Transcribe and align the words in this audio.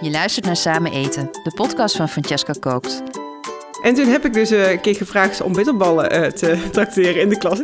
Je 0.00 0.10
luistert 0.10 0.44
naar 0.44 0.56
Samen 0.56 0.92
Eten, 0.92 1.28
de 1.42 1.50
podcast 1.54 1.96
van 1.96 2.08
Francesca 2.08 2.52
Kookt. 2.60 3.02
En 3.82 3.94
toen 3.94 4.06
heb 4.08 4.24
ik 4.24 4.32
dus 4.32 4.50
eh, 4.50 4.70
een 4.70 4.80
keer 4.80 4.94
gevraagd 4.94 5.40
om 5.40 5.52
bitterballen 5.52 6.10
eh, 6.10 6.30
te 6.30 6.58
tracteren 6.72 7.20
in 7.20 7.28
de 7.28 7.38
klas. 7.38 7.60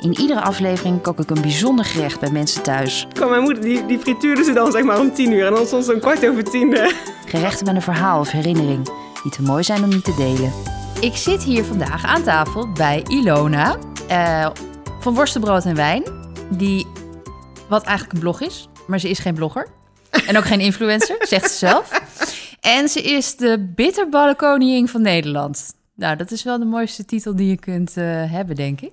In 0.00 0.20
iedere 0.20 0.40
aflevering 0.40 1.00
kook 1.02 1.18
ik 1.18 1.30
een 1.30 1.40
bijzonder 1.42 1.84
gerecht 1.84 2.20
bij 2.20 2.30
mensen 2.30 2.62
thuis. 2.62 3.06
Kwam 3.12 3.30
mijn 3.30 3.42
moeder, 3.42 3.62
die, 3.62 3.86
die 3.86 3.98
frituurde 3.98 4.44
ze 4.44 4.52
dan 4.52 4.72
zeg 4.72 4.82
maar 4.82 5.00
om 5.00 5.14
tien 5.14 5.32
uur. 5.32 5.46
En 5.46 5.54
dan 5.54 5.66
soms 5.66 5.92
om 5.92 6.00
kwart 6.00 6.26
over 6.28 6.44
tien. 6.44 6.76
eh. 6.76 6.92
Gerechten 7.26 7.66
met 7.66 7.74
een 7.74 7.82
verhaal 7.82 8.20
of 8.20 8.30
herinnering, 8.30 8.88
die 9.22 9.32
te 9.32 9.42
mooi 9.42 9.62
zijn 9.62 9.82
om 9.82 9.88
niet 9.88 10.04
te 10.04 10.14
delen. 10.16 10.52
Ik 11.00 11.16
zit 11.16 11.42
hier 11.42 11.64
vandaag 11.64 12.04
aan 12.04 12.22
tafel 12.22 12.72
bij 12.72 13.04
Ilona 13.08 13.76
van 15.00 15.14
Worstenbrood 15.14 15.64
en 15.64 15.74
Wijn. 15.74 16.02
Die, 16.50 16.86
wat 17.68 17.82
eigenlijk 17.82 18.12
een 18.12 18.20
blog 18.20 18.40
is, 18.40 18.68
maar 18.86 18.98
ze 19.00 19.08
is 19.08 19.18
geen 19.18 19.34
blogger. 19.34 19.66
En 20.26 20.36
ook 20.36 20.44
geen 20.44 20.60
influencer, 20.60 21.16
zegt 21.20 21.50
ze 21.50 21.58
zelf. 21.58 22.00
En 22.60 22.88
ze 22.88 23.02
is 23.02 23.36
de 23.36 23.72
bitterballenkoningin 23.74 24.88
van 24.88 25.02
Nederland. 25.02 25.74
Nou, 25.94 26.16
dat 26.16 26.30
is 26.30 26.42
wel 26.42 26.58
de 26.58 26.64
mooiste 26.64 27.04
titel 27.04 27.36
die 27.36 27.48
je 27.48 27.58
kunt 27.58 27.96
eh, 27.96 28.04
hebben, 28.32 28.56
denk 28.56 28.80
ik. 28.80 28.92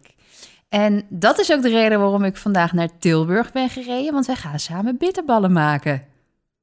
En 0.69 1.05
dat 1.09 1.39
is 1.39 1.51
ook 1.51 1.61
de 1.61 1.69
reden 1.69 1.99
waarom 1.99 2.23
ik 2.23 2.37
vandaag 2.37 2.73
naar 2.73 2.89
Tilburg 2.99 3.51
ben 3.51 3.69
gereden. 3.69 4.13
Want 4.13 4.25
wij 4.25 4.35
gaan 4.35 4.59
samen 4.59 4.97
bitterballen 4.97 5.51
maken. 5.51 6.03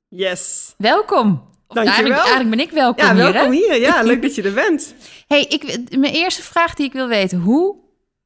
Yes. 0.08 0.74
Welkom. 0.76 1.50
Dankjewel. 1.68 1.92
Eigenlijk, 1.92 2.20
eigenlijk 2.20 2.56
ben 2.56 2.66
ik 2.66 2.70
welkom 2.70 3.04
Ja, 3.04 3.14
hier. 3.14 3.24
hè? 3.24 3.32
welkom 3.32 3.52
hier. 3.52 3.80
Ja, 3.80 4.02
leuk 4.02 4.22
dat 4.26 4.34
je 4.34 4.42
er 4.42 4.52
bent. 4.52 4.94
Hey, 5.26 5.42
ik, 5.48 5.78
mijn 5.98 6.12
eerste 6.12 6.42
vraag 6.42 6.74
die 6.74 6.86
ik 6.86 6.92
wil 6.92 7.08
weten. 7.08 7.38
Hoe, 7.38 7.76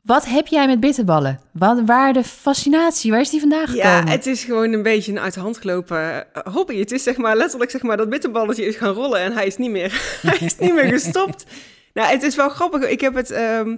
wat 0.07 0.27
heb 0.27 0.47
jij 0.47 0.67
met 0.67 0.81
bitterballen? 0.81 1.41
Wat, 1.53 1.81
waar 1.87 2.13
de 2.13 2.25
fascinatie? 2.25 3.11
Waar 3.11 3.21
is 3.21 3.31
die 3.31 3.41
vandaan 3.41 3.67
gekomen? 3.67 4.07
Ja, 4.07 4.07
het 4.07 4.27
is 4.27 4.45
gewoon 4.45 4.73
een 4.73 4.83
beetje 4.83 5.13
een 5.13 5.21
uit 5.21 5.35
de 5.35 5.41
hand 5.41 5.59
gelopen 5.59 6.35
eh, 6.35 6.43
hobby. 6.53 6.79
Het 6.79 6.93
is 6.93 7.03
zeg 7.03 7.17
maar 7.17 7.37
letterlijk 7.37 7.71
zeg 7.71 7.83
maar 7.83 7.97
dat 7.97 8.09
bitterballetje 8.09 8.67
is 8.67 8.77
gaan 8.77 8.93
rollen 8.93 9.21
en 9.21 9.33
hij 9.33 9.47
is 9.47 9.57
niet 9.57 9.71
meer, 9.71 9.91
hij 10.27 10.39
is 10.47 10.59
niet 10.59 10.75
meer 10.75 10.89
gestopt. 10.89 11.45
Nou, 11.97 12.11
het 12.11 12.23
is 12.23 12.37
wel 12.37 12.49
grappig. 12.49 12.89
Ik 12.89 13.01
heb 13.01 13.15
het 13.15 13.31
ehm, 13.31 13.77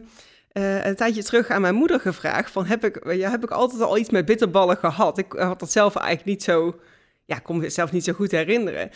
eh, 0.53 0.85
een 0.85 0.97
tijdje 0.97 1.23
terug 1.23 1.51
aan 1.51 1.61
mijn 1.61 1.75
moeder 1.75 2.01
gevraagd. 2.01 2.51
Van 2.51 2.67
heb 2.67 2.85
ik, 2.85 3.13
ja, 3.13 3.31
heb 3.31 3.43
ik 3.43 3.51
altijd 3.51 3.83
al 3.83 3.99
iets 3.99 4.11
met 4.11 4.25
bitterballen 4.25 4.77
gehad? 4.77 5.19
Ik 5.19 5.33
had 5.33 5.61
dat 5.61 5.73
zelf 5.73 5.97
eigenlijk 5.97 6.27
niet 6.27 6.43
zo, 6.43 6.81
ja, 7.25 7.39
kon 7.39 7.57
me 7.57 7.65
het 7.65 7.75
zelf 7.75 7.93
niet 7.93 8.05
zo 8.05 8.13
goed 8.13 8.31
herinneren. 8.31 8.91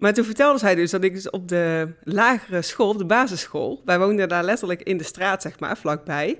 Maar 0.00 0.14
toen 0.14 0.24
vertelde 0.24 0.58
zij 0.58 0.74
dus 0.74 0.90
dat 0.90 1.04
ik 1.04 1.14
dus 1.14 1.30
op 1.30 1.48
de 1.48 1.88
lagere 2.04 2.62
school, 2.62 2.88
op 2.88 2.98
de 2.98 3.04
basisschool, 3.04 3.82
wij 3.84 3.98
woonden 3.98 4.28
daar 4.28 4.44
letterlijk 4.44 4.82
in 4.82 4.96
de 4.96 5.04
straat, 5.04 5.42
zeg 5.42 5.58
maar, 5.58 5.76
vlakbij. 5.76 6.38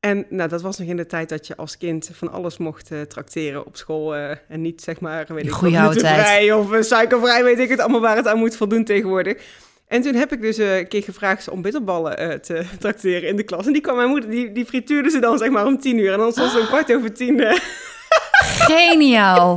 En 0.00 0.26
nou, 0.28 0.48
dat 0.48 0.62
was 0.62 0.78
nog 0.78 0.88
in 0.88 0.96
de 0.96 1.06
tijd 1.06 1.28
dat 1.28 1.46
je 1.46 1.56
als 1.56 1.78
kind 1.78 2.10
van 2.12 2.32
alles 2.32 2.58
mocht 2.58 2.90
eh 2.90 3.00
trakteren 3.00 3.66
op 3.66 3.76
school. 3.76 4.14
eh, 4.16 4.36
en 4.48 4.60
niet 4.60 4.82
zeg 4.82 5.00
maar, 5.00 5.26
weet 5.28 5.44
ik 5.44 5.50
glutenvrij 5.50 6.52
of 6.52 6.72
eh, 6.72 6.82
suikervrij, 6.82 7.44
weet 7.44 7.58
ik 7.58 7.68
het 7.68 7.80
allemaal 7.80 8.00
waar 8.00 8.16
het 8.16 8.26
aan 8.26 8.38
moet 8.38 8.56
voldoen 8.56 8.84
tegenwoordig. 8.84 9.42
En 9.86 10.02
toen 10.02 10.14
heb 10.14 10.32
ik 10.32 10.40
dus 10.40 10.56
een 10.56 10.88
keer 10.88 11.02
gevraagd 11.02 11.48
om 11.48 11.62
bitterballen 11.62 12.42
te 12.42 12.64
trakteren 12.78 13.28
in 13.28 13.36
de 13.36 13.42
klas. 13.42 13.66
En 13.66 13.72
die 13.72 13.82
kwam 13.82 13.96
mijn 13.96 14.08
moeder, 14.08 14.30
die, 14.30 14.52
die 14.52 14.64
frituurde 14.64 15.10
ze 15.10 15.18
dan 15.18 15.38
zeg 15.38 15.50
maar 15.50 15.66
om 15.66 15.80
tien 15.80 15.98
uur. 15.98 16.12
En 16.12 16.18
dan 16.18 16.32
soms 16.32 16.56
om 16.58 16.66
kwart 16.66 16.94
over 16.94 17.12
tien. 17.12 17.40
Geniaal. 18.70 19.54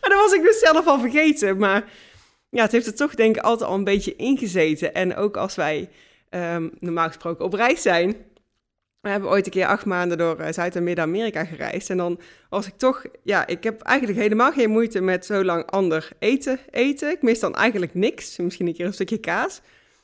Maar 0.00 0.10
dat 0.10 0.20
was 0.20 0.32
ik 0.32 0.42
dus 0.42 0.58
zelf 0.58 0.86
al 0.86 1.00
vergeten. 1.00 1.58
Maar 1.58 1.84
ja, 2.56 2.62
het 2.62 2.72
heeft 2.72 2.86
er 2.86 2.94
toch 2.94 3.14
denk 3.14 3.36
ik 3.36 3.42
altijd 3.42 3.70
al 3.70 3.76
een 3.76 3.84
beetje 3.84 4.16
ingezeten. 4.16 4.94
En 4.94 5.16
ook 5.16 5.36
als 5.36 5.54
wij 5.54 5.88
ehm, 6.28 6.68
normaal 6.78 7.06
gesproken 7.06 7.44
op 7.44 7.52
reis 7.52 7.82
zijn. 7.82 8.16
We 9.00 9.08
hebben 9.08 9.30
ooit 9.30 9.46
een 9.46 9.52
keer 9.52 9.66
acht 9.66 9.84
maanden 9.84 10.18
door 10.18 10.38
eh, 10.38 10.52
Zuid- 10.52 10.76
en 10.76 10.84
Midden-Amerika 10.84 11.44
gereisd. 11.44 11.90
En 11.90 11.96
dan 11.96 12.20
was 12.48 12.66
ik 12.66 12.74
toch... 12.76 13.04
Ja, 13.22 13.46
ik 13.46 13.64
heb 13.64 13.80
eigenlijk 13.80 14.18
helemaal 14.18 14.52
geen 14.52 14.70
moeite 14.70 15.00
met 15.00 15.26
zo 15.26 15.44
lang 15.44 15.66
ander 15.66 16.08
eten 16.18 16.58
eten. 16.70 17.10
Ik 17.10 17.22
mis 17.22 17.40
dan 17.40 17.54
eigenlijk 17.54 17.94
niks. 17.94 18.36
Misschien 18.36 18.66
een 18.66 18.74
keer 18.74 18.86
een 18.86 18.92
stukje 18.92 19.18
kaas. 19.18 19.60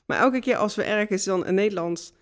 Maar 0.07 0.19
elke 0.19 0.41
keer 0.41 0.57
als 0.57 0.75
we 0.75 0.83
ergens 0.83 1.25
dan 1.25 1.47
een 1.47 1.55
Nederlands... 1.55 2.13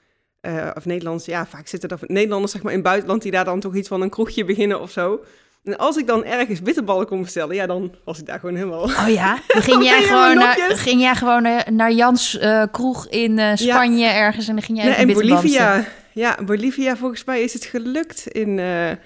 eh, 0.40 0.70
of 0.74 0.84
Nederlands, 0.84 1.24
ja, 1.24 1.46
vaak 1.46 1.66
zitten 1.66 1.88
er 1.88 1.98
Nederlanders 2.06 2.52
zeg 2.52 2.62
maar 2.62 2.72
in 2.72 2.82
buitenland... 2.82 3.22
die 3.22 3.32
daar 3.32 3.44
dan 3.44 3.60
toch 3.60 3.74
iets 3.74 3.88
van 3.88 4.00
een 4.00 4.10
kroegje 4.10 4.44
beginnen 4.44 4.80
of 4.80 4.90
zo. 4.90 5.24
En 5.62 5.78
als 5.78 5.96
ik 5.96 6.06
dan 6.06 6.24
ergens 6.24 6.62
bitterballen 6.62 7.06
kon 7.06 7.22
bestellen... 7.22 7.54
ja, 7.54 7.66
dan 7.66 7.94
was 8.04 8.18
ik 8.18 8.26
daar 8.26 8.40
gewoon 8.40 8.54
helemaal... 8.54 8.82
Oh 8.82 9.08
ja? 9.08 9.38
Dan 9.46 9.62
ging 9.62 9.84
jij 9.84 10.02
gewoon, 10.02 10.36
naar, 10.36 10.56
ging 10.68 11.00
jij 11.00 11.14
gewoon 11.14 11.48
naar, 11.70 11.92
Jans 11.92 12.38
eh, 12.38 12.62
kroeg 12.70 13.08
in 13.08 13.38
eh, 13.38 13.56
Spanje 13.56 14.06
ergens 14.06 14.48
en 14.48 14.54
dan 14.54 14.62
ging 14.62 14.78
jij 14.78 14.86
Nee, 14.86 14.96
even 14.96 15.06
bestellen. 15.06 15.36
Bolivia. 15.42 15.84
Ja, 16.12 16.38
Bolivia, 16.44 16.96
volgens 16.96 17.24
mij 17.24 17.42
is 17.42 17.52
het 17.52 17.64
gelukt 17.64 18.26
in... 18.26 18.56
waar 18.56 18.98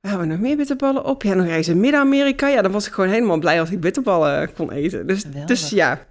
hebben 0.00 0.20
we 0.20 0.32
nog 0.32 0.40
meer 0.40 0.56
bitterballen 0.56 1.04
op? 1.04 1.22
Ja, 1.22 1.34
nog 1.34 1.46
eens 1.46 1.68
in 1.68 1.80
Midden-Amerika. 1.80 2.48
Ja, 2.48 2.62
dan 2.62 2.72
was 2.72 2.86
ik 2.86 2.92
gewoon 2.92 3.10
helemaal 3.10 3.38
blij 3.38 3.60
als 3.60 3.70
ik 3.70 3.80
bitterballen 3.80 4.52
kon 4.52 4.72
eten. 4.72 5.06
Dus, 5.06 5.20
Geweldig. 5.22 5.46
dus 5.46 5.70
ja, 5.70 6.06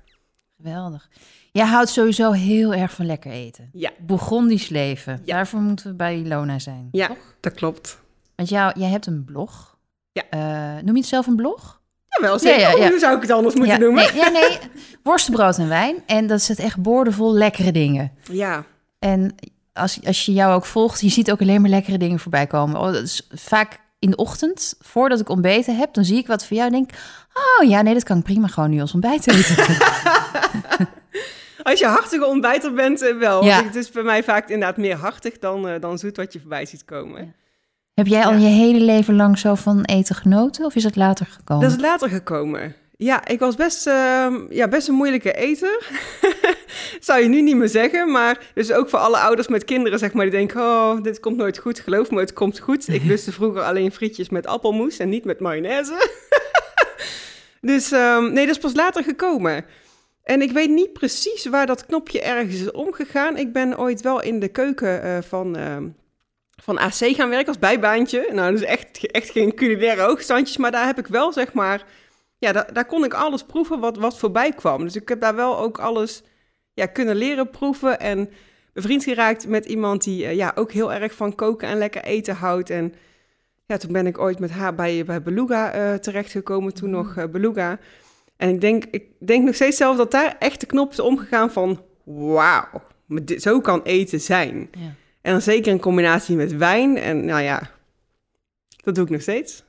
Geweldig. 0.57 1.09
Jij 1.51 1.65
houdt 1.65 1.89
sowieso 1.89 2.31
heel 2.31 2.73
erg 2.73 2.91
van 2.91 3.05
lekker 3.05 3.31
eten. 3.31 3.69
ja, 3.73 3.91
Bourgondisch 3.99 4.69
leven. 4.69 5.21
Ja. 5.23 5.35
Daarvoor 5.35 5.59
moeten 5.59 5.87
we 5.87 5.93
bij 5.93 6.17
Ilona 6.17 6.59
zijn. 6.59 6.87
ja, 6.91 7.07
toch? 7.07 7.35
dat 7.39 7.53
klopt. 7.53 7.99
Want 8.37 8.49
jou, 8.49 8.79
jij 8.79 8.89
hebt 8.89 9.05
een 9.05 9.25
blog. 9.25 9.77
Ja. 10.11 10.23
Eh, 10.29 10.83
noem 10.83 10.93
je 10.93 10.99
het 10.99 11.09
zelf 11.09 11.27
een 11.27 11.35
blog? 11.35 11.81
Jawel, 12.09 12.39
zeker. 12.39 12.59
Ja, 12.59 12.69
ja, 12.69 12.77
ja. 12.83 12.89
Hoe 12.89 12.99
zou 12.99 13.15
ik 13.15 13.21
het 13.21 13.31
anders 13.31 13.55
moeten 13.55 13.79
noemen? 13.79 14.03
Nee, 14.03 14.15
ja, 14.15 14.29
nee. 14.29 14.57
Worstenbrood 15.03 15.57
en 15.57 15.67
wijn. 15.67 15.95
En 16.05 16.27
dat 16.27 16.41
zit 16.41 16.59
echt 16.59 16.81
boordevol 16.81 17.33
lekkere 17.33 17.71
dingen. 17.71 18.11
Ja, 18.31 18.63
En 18.99 19.35
als, 19.73 19.99
als 20.05 20.25
je 20.25 20.33
jou 20.33 20.53
ook 20.53 20.65
volgt, 20.65 21.01
je 21.01 21.09
ziet 21.09 21.31
ook 21.31 21.41
alleen 21.41 21.61
maar 21.61 21.69
lekkere 21.69 21.97
dingen 21.97 22.19
voorbij 22.19 22.47
komen. 22.47 22.79
Oh, 22.79 22.85
dat 22.85 23.03
is 23.03 23.27
vaak 23.29 23.79
in 23.99 24.09
de 24.09 24.15
ochtend, 24.15 24.75
voordat 24.79 25.19
ik 25.19 25.29
ontbeten 25.29 25.77
heb, 25.77 25.93
dan 25.93 26.05
zie 26.05 26.17
ik 26.17 26.27
wat 26.27 26.45
voor 26.45 26.57
jou 26.57 26.69
en 26.69 26.75
denk... 26.75 26.89
Oh 27.33 27.69
ja, 27.69 27.81
nee, 27.81 27.93
dat 27.93 28.03
kan 28.03 28.17
ik 28.17 28.23
prima 28.23 28.47
gewoon 28.47 28.69
nu 28.69 28.81
als 28.81 28.93
ontbijt 28.93 29.27
eten. 29.27 29.55
als 31.63 31.79
je 31.79 31.85
hartige 31.85 32.25
ontbijter 32.25 32.73
bent, 32.73 33.01
eh, 33.01 33.17
wel. 33.17 33.43
Ja. 33.43 33.55
Want 33.55 33.65
Het 33.65 33.75
is 33.75 33.91
bij 33.91 34.03
mij 34.03 34.23
vaak 34.23 34.49
inderdaad 34.49 34.77
meer 34.77 34.95
hartig 34.95 35.39
dan, 35.39 35.67
eh, 35.67 35.81
dan 35.81 35.97
zoet 35.97 36.17
wat 36.17 36.33
je 36.33 36.39
voorbij 36.39 36.65
ziet 36.65 36.85
komen. 36.85 37.35
Heb 37.97 38.07
jij 38.07 38.25
al 38.25 38.31
Ja. 38.31 38.37
je 38.37 38.45
hele 38.45 38.79
leven 38.79 39.15
lang 39.15 39.39
zo 39.39 39.55
van 39.55 39.83
eten 39.83 40.15
genoten? 40.15 40.65
Of 40.65 40.75
is 40.75 40.83
het 40.83 40.95
later 40.95 41.25
gekomen? 41.25 41.63
Dat 41.63 41.77
is 41.77 41.83
later 41.83 42.09
gekomen. 42.09 42.75
Ja, 42.97 43.27
ik 43.27 43.39
was 43.39 43.55
best, 43.55 43.87
ehm, 43.87 44.35
ja, 44.49 44.67
best 44.67 44.87
een 44.87 44.93
moeilijke 44.93 45.33
eter. 45.33 45.83
Zou 46.99 47.21
je 47.21 47.27
nu 47.27 47.41
niet 47.41 47.55
meer 47.55 47.67
zeggen. 47.69 48.11
Maar 48.11 48.51
dus 48.53 48.71
ook 48.71 48.89
voor 48.89 48.99
alle 48.99 49.17
ouders 49.17 49.47
met 49.47 49.63
kinderen, 49.63 49.99
zeg 49.99 50.13
maar, 50.13 50.25
die 50.25 50.33
denken... 50.33 50.61
oh, 50.61 51.03
dit 51.03 51.19
komt 51.19 51.37
nooit 51.37 51.57
goed. 51.57 51.79
Geloof 51.79 52.11
me, 52.11 52.19
het 52.19 52.33
komt 52.33 52.59
goed. 52.59 52.87
Ik 52.87 53.03
lustte 53.11 53.31
vroeger 53.31 53.61
alleen 53.61 53.91
frietjes 53.91 54.29
met 54.29 54.47
appelmoes 54.47 54.97
en 54.97 55.09
niet 55.09 55.25
met 55.25 55.39
mayonaise. 55.39 56.09
dus 57.61 57.91
ehm, 57.91 58.33
nee, 58.33 58.45
dat 58.45 58.55
is 58.55 58.61
pas 58.61 58.73
later 58.75 59.03
gekomen. 59.03 59.65
En 60.23 60.41
ik 60.41 60.51
weet 60.51 60.69
niet 60.69 60.93
precies 60.93 61.45
waar 61.45 61.65
dat 61.65 61.85
knopje 61.85 62.21
ergens 62.21 62.61
is 62.61 62.71
omgegaan. 62.71 63.37
Ik 63.37 63.53
ben 63.53 63.79
ooit 63.79 64.01
wel 64.01 64.21
in 64.21 64.39
de 64.39 64.47
keuken 64.47 65.03
eh, 65.03 65.17
van, 65.21 65.55
ehm, 65.57 65.87
van 66.63 66.77
AC 66.77 66.93
gaan 66.93 67.29
werken 67.29 67.47
als 67.47 67.59
bijbaantje. 67.59 68.29
Nou, 68.31 68.51
dus 68.51 68.61
echt, 68.61 69.11
echt 69.11 69.29
geen 69.29 69.53
culinaire 69.53 70.01
hoogstandjes. 70.01 70.57
Maar 70.57 70.71
daar 70.71 70.85
heb 70.85 70.97
ik 70.97 71.07
wel, 71.07 71.33
zeg 71.33 71.53
maar... 71.53 71.85
Ja, 72.39 72.51
daar, 72.51 72.73
daar 72.73 72.85
kon 72.85 73.03
ik 73.03 73.13
alles 73.13 73.43
proeven 73.43 73.79
wat, 73.79 73.97
wat 73.97 74.17
voorbij 74.17 74.51
kwam. 74.51 74.83
Dus 74.83 74.95
ik 74.95 75.09
heb 75.09 75.21
daar 75.21 75.35
wel 75.35 75.57
ook 75.59 75.79
alles 75.79 76.23
ja, 76.73 76.85
kunnen 76.85 77.15
leren 77.15 77.49
proeven. 77.49 77.99
En 77.99 78.29
bevriend 78.73 79.03
geraakt 79.03 79.47
met 79.47 79.65
iemand 79.65 80.03
die 80.03 80.25
eh, 80.25 80.35
ja, 80.35 80.51
ook 80.55 80.71
heel 80.71 80.93
erg 80.93 81.13
van 81.13 81.35
koken 81.35 81.67
en 81.67 81.77
lekker 81.77 82.03
eten 82.03 82.35
houdt. 82.35 82.69
En 82.69 82.93
ja, 83.65 83.77
toen 83.77 83.91
ben 83.91 84.07
ik 84.07 84.19
ooit 84.19 84.39
met 84.39 84.51
haar 84.51 84.75
bij, 84.75 85.05
bij 85.05 85.21
Beluga 85.21 85.71
eh, 85.71 85.93
terechtgekomen. 85.93 86.73
Toen 86.73 86.89
nog 86.89 87.17
eh, 87.17 87.25
Beluga. 87.25 87.79
En 88.35 88.49
ik 88.49 88.61
denk, 88.61 88.85
ik 88.91 89.05
denk 89.19 89.45
nog 89.45 89.55
steeds 89.55 89.77
zelf 89.77 89.97
dat 89.97 90.11
daar 90.11 90.35
echt 90.39 90.59
de 90.59 90.65
knop 90.65 90.91
is 90.91 90.99
omgegaan 90.99 91.51
van... 91.51 91.81
Wauw, 92.03 92.81
zo 93.37 93.61
kan 93.61 93.81
eten 93.83 94.21
zijn. 94.21 94.69
Ja. 94.71 94.95
En 95.27 95.33
dan 95.33 95.41
zeker 95.41 95.71
in 95.71 95.79
combinatie 95.79 96.35
met 96.35 96.55
wijn. 96.57 96.97
En 96.97 97.25
nou 97.25 97.41
ja, 97.41 97.61
dat 98.83 98.95
doe 98.95 99.03
ik 99.03 99.09
nog 99.09 99.21
steeds. 99.21 99.63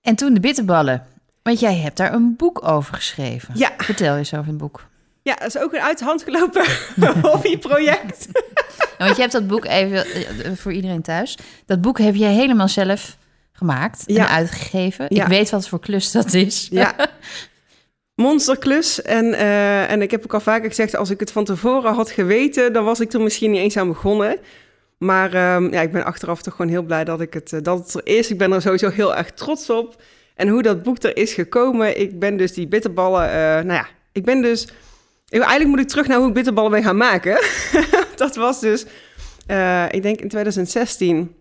En 0.00 0.14
toen 0.14 0.34
de 0.34 0.40
bitterballen. 0.40 1.06
Want 1.42 1.60
jij 1.60 1.74
hebt 1.76 1.96
daar 1.96 2.12
een 2.12 2.36
boek 2.36 2.68
over 2.68 2.94
geschreven. 2.94 3.54
Ja. 3.56 3.70
Vertel 3.78 4.16
eens 4.16 4.34
over 4.34 4.46
het 4.46 4.56
boek. 4.56 4.86
Ja, 5.22 5.34
dat 5.34 5.46
is 5.46 5.58
ook 5.58 5.72
een 5.72 5.80
uit 5.80 5.98
de 5.98 6.04
hand 6.04 6.22
gelopen 6.22 6.64
hobbyproject. 7.30 8.28
Nou, 8.32 8.84
want 8.98 9.14
je 9.16 9.20
hebt 9.20 9.32
dat 9.32 9.46
boek 9.46 9.64
even 9.64 10.06
eh, 10.06 10.52
voor 10.54 10.72
iedereen 10.72 11.02
thuis. 11.02 11.38
Dat 11.66 11.80
boek 11.80 11.98
heb 11.98 12.14
je 12.14 12.24
helemaal 12.24 12.68
zelf 12.68 13.16
gemaakt 13.52 14.02
Ja. 14.06 14.24
en 14.28 14.34
uitgegeven. 14.34 15.06
Ja. 15.08 15.22
Ik 15.22 15.28
weet 15.28 15.50
wat 15.50 15.68
voor 15.68 15.80
klus 15.80 16.12
dat 16.12 16.32
is. 16.34 16.68
Ja. 16.70 16.94
Monsterklus. 18.14 19.02
En, 19.02 19.34
eh, 19.34 19.90
en 19.90 20.02
ik 20.02 20.10
heb 20.10 20.24
ook 20.24 20.34
al 20.34 20.40
vaker 20.40 20.68
gezegd, 20.68 20.96
als 20.96 21.10
ik 21.10 21.20
het 21.20 21.32
van 21.32 21.44
tevoren 21.44 21.94
had 21.94 22.10
geweten, 22.10 22.72
dan 22.72 22.84
was 22.84 23.00
ik 23.00 23.12
er 23.12 23.20
misschien 23.20 23.50
niet 23.50 23.60
eens 23.60 23.76
aan 23.76 23.88
begonnen. 23.88 24.38
Maar 25.04 25.34
ehm, 25.34 25.72
ja, 25.72 25.80
ik 25.80 25.92
ben 25.92 26.04
achteraf 26.04 26.42
toch 26.42 26.54
gewoon 26.54 26.70
heel 26.70 26.82
blij 26.82 27.04
dat, 27.04 27.20
ik 27.20 27.34
het, 27.34 27.52
eh, 27.52 27.60
dat 27.62 27.78
het 27.78 27.94
er 27.94 28.16
is. 28.16 28.30
Ik 28.30 28.38
ben 28.38 28.52
er 28.52 28.62
sowieso 28.62 28.90
heel 28.90 29.16
erg 29.16 29.30
trots 29.30 29.70
op. 29.70 30.02
En 30.34 30.48
hoe 30.48 30.62
dat 30.62 30.82
boek 30.82 31.02
er 31.02 31.16
is 31.16 31.32
gekomen, 31.32 32.00
ik 32.00 32.18
ben 32.18 32.36
dus 32.36 32.52
die 32.52 32.68
bitterballen, 32.68 33.28
eh, 33.28 33.34
nou 33.36 33.72
ja, 33.72 33.86
ik 34.12 34.24
ben 34.24 34.42
dus... 34.42 34.68
Eigenlijk 35.28 35.68
moet 35.68 35.80
ik 35.80 35.88
terug 35.88 36.06
naar 36.06 36.18
hoe 36.18 36.28
ik 36.28 36.34
bitterballen 36.34 36.70
ben 36.70 36.82
gaan 36.82 36.96
maken. 36.96 37.38
dat 38.16 38.36
was 38.36 38.60
dus, 38.60 38.86
eh, 39.46 39.84
ik 39.90 40.02
denk 40.02 40.20
in 40.20 40.28
2016 40.28 41.34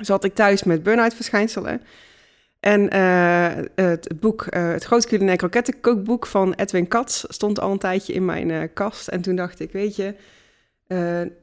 zat 0.00 0.24
ik 0.24 0.34
thuis 0.34 0.62
met 0.62 0.82
burn-out 0.82 1.14
verschijnselen. 1.14 1.82
En 2.60 2.96
uh, 2.96 3.48
het 3.74 4.20
boek, 4.20 4.46
uh, 4.50 4.70
het 4.70 4.84
groot 4.84 5.06
culinair 5.06 5.36
krokettenkookboek 5.36 6.26
van 6.26 6.52
Edwin 6.52 6.88
Katz 6.88 7.24
stond 7.28 7.60
al 7.60 7.72
een 7.72 7.78
tijdje 7.78 8.12
in 8.12 8.24
mijn 8.24 8.48
uh, 8.48 8.62
kast. 8.74 9.08
En 9.08 9.20
toen 9.20 9.36
dacht 9.36 9.60
ik, 9.60 9.72
weet 9.72 9.96
je, 9.96 10.14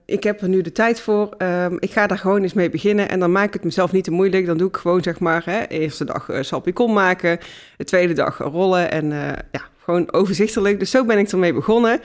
ik 0.06 0.24
heb 0.24 0.42
er 0.42 0.50
nu 0.50 0.62
de 0.62 0.72
tijd 0.72 1.02
voor. 1.02 1.34
Ehm, 1.38 1.76
ik 1.80 1.92
ga 1.92 2.08
daar 2.08 2.18
gewoon 2.18 2.42
eens 2.42 2.54
mee 2.54 2.70
beginnen. 2.70 3.10
En 3.10 3.20
dan 3.20 3.32
maak 3.32 3.48
ik 3.48 3.54
het 3.54 3.64
mezelf 3.64 3.92
niet 3.92 4.04
te 4.04 4.12
moeilijk. 4.12 4.46
Dan 4.46 4.58
doe 4.58 4.68
ik 4.68 4.78
gewoon, 4.78 5.04
zeg 5.04 5.20
maar, 5.20 5.42
hè, 5.46 5.66
eerste 5.66 6.06
dag 6.06 6.30
uh, 6.30 6.42
salpicon 6.42 6.94
maken. 6.94 7.40
De 7.78 7.84
tweede 7.84 8.14
dag 8.14 8.38
rollen. 8.38 8.92
En 8.92 9.10
ja, 9.52 9.62
gewoon 9.84 10.14
overzichtelijk. 10.14 10.80
Dus 10.80 10.92
zo 10.92 11.06
ben 11.06 11.18
ik 11.18 11.32
ermee 11.32 11.54
begonnen. 11.54 12.02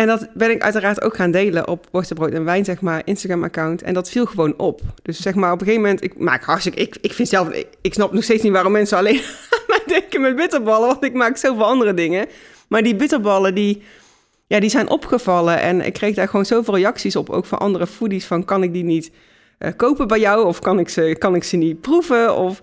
En 0.00 0.06
dat 0.06 0.28
ben 0.34 0.50
ik 0.50 0.62
uiteraard 0.62 1.02
ook 1.02 1.16
gaan 1.16 1.30
delen 1.30 1.68
op 1.68 1.86
Worstenbrood 1.90 2.32
en 2.32 2.44
Wijn, 2.44 2.64
zeg 2.64 2.80
maar, 2.80 3.02
Instagram-account. 3.04 3.82
En 3.82 3.94
dat 3.94 4.10
viel 4.10 4.26
gewoon 4.26 4.58
op. 4.58 4.80
Dus 5.02 5.20
zeg 5.20 5.34
maar, 5.34 5.52
op 5.52 5.60
een 5.60 5.66
gegeven 5.66 5.84
moment, 5.86 6.04
ik 6.04 6.18
maak 6.18 6.44
hartstikke, 6.44 6.80
ik, 6.80 6.96
ik 7.00 7.12
vind 7.12 7.28
zelf, 7.28 7.48
ik, 7.48 7.66
ik 7.80 7.94
snap 7.94 8.12
nog 8.12 8.24
steeds 8.24 8.42
niet 8.42 8.52
waarom 8.52 8.72
mensen 8.72 8.98
alleen 8.98 9.20
aan 9.50 9.64
mij 9.66 9.82
denken 9.86 10.20
met 10.20 10.36
bitterballen, 10.36 10.88
want 10.88 11.04
ik 11.04 11.12
maak 11.12 11.36
zoveel 11.36 11.64
andere 11.64 11.94
dingen. 11.94 12.26
Maar 12.68 12.82
die 12.82 12.96
bitterballen, 12.96 13.54
die, 13.54 13.82
ja, 14.50 14.60
die 14.60 14.70
zijn 14.70 14.90
opgevallen 14.90 15.60
en 15.60 15.80
ik 15.80 15.92
kreeg 15.92 16.14
daar 16.14 16.28
gewoon 16.28 16.46
zoveel 16.46 16.76
reacties 16.76 17.16
op, 17.16 17.30
ook 17.30 17.46
van 17.46 17.58
andere 17.58 17.86
foodies, 17.86 18.26
van 18.26 18.44
kan 18.44 18.62
ik 18.62 18.72
die 18.72 18.84
niet 18.84 19.10
uh, 19.58 19.70
kopen 19.76 20.08
bij 20.08 20.18
jou 20.18 20.46
of 20.46 20.58
kan 20.58 20.78
ik 20.78 20.88
ze, 20.88 21.16
kan 21.18 21.34
ik 21.34 21.44
ze 21.44 21.56
niet 21.56 21.80
proeven 21.80 22.36
of... 22.36 22.60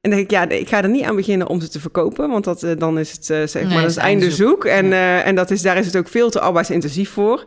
En 0.00 0.10
dan 0.10 0.18
denk 0.18 0.22
ik, 0.22 0.30
ja, 0.30 0.48
ik 0.48 0.68
ga 0.68 0.82
er 0.82 0.88
niet 0.88 1.04
aan 1.04 1.16
beginnen 1.16 1.48
om 1.48 1.60
ze 1.60 1.68
te 1.68 1.80
verkopen, 1.80 2.28
want 2.28 2.44
dat, 2.44 2.62
uh, 2.62 2.70
dan 2.78 2.98
is 2.98 3.12
het, 3.12 3.28
uh, 3.28 3.46
zeg 3.46 3.62
maar, 3.62 3.80
dat 3.80 3.90
is 3.90 3.94
het 3.94 4.04
einde 4.04 4.30
zoek. 4.30 4.64
En, 4.64 4.92
en 5.24 5.34
dat 5.34 5.50
is, 5.50 5.62
daar 5.62 5.76
is 5.76 5.86
het 5.86 5.96
ook 5.96 6.08
veel 6.08 6.30
te 6.30 6.40
arbeidsintensief 6.40 7.10
voor. 7.10 7.46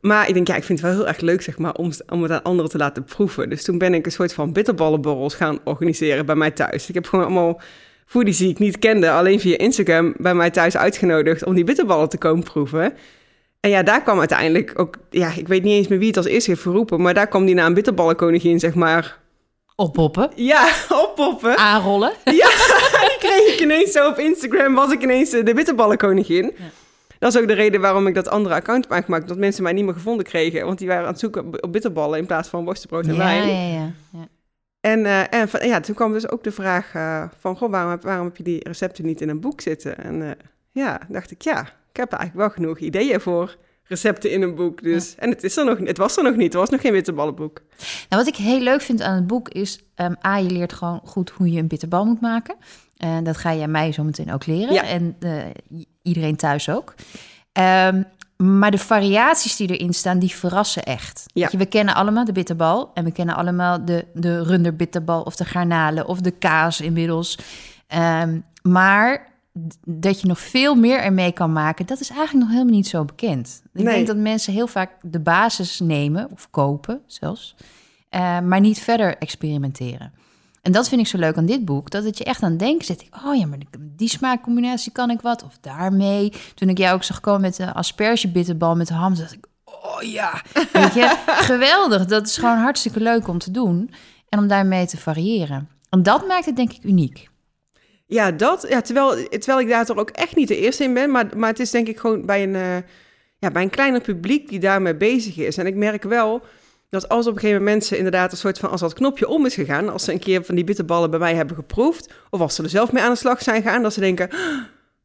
Maar 0.00 0.28
ik 0.28 0.34
denk, 0.34 0.48
ja, 0.48 0.56
ik 0.56 0.64
vind 0.64 0.80
het 0.80 0.88
wel 0.88 0.98
heel 0.98 1.08
erg 1.08 1.20
leuk, 1.20 1.42
zeg 1.42 1.58
maar, 1.58 1.74
om, 1.74 1.90
om 2.08 2.22
het 2.22 2.32
aan 2.32 2.42
anderen 2.42 2.70
te 2.70 2.78
laten 2.78 3.04
proeven. 3.04 3.48
Dus 3.48 3.64
toen 3.64 3.78
ben 3.78 3.94
ik 3.94 4.06
een 4.06 4.12
soort 4.12 4.32
van 4.32 4.52
bitterballenborrels 4.52 5.34
gaan 5.34 5.58
organiseren 5.64 6.26
bij 6.26 6.34
mij 6.34 6.50
thuis. 6.50 6.88
Ik 6.88 6.94
heb 6.94 7.06
gewoon 7.06 7.24
allemaal 7.24 7.60
foodies 8.12 8.38
die 8.38 8.48
ik 8.48 8.58
niet 8.58 8.78
kende, 8.78 9.10
alleen 9.10 9.40
via 9.40 9.58
Instagram, 9.58 10.14
bij 10.16 10.34
mij 10.34 10.50
thuis 10.50 10.76
uitgenodigd 10.76 11.44
om 11.44 11.54
die 11.54 11.64
bitterballen 11.64 12.08
te 12.08 12.18
komen 12.18 12.44
proeven. 12.44 12.94
En 13.60 13.70
ja, 13.70 13.82
daar 13.82 14.02
kwam 14.02 14.18
uiteindelijk 14.18 14.72
ook, 14.76 14.96
ja, 15.10 15.32
ik 15.36 15.48
weet 15.48 15.62
niet 15.62 15.72
eens 15.72 15.88
meer 15.88 15.98
wie 15.98 16.08
het 16.08 16.16
als 16.16 16.26
eerste 16.26 16.50
heeft 16.50 16.62
verroepen, 16.62 17.00
maar 17.00 17.14
daar 17.14 17.28
kwam 17.28 17.44
die 17.44 17.54
naam 17.54 17.74
bitterballenkoningin, 17.74 18.58
zeg 18.58 18.74
maar, 18.74 19.20
Oppoppen. 19.76 20.30
Ja, 20.34 20.68
oppoppen. 21.04 21.56
Aanrollen. 21.56 22.12
Ja, 22.24 22.48
die 23.08 23.16
kreeg 23.18 23.54
ik 23.54 23.60
ineens 23.60 23.92
zo 23.92 24.08
op 24.08 24.18
Instagram, 24.18 24.74
was 24.74 24.92
ik 24.92 25.02
ineens 25.02 25.30
de 25.30 25.52
bitterballenkoningin. 25.54 26.44
Ja. 26.44 26.64
Dat 27.18 27.34
is 27.34 27.40
ook 27.40 27.48
de 27.48 27.54
reden 27.54 27.80
waarom 27.80 28.06
ik 28.06 28.14
dat 28.14 28.28
andere 28.28 28.54
account 28.54 28.84
heb 28.84 28.92
aangemaakt. 28.92 29.28
Dat 29.28 29.36
mensen 29.36 29.62
mij 29.62 29.72
niet 29.72 29.84
meer 29.84 29.94
gevonden 29.94 30.24
kregen. 30.24 30.66
Want 30.66 30.78
die 30.78 30.88
waren 30.88 31.02
aan 31.02 31.10
het 31.10 31.18
zoeken 31.18 31.62
op 31.62 31.72
bitterballen 31.72 32.18
in 32.18 32.26
plaats 32.26 32.48
van 32.48 32.64
worstenbrood 32.64 33.06
en 33.06 33.12
ja, 33.12 33.18
wijn. 33.18 33.48
Ja, 33.48 33.54
ja, 33.54 33.92
ja. 34.12 34.28
En, 34.82 34.98
uh, 34.98 35.34
en 35.34 35.48
van, 35.48 35.66
ja, 35.66 35.80
toen 35.80 35.94
kwam 35.94 36.12
dus 36.12 36.28
ook 36.28 36.44
de 36.44 36.50
vraag 36.50 36.94
uh, 36.94 37.24
van... 37.38 37.56
Goh, 37.56 37.70
waarom, 37.70 37.90
heb, 37.90 38.02
waarom 38.02 38.26
heb 38.26 38.36
je 38.36 38.42
die 38.42 38.68
recepten 38.68 39.06
niet 39.06 39.20
in 39.20 39.28
een 39.28 39.40
boek 39.40 39.60
zitten? 39.60 39.98
En 39.98 40.20
uh, 40.20 40.30
ja, 40.70 41.00
dacht 41.08 41.30
ik, 41.30 41.42
ja, 41.42 41.60
ik 41.60 41.96
heb 41.96 42.12
eigenlijk 42.12 42.46
wel 42.46 42.50
genoeg 42.50 42.78
ideeën 42.78 43.20
voor 43.20 43.56
recepten 43.84 44.30
in 44.30 44.42
een 44.42 44.54
boek. 44.54 44.82
Dus. 44.82 45.10
Ja. 45.10 45.22
En 45.22 45.30
het, 45.30 45.44
is 45.44 45.56
er 45.56 45.64
nog, 45.64 45.78
het 45.78 45.98
was 45.98 46.16
er 46.16 46.22
nog 46.22 46.36
niet. 46.36 46.52
Er 46.52 46.60
was 46.60 46.70
nog 46.70 46.80
geen 46.80 46.92
bitterballenboek. 46.92 47.62
Nou, 48.08 48.24
wat 48.24 48.26
ik 48.26 48.36
heel 48.36 48.60
leuk 48.60 48.80
vind 48.80 49.02
aan 49.02 49.14
het 49.14 49.26
boek 49.26 49.48
is... 49.48 49.84
Um, 49.96 50.16
A, 50.26 50.36
je 50.36 50.50
leert 50.50 50.72
gewoon 50.72 51.00
goed 51.04 51.30
hoe 51.30 51.52
je 51.52 51.58
een 51.58 51.66
bitterbal 51.66 52.04
moet 52.04 52.20
maken. 52.20 52.56
En 52.96 53.24
dat 53.24 53.36
ga 53.36 53.54
jij 53.54 53.68
mij 53.68 53.92
zo 53.92 54.04
meteen 54.04 54.32
ook 54.32 54.46
leren. 54.46 54.74
Ja. 54.74 54.84
En 54.84 55.16
iedereen 56.02 56.36
thuis 56.36 56.70
ook. 56.70 56.94
Um, 57.86 58.04
maar 58.42 58.70
de 58.70 58.78
variaties 58.78 59.56
die 59.56 59.68
erin 59.76 59.94
staan, 59.94 60.18
die 60.18 60.34
verrassen 60.34 60.82
echt. 60.82 61.24
Ja. 61.26 61.48
Je, 61.50 61.56
we 61.56 61.66
kennen 61.66 61.94
allemaal 61.94 62.24
de 62.24 62.32
bitterbal. 62.32 62.90
En 62.94 63.04
we 63.04 63.12
kennen 63.12 63.34
allemaal 63.36 63.84
de, 63.84 64.06
de 64.14 64.42
runderbitterbal 64.42 65.22
of 65.22 65.36
de 65.36 65.44
garnalen 65.44 66.06
of 66.08 66.20
de 66.20 66.30
kaas 66.30 66.80
inmiddels. 66.80 67.38
Um, 68.22 68.44
maar 68.62 69.30
dat 69.84 70.20
je 70.20 70.26
nog 70.26 70.40
veel 70.40 70.74
meer 70.74 70.98
ermee 71.00 71.32
kan 71.32 71.52
maken, 71.52 71.86
dat 71.86 72.00
is 72.00 72.10
eigenlijk 72.10 72.40
nog 72.40 72.54
helemaal 72.54 72.74
niet 72.74 72.86
zo 72.88 73.04
bekend. 73.04 73.62
Ik 73.72 73.82
Nee. 73.82 73.94
denk 73.94 74.06
dat 74.06 74.16
mensen 74.16 74.52
heel 74.52 74.66
vaak 74.66 74.90
de 75.02 75.20
basis 75.20 75.80
nemen, 75.80 76.28
of 76.32 76.50
kopen 76.50 77.00
zelfs, 77.06 77.54
uh, 78.10 78.40
maar 78.40 78.60
niet 78.60 78.78
verder 78.78 79.16
experimenteren. 79.18 80.12
En 80.62 80.72
dat 80.72 80.88
vind 80.88 81.00
ik 81.00 81.06
zo 81.06 81.18
leuk 81.18 81.36
aan 81.36 81.46
dit 81.46 81.64
boek, 81.64 81.90
dat 81.90 82.04
het 82.04 82.18
je 82.18 82.24
echt 82.24 82.42
aan 82.42 82.50
het 82.50 82.58
denken 82.58 82.84
zet. 82.84 83.00
Ik, 83.00 83.08
oh 83.24 83.36
ja, 83.36 83.46
maar 83.46 83.58
die 83.78 84.08
smaakcombinatie 84.08 84.92
kan 84.92 85.10
ik 85.10 85.20
wat, 85.20 85.44
of 85.44 85.58
daarmee. 85.60 86.32
Toen 86.54 86.68
ik 86.68 86.78
jou 86.78 86.94
ook 86.94 87.02
zag 87.02 87.20
komen 87.20 87.40
met 87.40 87.56
de 87.56 87.72
aspergebitterbal 87.72 88.76
met 88.76 88.86
de 88.86 88.94
ham, 88.94 89.14
dacht 89.14 89.32
ik, 89.32 89.46
oh 89.64 90.02
ja, 90.02 90.42
weet 90.72 90.94
je, 90.94 91.22
geweldig. 91.52 92.06
Dat 92.06 92.26
is 92.26 92.36
gewoon 92.36 92.56
hartstikke 92.56 93.00
leuk 93.00 93.28
om 93.28 93.38
te 93.38 93.50
doen 93.50 93.90
en 94.28 94.38
om 94.38 94.46
daarmee 94.46 94.86
te 94.86 94.96
variëren. 94.96 95.68
En 95.90 96.02
dat 96.02 96.26
maakt 96.26 96.46
het 96.46 96.56
denk 96.56 96.72
ik 96.72 96.84
uniek. 96.84 97.30
Ja, 98.06 98.30
dat. 98.30 98.66
Ja, 98.68 98.80
terwijl, 98.80 99.28
terwijl 99.28 99.60
ik 99.60 99.68
daar 99.68 99.84
toch 99.84 99.96
ook 99.96 100.10
echt 100.10 100.36
niet 100.36 100.48
de 100.48 100.56
eerste 100.56 100.84
in 100.84 100.94
ben. 100.94 101.10
Maar, 101.10 101.26
maar 101.36 101.48
het 101.48 101.60
is 101.60 101.70
denk 101.70 101.88
ik 101.88 101.98
gewoon 101.98 102.26
bij 102.26 102.42
een, 102.42 102.54
uh, 102.54 102.76
ja, 103.38 103.50
bij 103.50 103.62
een 103.62 103.70
kleiner 103.70 104.00
publiek 104.00 104.48
die 104.48 104.60
daarmee 104.60 104.96
bezig 104.96 105.36
is. 105.36 105.56
En 105.56 105.66
ik 105.66 105.74
merk 105.74 106.02
wel 106.02 106.42
dat 106.92 107.08
als 107.08 107.26
op 107.26 107.34
een 107.34 107.40
gegeven 107.40 107.62
moment 107.62 107.76
mensen 107.76 107.96
inderdaad 107.96 108.32
een 108.32 108.38
soort 108.38 108.58
van... 108.58 108.70
als 108.70 108.80
dat 108.80 108.92
knopje 108.92 109.28
om 109.28 109.46
is 109.46 109.54
gegaan, 109.54 109.88
als 109.88 110.04
ze 110.04 110.12
een 110.12 110.18
keer 110.18 110.44
van 110.44 110.54
die 110.54 110.64
bitterballen 110.64 111.10
bij 111.10 111.18
mij 111.18 111.34
hebben 111.34 111.56
geproefd... 111.56 112.12
of 112.30 112.40
als 112.40 112.54
ze 112.54 112.62
er 112.62 112.68
zelf 112.68 112.92
mee 112.92 113.02
aan 113.02 113.10
de 113.10 113.16
slag 113.16 113.42
zijn 113.42 113.62
gegaan, 113.62 113.82
dat 113.82 113.92
ze 113.92 114.00
denken... 114.00 114.28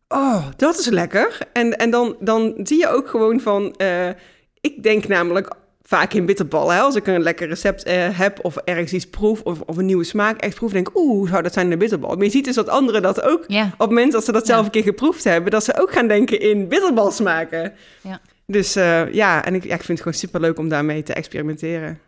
oh, 0.08 0.46
dat 0.58 0.80
is 0.80 0.86
lekker. 0.86 1.38
En, 1.54 1.78
en 1.78 1.90
dan, 1.90 2.16
dan 2.20 2.54
zie 2.64 2.78
je 2.78 2.88
ook 2.88 3.08
gewoon 3.08 3.40
van... 3.40 3.76
Uh, 3.78 4.10
ik 4.62 4.84
denk 4.84 5.08
namelijk 5.08 5.56
vaak 5.82 6.14
in 6.14 6.26
bitterballen. 6.26 6.76
Hè? 6.76 6.82
Als 6.82 6.96
ik 6.96 7.08
een 7.08 7.22
lekker 7.22 7.48
recept 7.48 7.88
uh, 7.88 7.94
heb 8.20 8.40
of 8.42 8.58
ergens 8.58 8.94
iets 8.94 9.10
proef 9.10 9.42
of, 9.42 9.62
of 9.62 9.78
een 9.78 9.86
nieuwe 9.86 10.04
smaak 10.04 10.42
echt 10.42 10.56
proef, 10.56 10.72
denk 10.72 10.88
ik, 10.90 10.98
oeh, 10.98 11.30
zou 11.30 11.42
dat 11.42 11.54
zijn 11.54 11.66
in 11.66 11.72
de 11.72 11.78
bitterbal? 11.78 12.16
Maar 12.16 12.26
je 12.26 12.32
ziet 12.32 12.46
dus 12.46 12.56
dat 12.56 12.70
anderen 12.70 13.02
dat 13.02 13.22
ook, 13.22 13.44
op 13.44 13.50
het 13.78 13.80
moment 13.80 14.12
dat 14.12 14.26
ze 14.26 14.32
dat 14.32 14.46
zelf 14.46 14.66
een 14.66 14.72
keer 14.72 14.84
geproefd 14.84 15.24
hebben, 15.24 15.52
dat 15.52 15.64
ze 15.64 15.82
ook 15.82 15.92
gaan 15.92 16.08
denken 16.08 16.40
in 16.40 16.68
bitterbal 16.68 17.12
smaken. 17.12 17.74
Ja. 18.02 18.22
Dus 18.50 18.78
uh, 18.78 19.14
ja, 19.14 19.46
en 19.46 19.56
ik, 19.56 19.64
ja, 19.64 19.74
ik 19.74 19.84
vind 19.84 19.88
het 19.88 19.98
gewoon 19.98 20.14
super 20.14 20.42
leuk 20.42 20.58
om 20.60 20.70
daarmee 20.70 21.04
te 21.04 21.14
experimenteren. 21.14 22.00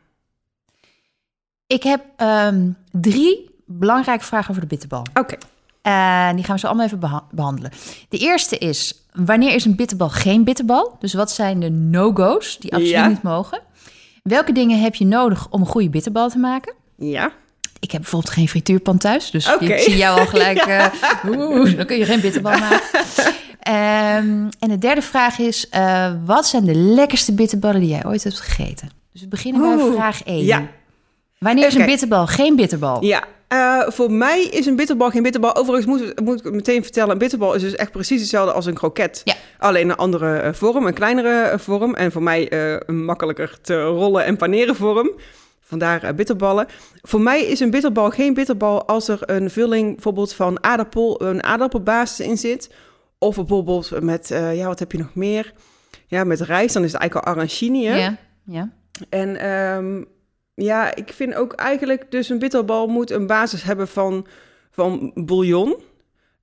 Ik 1.67 1.83
heb 1.83 2.01
um, 2.17 2.77
drie 2.91 3.49
belangrijke 3.65 4.23
vragen 4.23 4.49
over 4.49 4.61
de 4.61 4.67
bitterbal. 4.67 5.05
Oké. 5.13 5.19
Okay. 5.19 5.39
Uh, 5.83 6.35
die 6.35 6.43
gaan 6.43 6.55
we 6.55 6.61
zo 6.61 6.67
allemaal 6.67 6.85
even 6.85 6.99
beha 6.99 7.23
behandelen. 7.31 7.71
De 8.09 8.17
eerste 8.17 8.57
is, 8.57 9.05
wanneer 9.13 9.53
is 9.55 9.65
een 9.65 9.75
bitterbal 9.75 10.09
geen 10.09 10.43
bitterbal? 10.43 10.97
Dus 10.99 11.13
wat 11.13 11.31
zijn 11.31 11.59
de 11.59 11.69
no-go's 11.69 12.57
die 12.59 12.71
absoluut 12.71 12.93
Ja. 12.93 13.07
niet 13.07 13.23
mogen? 13.23 13.61
Welke 14.23 14.51
dingen 14.51 14.79
heb 14.79 14.95
je 14.95 15.05
nodig 15.05 15.47
om 15.49 15.61
een 15.61 15.67
goede 15.67 15.89
bitterbal 15.89 16.29
te 16.29 16.37
maken? 16.37 16.73
Ja. 16.95 17.31
Ik 17.79 17.91
heb 17.91 18.01
bijvoorbeeld 18.01 18.33
geen 18.33 18.47
frituurpan 18.47 18.97
thuis, 18.97 19.31
dus 19.31 19.55
ik 19.59 19.79
zie 19.79 19.97
jou 19.97 20.19
al 20.19 20.25
gelijk. 20.25 20.65
ja. 20.67 20.91
uh, 21.25 21.75
dan 21.75 21.85
kun 21.85 21.97
je 21.97 22.05
geen 22.05 22.21
bitterbal 22.21 22.57
maken. 22.69 22.81
Um, 23.69 24.49
en 24.59 24.69
de 24.69 24.77
derde 24.77 25.01
vraag 25.01 25.39
is: 25.39 25.67
uh, 25.75 26.11
wat 26.25 26.47
zijn 26.47 26.65
de 26.65 26.75
lekkerste 26.75 27.33
bitterballen 27.33 27.79
die 27.79 27.89
jij 27.89 28.05
ooit 28.05 28.23
hebt 28.23 28.39
gegeten? 28.39 28.89
Dus 29.11 29.21
we 29.21 29.27
beginnen 29.27 29.77
bij 29.77 29.91
vraag 29.91 30.23
1. 30.23 30.43
ja. 30.43 30.67
Wanneer 31.39 31.67
is 31.67 31.75
een 31.75 31.85
bitterbal 31.85 32.27
geen 32.27 32.55
bitterbal? 32.55 33.03
Ja, 33.03 33.23
uh, 33.53 33.81
voor 33.87 34.11
mij 34.11 34.43
is 34.43 34.65
een 34.65 34.75
bitterbal 34.75 35.09
geen 35.09 35.23
bitterbal. 35.23 35.55
Overigens 35.55 35.85
moet, 35.85 36.19
moet 36.19 36.45
ik 36.45 36.51
meteen 36.51 36.83
vertellen, 36.83 37.11
een 37.11 37.17
bitterbal 37.17 37.53
is 37.53 37.61
dus 37.61 37.75
echt 37.75 37.91
precies 37.91 38.19
hetzelfde 38.19 38.53
als 38.53 38.65
een 38.65 38.73
kroket. 38.73 39.21
Ja. 39.23 39.33
Alleen 39.57 39.89
een 39.89 39.95
andere 39.95 40.43
uh, 40.43 40.53
vorm, 40.53 40.85
een 40.85 40.93
kleinere 40.93 41.59
vorm. 41.59 41.95
En 41.95 42.11
voor 42.11 42.23
mij 42.23 42.51
een 42.87 43.05
makkelijker 43.05 43.57
te 43.61 43.83
rollen 43.83 44.25
en 44.25 44.37
paneren 44.37 44.75
vorm. 44.75 45.11
Vandaar 45.61 46.15
bitterballen. 46.15 46.67
Voor 47.01 47.21
mij 47.21 47.41
is 47.41 47.59
een 47.59 47.69
bitterbal 47.69 48.09
geen 48.09 48.33
bitterbal 48.33 48.87
als 48.87 49.07
er 49.07 49.19
een 49.21 49.49
vulling 49.49 49.93
bijvoorbeeld 49.93 50.33
van 50.33 50.63
aardappel, 50.63 51.21
een 51.23 51.43
aardappelbasis 51.43 52.25
in 52.25 52.37
zit. 52.37 52.69
Of 53.19 53.35
bijvoorbeeld 53.35 54.01
met, 54.01 54.27
ja, 54.27 54.65
wat 54.65 54.79
heb 54.79 54.91
je 54.91 54.97
nog 54.97 55.15
meer? 55.15 55.53
Ja, 56.07 56.23
met 56.23 56.41
rijst, 56.41 56.73
dan 56.73 56.83
is 56.83 56.91
het 56.91 57.01
eigenlijk 57.01 57.29
al 57.29 57.33
arancini, 57.33 57.85
hè? 57.85 57.97
Ja, 57.97 58.17
ja. 58.45 58.69
En 59.09 59.49
um, 59.49 60.07
ja, 60.53 60.95
ik 60.95 61.13
vind 61.15 61.35
ook 61.35 61.53
eigenlijk 61.53 62.11
dus 62.11 62.29
een 62.29 62.39
bitterbal 62.39 62.87
moet 62.87 63.11
een 63.11 63.27
basis 63.27 63.63
hebben 63.63 63.87
van, 63.87 64.27
van 64.71 65.11
bouillon. 65.15 65.75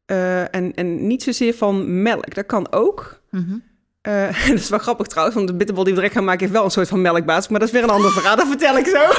Uh, 0.07 0.55
en, 0.55 0.75
en 0.75 1.07
niet 1.07 1.23
zozeer 1.23 1.55
van 1.55 2.03
melk. 2.03 2.35
Dat 2.35 2.47
kan 2.47 2.73
ook. 2.73 3.21
Mm 3.31 3.47
-hmm. 3.49 3.63
uh, 4.13 4.49
dat 4.49 4.59
is 4.59 4.69
wel 4.69 4.79
grappig 4.79 5.07
trouwens, 5.07 5.37
want 5.37 5.49
de 5.49 5.55
bitterbal 5.55 5.85
die 5.85 5.93
we 5.93 5.99
direct 5.99 6.17
gaan 6.17 6.25
maken 6.27 6.41
heeft 6.41 6.53
wel 6.53 6.65
een 6.65 6.71
soort 6.71 6.89
van 6.89 7.01
melkbasis. 7.01 7.49
Maar 7.49 7.59
dat 7.59 7.69
is 7.69 7.75
weer 7.75 7.83
een 7.83 7.91
ander 7.91 8.11
verhaal, 8.11 8.37
dat 8.37 8.47
vertel 8.47 8.79
ik 8.79 8.87
zo. 8.87 9.03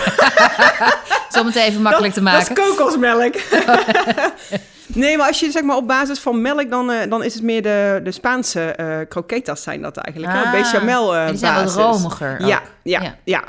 Het 1.37 1.55
even 1.55 1.81
makkelijk 1.81 2.13
dat, 2.13 2.23
te 2.23 2.29
maken. 2.29 2.55
Dat 2.55 2.67
is 2.67 2.75
kokosmelk. 2.75 3.35
nee, 4.87 5.17
maar 5.17 5.27
als 5.27 5.39
je 5.39 5.51
zeg 5.51 5.63
maar 5.63 5.75
op 5.75 5.87
basis 5.87 6.19
van 6.19 6.41
melk, 6.41 6.69
dan, 6.69 6.91
uh, 6.91 7.09
dan 7.09 7.23
is 7.23 7.33
het 7.33 7.43
meer 7.43 7.61
de, 7.61 7.99
de 8.03 8.11
Spaanse 8.11 8.77
uh, 8.79 8.99
croquetas 9.09 9.63
zijn 9.63 9.81
dat 9.81 9.97
eigenlijk. 9.97 10.35
Ah? 10.35 10.51
Bechamel 10.51 11.15
uh, 11.15 11.27
die 11.27 11.37
zijn 11.37 11.53
basis. 11.53 11.75
wat 11.75 11.95
romiger 11.95 12.45
Ja, 12.45 12.61
ja, 12.83 13.01
ja. 13.01 13.17
ja. 13.23 13.43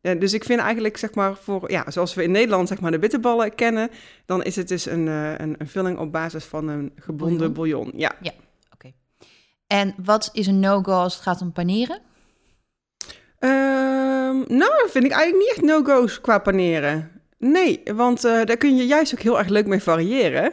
Ja, 0.00 0.14
dus 0.14 0.32
ik 0.32 0.44
vind 0.44 0.60
eigenlijk, 0.60 0.96
zeg 0.96 1.14
maar, 1.14 1.34
voor, 1.42 1.70
ja, 1.70 1.90
zoals 1.90 2.14
we 2.14 2.22
in 2.22 2.30
Nederland 2.30 2.68
zeg 2.68 2.80
maar, 2.80 2.90
de 2.90 2.98
bitterballen 2.98 3.54
kennen, 3.54 3.90
dan 4.26 4.42
is 4.42 4.56
het 4.56 4.68
dus 4.68 4.86
een, 4.86 5.06
een, 5.06 5.54
een 5.58 5.68
vulling 5.68 5.98
op 5.98 6.12
basis 6.12 6.44
van 6.44 6.68
een 6.68 6.92
gebonden 6.96 7.52
bouillon. 7.52 7.82
bouillon. 7.82 8.00
Ja. 8.00 8.12
ja. 8.20 8.30
oké. 8.30 8.40
Okay. 8.74 8.94
En 9.66 9.94
wat 10.04 10.30
is 10.32 10.46
een 10.46 10.60
no-go 10.60 10.92
als 10.92 11.14
het 11.14 11.22
gaat 11.22 11.40
om 11.40 11.52
paneren? 11.52 12.00
Um, 13.40 14.44
nou, 14.48 14.88
vind 14.88 15.04
ik 15.04 15.10
eigenlijk 15.10 15.36
niet 15.36 15.50
echt 15.50 15.62
no-go's 15.62 16.20
qua 16.20 16.38
paneren. 16.38 17.10
Nee, 17.38 17.82
want 17.94 18.24
eh, 18.24 18.44
daar 18.44 18.56
kun 18.56 18.76
je 18.76 18.86
juist 18.86 19.14
ook 19.14 19.20
heel 19.20 19.38
erg 19.38 19.48
leuk 19.48 19.66
mee 19.66 19.82
variëren. 19.82 20.52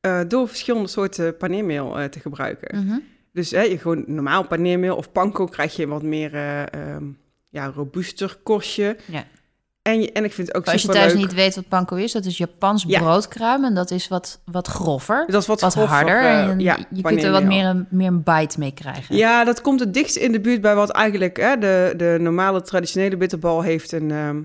Eh, 0.00 0.20
door 0.28 0.48
verschillende 0.48 0.88
soorten 0.88 1.36
paneermeel 1.36 1.98
eh, 1.98 2.04
te 2.04 2.20
gebruiken. 2.20 2.84
Mhm. 2.84 2.98
Dus 3.32 3.50
hè, 3.50 3.62
je 3.62 3.78
gewoon 3.78 4.04
normaal 4.06 4.44
paneermeel 4.46 4.96
of 4.96 5.12
panko 5.12 5.44
krijg 5.44 5.76
je 5.76 5.82
een 5.82 5.88
wat 5.88 6.02
meer 6.02 6.34
eh, 6.34 6.62
ehm, 6.72 7.04
ja, 7.48 7.72
robuuster 7.74 8.36
korstje. 8.42 8.96
Ja. 9.06 9.24
En, 9.82 10.00
je, 10.00 10.12
en 10.12 10.24
ik 10.24 10.32
vind 10.32 10.46
het 10.46 10.56
ook 10.56 10.66
Als 10.68 10.82
je 10.82 10.88
thuis 10.88 11.14
niet 11.14 11.34
weet 11.34 11.54
wat 11.54 11.68
panko 11.68 11.96
is, 11.96 12.12
dat 12.12 12.24
is 12.24 12.38
Japans 12.38 12.84
Ja. 12.86 12.98
broodkruim. 12.98 13.64
En 13.64 13.74
dat 13.74 13.90
is 13.90 14.08
wat, 14.08 14.40
wat 14.44 14.66
grover, 14.68 15.24
Dat 15.28 15.40
is 15.40 15.46
wat, 15.46 15.60
wat 15.60 15.74
harder. 15.74 16.20
en 16.22 16.60
ja, 16.60 16.78
je 16.90 17.02
kunt 17.02 17.22
er 17.22 17.32
wat 17.32 17.44
meer 17.44 17.64
een, 17.64 17.86
meer 17.90 18.06
een 18.06 18.22
bite 18.22 18.58
mee 18.58 18.72
krijgen. 18.72 19.16
Ja, 19.16 19.44
dat 19.44 19.60
komt 19.60 19.80
het 19.80 19.94
dichtst 19.94 20.16
in 20.16 20.32
de 20.32 20.40
buurt 20.40 20.60
bij 20.60 20.74
wat 20.74 20.90
eigenlijk 20.90 21.36
hè, 21.36 21.58
de, 21.58 21.94
de 21.96 22.16
normale 22.20 22.62
traditionele 22.62 23.16
bitterbal 23.16 23.62
heeft 23.62 23.92
een... 23.92 24.10
ehm, 24.10 24.40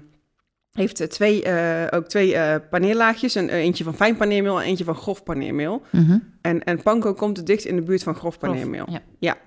heeft 0.74 1.00
eh, 1.00 1.08
twee, 1.08 1.44
eh, 1.44 1.98
ook 1.98 2.08
twee 2.08 2.36
eh 2.36 2.56
paneerlaagjes. 2.70 3.36
Een, 3.36 3.50
eentje 3.50 3.84
van 3.84 3.96
fijn 3.96 4.16
paneermeel 4.18 4.62
en 4.62 4.68
eentje 4.68 4.84
van 4.84 4.96
grof 4.96 5.24
paneermeel. 5.24 5.82
Mhm. 5.90 6.18
En, 6.42 6.64
en 6.64 6.82
panko 6.82 7.14
komt 7.14 7.38
het 7.38 7.46
dichtst 7.46 7.68
in 7.68 7.76
de 7.76 7.82
buurt 7.82 8.04
van 8.04 8.16
grof 8.16 8.38
Grof, 8.38 8.50
paneermeel. 8.50 8.86
ja. 8.90 9.02
Ja. 9.20 9.38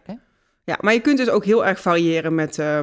Ja, 0.65 0.79
maar 0.81 0.93
je 0.93 1.01
kunt 1.01 1.19
dus 1.19 1.29
ook 1.29 1.45
heel 1.45 1.67
erg 1.67 1.81
variëren 1.81 2.35
met 2.35 2.59
eh, 2.59 2.81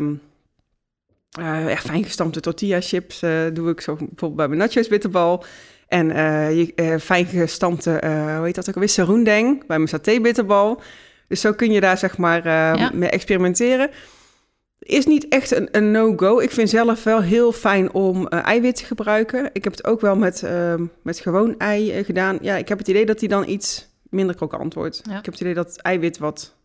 ja, 1.32 1.76
fijn 1.78 2.04
gestampte 2.04 2.40
tortilla 2.40 2.82
chips. 2.82 3.20
doe 3.54 3.70
ik 3.70 3.82
zo 3.82 3.96
bijvoorbeeld 3.96 4.36
bij 4.36 4.48
mijn 4.48 4.60
nachos 4.60 4.88
bitterbal. 4.88 5.44
En 5.88 6.08
je, 6.56 6.98
fijn 7.00 7.26
gestampte, 7.26 7.90
hoe 8.38 8.46
heet 8.46 8.56
dat 8.56 8.70
ook 8.70 8.74
alweer, 8.76 8.90
sarundeng 8.90 9.66
bij 9.68 9.78
mijn 9.78 9.90
saté 9.90 10.20
bitterbal. 10.20 10.82
Dus 11.28 11.42
zo 11.42 11.54
kun 11.54 11.72
je 11.72 11.80
daar 11.80 11.98
zeg 11.98 12.18
maar 12.18 12.44
mee 12.94 13.10
experimenteren. 13.10 13.90
Is 14.84 15.06
niet 15.06 15.28
echt 15.28 15.52
een, 15.52 15.68
een 15.72 15.92
no-go. 15.92 16.40
Ik 16.40 16.52
vind 16.52 16.70
zelf 16.70 17.04
wel 17.04 17.22
heel 17.22 17.52
fijn 17.52 17.94
om 17.94 18.28
eh, 18.28 18.46
eiwit 18.46 18.75
te 18.75 18.86
gebruiken. 18.86 19.50
Ik 19.54 19.63
heb 19.63 19.74
het 19.74 19.86
ook 19.86 20.02
wel 20.02 20.16
met, 20.16 20.44
ehm, 20.44 20.86
met 21.02 21.20
gewoon 21.20 21.58
ei 21.58 21.92
eh, 21.92 22.06
gedaan. 22.06 22.38
Ja, 22.42 22.56
ik 22.56 22.68
heb 22.68 22.78
het 22.78 22.88
idee 22.88 23.06
dat 23.06 23.20
die 23.20 23.30
dan 23.30 23.48
iets 23.48 23.88
minder 24.10 24.36
krokant 24.36 24.74
wordt. 24.74 25.02
Ja. 25.04 25.18
Ik 25.18 25.25
heb 25.25 25.34
het 25.34 25.42
idee 25.42 25.54
dat 25.54 25.68
het 25.68 25.82
eiwit 25.82 26.18
wat 26.18 26.56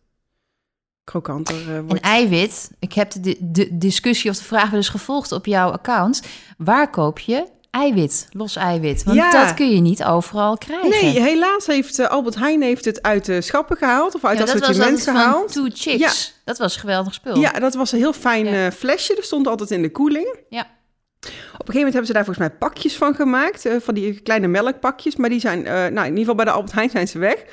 krokanter 1.03 1.55
eh, 1.55 1.75
En 1.75 1.85
wordt. 1.85 2.01
eiwit, 2.03 2.71
ik 2.79 2.93
heb 2.93 3.11
de, 3.21 3.37
de 3.39 3.77
discussie 3.77 4.29
of 4.29 4.37
de 4.37 4.43
vraag 4.43 4.69
wel 4.69 4.79
eens 4.79 4.89
gevolgd 4.89 5.31
op 5.31 5.45
jouw 5.45 5.69
account. 5.69 6.21
Waar 6.57 6.89
koop 6.89 7.19
je 7.19 7.45
eiwit, 7.71 8.27
los 8.31 8.55
eiwit? 8.55 9.03
Want 9.03 9.17
Ja. 9.17 9.31
dat 9.45 9.53
kun 9.53 9.69
je 9.75 9.81
niet 9.81 10.03
overal 10.03 10.57
krijgen. 10.57 10.89
Nee, 10.89 11.19
helaas 11.21 11.65
heeft 11.67 11.99
eh, 11.99 12.07
Albert 12.07 12.35
Heijn 12.35 12.61
heeft 12.61 12.85
het 12.85 13.01
uit 13.01 13.25
de 13.25 13.41
schappen 13.41 13.77
gehaald 13.77 14.15
of 14.15 14.25
uit 14.25 14.37
Ja, 14.39 14.45
dat 14.45 14.53
was 14.53 14.69
assortiment 14.69 15.03
gehaald. 15.03 15.51
Two 15.53 15.67
Chicks. 15.73 16.33
Dat 16.45 16.57
was 16.57 16.73
een 16.73 16.79
geweldig 16.79 17.13
spul. 17.13 17.39
Ja, 17.39 17.51
dat 17.51 17.73
was 17.73 17.91
een 17.91 17.99
heel 17.99 18.13
fijn 18.13 18.45
Ja. 18.45 18.65
eh, 18.65 18.71
flesje. 18.71 19.15
Dat 19.15 19.23
stond 19.23 19.47
altijd 19.47 19.71
in 19.71 19.81
de 19.81 19.91
koeling. 19.91 20.35
Ja. 20.49 20.61
Op 20.61 21.27
een 21.67 21.73
gegeven 21.73 21.73
moment 21.75 21.93
hebben 21.93 22.05
ze 22.05 22.13
daar 22.13 22.25
volgens 22.25 22.47
mij 22.47 22.57
pakjes 22.57 22.95
van 22.95 23.15
gemaakt. 23.15 23.65
eh, 23.65 23.75
van 23.79 23.93
die 23.93 24.19
kleine 24.19 24.47
melkpakjes. 24.47 25.15
Maar 25.15 25.29
die 25.29 25.39
zijn, 25.39 25.61
nou 25.63 25.89
in 25.89 26.03
ieder 26.03 26.17
geval 26.19 26.35
bij 26.35 26.45
de 26.45 26.51
Albert 26.51 26.73
Heijn 26.73 26.89
zijn 26.89 27.07
ze 27.07 27.19
weg. 27.19 27.43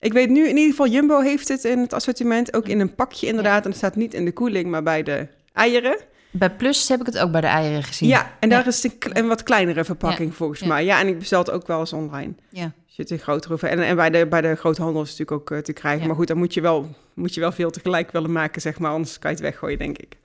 Ik 0.00 0.12
weet 0.12 0.28
nu 0.30 0.48
in 0.48 0.56
ieder 0.56 0.70
geval, 0.70 0.86
Jumbo 0.86 1.20
heeft 1.20 1.48
het 1.48 1.64
in 1.64 1.78
het 1.78 1.92
assortiment. 1.92 2.54
Ook 2.54 2.66
in 2.68 2.80
een 2.80 2.94
pakje 2.94 3.26
inderdaad. 3.26 3.62
En 3.64 3.68
het 3.68 3.78
staat 3.78 3.96
niet 3.96 4.14
in 4.14 4.24
de 4.24 4.32
koeling, 4.32 4.70
maar 4.70 4.82
bij 4.82 5.02
de 5.02 5.26
eieren. 5.52 5.96
Bij 6.34 6.50
Plus 6.50 6.88
heb 6.88 7.00
ik 7.00 7.06
het 7.06 7.18
ook 7.18 7.30
bij 7.30 7.40
de 7.40 7.46
eieren 7.46 7.82
gezien. 7.82 8.08
Ja, 8.08 8.30
en 8.40 8.48
daar 8.48 8.60
Ja. 8.62 8.66
is 8.66 8.84
een, 9.12 9.26
wat 9.28 9.42
kleinere 9.42 9.84
verpakking 9.84 10.34
volgens 10.34 10.60
Ja. 10.60 10.66
mij. 10.66 10.84
Ja, 10.84 11.00
en 11.00 11.06
ik 11.08 11.18
bestel 11.18 11.38
het 11.38 11.50
ook 11.50 11.66
wel 11.66 11.80
eens 11.80 11.92
online. 11.92 12.32
Ja. 12.50 12.62
Als 12.62 12.96
je 12.96 13.02
het 13.02 13.10
in 13.10 13.18
grotere 13.18 13.68
En, 13.68 13.80
en 13.80 13.96
bij 13.96 14.10
de, 14.10 14.26
bij 14.26 14.40
de 14.40 14.54
groothandel 14.54 15.02
is 15.02 15.10
het 15.10 15.18
natuurlijk 15.18 15.50
ook 15.50 15.58
eh, 15.58 15.64
te 15.64 15.72
krijgen. 15.72 16.00
Ja. 16.00 16.06
Maar 16.06 16.16
goed, 16.16 16.26
dan 16.26 16.36
moet 16.38 16.54
je, 16.54 16.60
wel, 16.60 16.94
moet 17.14 17.34
je 17.34 17.40
wel 17.40 17.52
veel 17.52 17.70
tegelijk 17.70 18.12
willen 18.12 18.32
maken, 18.32 18.60
zeg 18.60 18.78
maar. 18.78 18.90
Anders 18.90 19.18
kan 19.18 19.30
je 19.30 19.36
het 19.36 19.44
weggooien, 19.46 19.78
denk 19.78 19.98
ik. 19.98 20.16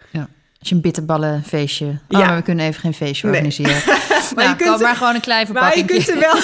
Als 0.60 0.70
je 0.70 0.76
een 0.76 0.82
bitterballenfeestje... 0.82 1.86
Oh, 1.86 1.94
Ja. 2.08 2.26
maar 2.26 2.36
we 2.36 2.42
kunnen 2.42 2.66
even 2.66 2.80
geen 2.82 2.94
feestje 2.94 3.28
Nee. 3.28 3.36
organiseren. 3.36 3.82
Maar 4.36 4.46
nou, 4.46 4.58
je 4.58 4.64
kunt 4.64 4.76
er- 4.80 4.86
maar 4.86 4.96
gewoon 4.96 5.16
een 5.16 5.22
klein 5.22 5.48
Maar 5.54 5.76
je 5.78 5.84
verpakking. 5.86 6.06
kunt, 6.06 6.10
er 6.10 6.20
wel, 6.20 6.36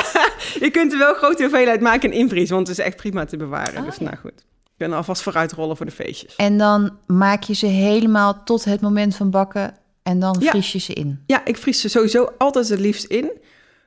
je 0.66 0.70
kunt 0.70 0.92
er 0.92 0.98
wel 0.98 1.14
grote 1.14 1.42
hoeveelheid 1.42 1.80
maken 1.80 2.10
en 2.10 2.16
invriezen. 2.16 2.54
Want 2.54 2.68
het 2.68 2.78
is 2.78 2.84
echt 2.84 2.96
prima 2.96 3.24
te 3.24 3.36
bewaren. 3.36 3.80
Oh, 3.80 3.84
dus 3.86 3.96
ja. 3.96 4.04
nou 4.04 4.16
goed. 4.16 4.44
Ik 4.78 4.86
ben 4.86 4.92
alvast 4.96 5.22
vooruit 5.22 5.52
rollen 5.52 5.76
voor 5.76 5.86
de 5.86 5.92
feestjes. 5.92 6.36
En 6.36 6.58
dan 6.58 6.96
maak 7.06 7.42
je 7.42 7.54
ze 7.54 7.66
helemaal 7.66 8.42
tot 8.44 8.64
het 8.64 8.80
moment 8.80 9.16
van 9.16 9.30
bakken... 9.30 9.74
en 10.02 10.18
dan 10.20 10.36
Ja. 10.40 10.50
vries 10.50 10.72
je 10.72 10.78
ze 10.78 10.92
in. 10.92 11.22
Ja, 11.26 11.44
ik 11.44 11.56
vries 11.56 11.80
ze 11.80 11.88
sowieso 11.88 12.28
altijd 12.38 12.68
het 12.68 12.78
liefst 12.80 13.04
in. 13.04 13.30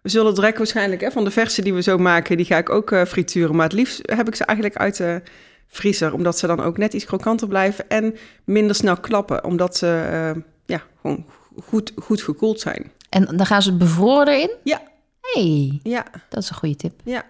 We 0.01 0.09
zullen 0.09 0.35
direct 0.35 0.57
waarschijnlijk 0.57 1.01
hè, 1.01 1.11
van 1.11 1.23
de 1.23 1.31
verse 1.31 1.61
die 1.61 1.73
we 1.73 1.81
zo 1.81 1.97
maken, 1.97 2.37
die 2.37 2.45
ga 2.45 2.57
ik 2.57 2.69
ook 2.69 2.91
eh, 2.91 3.05
frituren. 3.05 3.55
Maar 3.55 3.63
het 3.65 3.73
liefst 3.73 3.99
heb 4.03 4.27
ik 4.27 4.35
ze 4.35 4.43
eigenlijk 4.45 4.77
uit 4.79 4.97
de 4.97 5.21
vriezer. 5.67 6.13
Omdat 6.13 6.37
ze 6.37 6.47
dan 6.47 6.59
ook 6.61 6.77
net 6.77 6.93
iets 6.93 7.05
krokanter 7.05 7.47
blijven 7.47 7.89
en 7.89 8.15
minder 8.43 8.75
snel 8.75 8.97
klappen. 8.97 9.43
Omdat 9.43 9.77
ze 9.77 9.87
eh, 10.35 10.41
ja, 10.65 10.81
gewoon 11.01 11.25
goed, 11.63 11.91
goed 11.95 12.21
gekoeld 12.21 12.59
zijn. 12.59 12.91
En 13.09 13.25
dan 13.37 13.45
gaan 13.45 13.61
ze 13.61 13.77
bevroren 13.77 14.27
erin? 14.27 14.51
Ja. 14.63 14.81
hey, 15.21 15.79
Ja, 15.83 16.05
dat 16.29 16.43
is 16.43 16.49
een 16.49 16.55
goede 16.55 16.75
tip. 16.75 17.01
ja. 17.03 17.25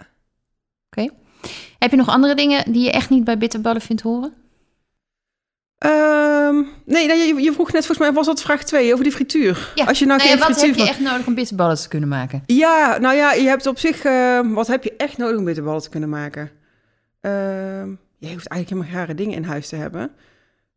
Heb 1.79 1.91
je 1.91 1.97
nog 1.97 2.07
andere 2.09 2.35
dingen 2.35 2.71
die 2.71 2.83
je 2.83 2.91
echt 2.91 3.09
niet 3.09 3.23
bij 3.23 3.37
bitterballen 3.37 3.81
vindt 3.81 4.01
horen? 4.01 4.33
Ehm, 5.77 6.55
nee, 6.85 7.07
nee, 7.07 7.27
je, 7.27 7.41
je 7.41 7.51
vroeg 7.53 7.71
net 7.71 7.85
volgens 7.85 7.97
mij, 8.07 8.13
was 8.13 8.25
dat 8.25 8.41
vraag 8.41 8.63
2 8.63 8.91
over 8.91 9.03
die 9.03 9.13
frituur? 9.13 9.71
Ja. 9.75 9.85
Als 9.85 9.99
je 9.99 10.05
nou 10.05 10.19
Nou 10.19 10.29
ja, 10.31 10.37
wat 10.37 10.45
frituur 10.45 10.67
heb 10.67 10.75
je 10.75 10.87
echt 10.89 10.99
nodig 10.99 11.27
om 11.27 11.35
bitterballen 11.35 11.77
te 11.77 11.87
kunnen 11.87 12.09
maken? 12.09 12.43
Ja, 12.45 12.97
nou 12.97 13.15
ja, 13.15 13.33
je 13.33 13.47
hebt 13.47 13.65
op 13.67 13.79
zich... 13.79 14.03
eh, 14.03 14.39
wat 14.53 14.67
heb 14.67 14.83
je 14.83 14.93
echt 14.97 15.17
nodig 15.17 15.37
om 15.37 15.45
bitterballen 15.45 15.81
te 15.81 15.89
kunnen 15.89 16.09
maken? 16.09 16.51
Ehm, 17.21 17.89
je 18.17 18.31
hoeft 18.31 18.47
eigenlijk 18.47 18.69
helemaal 18.69 18.91
rare 18.99 19.15
dingen 19.15 19.35
in 19.35 19.43
huis 19.43 19.67
te 19.67 19.75
hebben. 19.75 20.11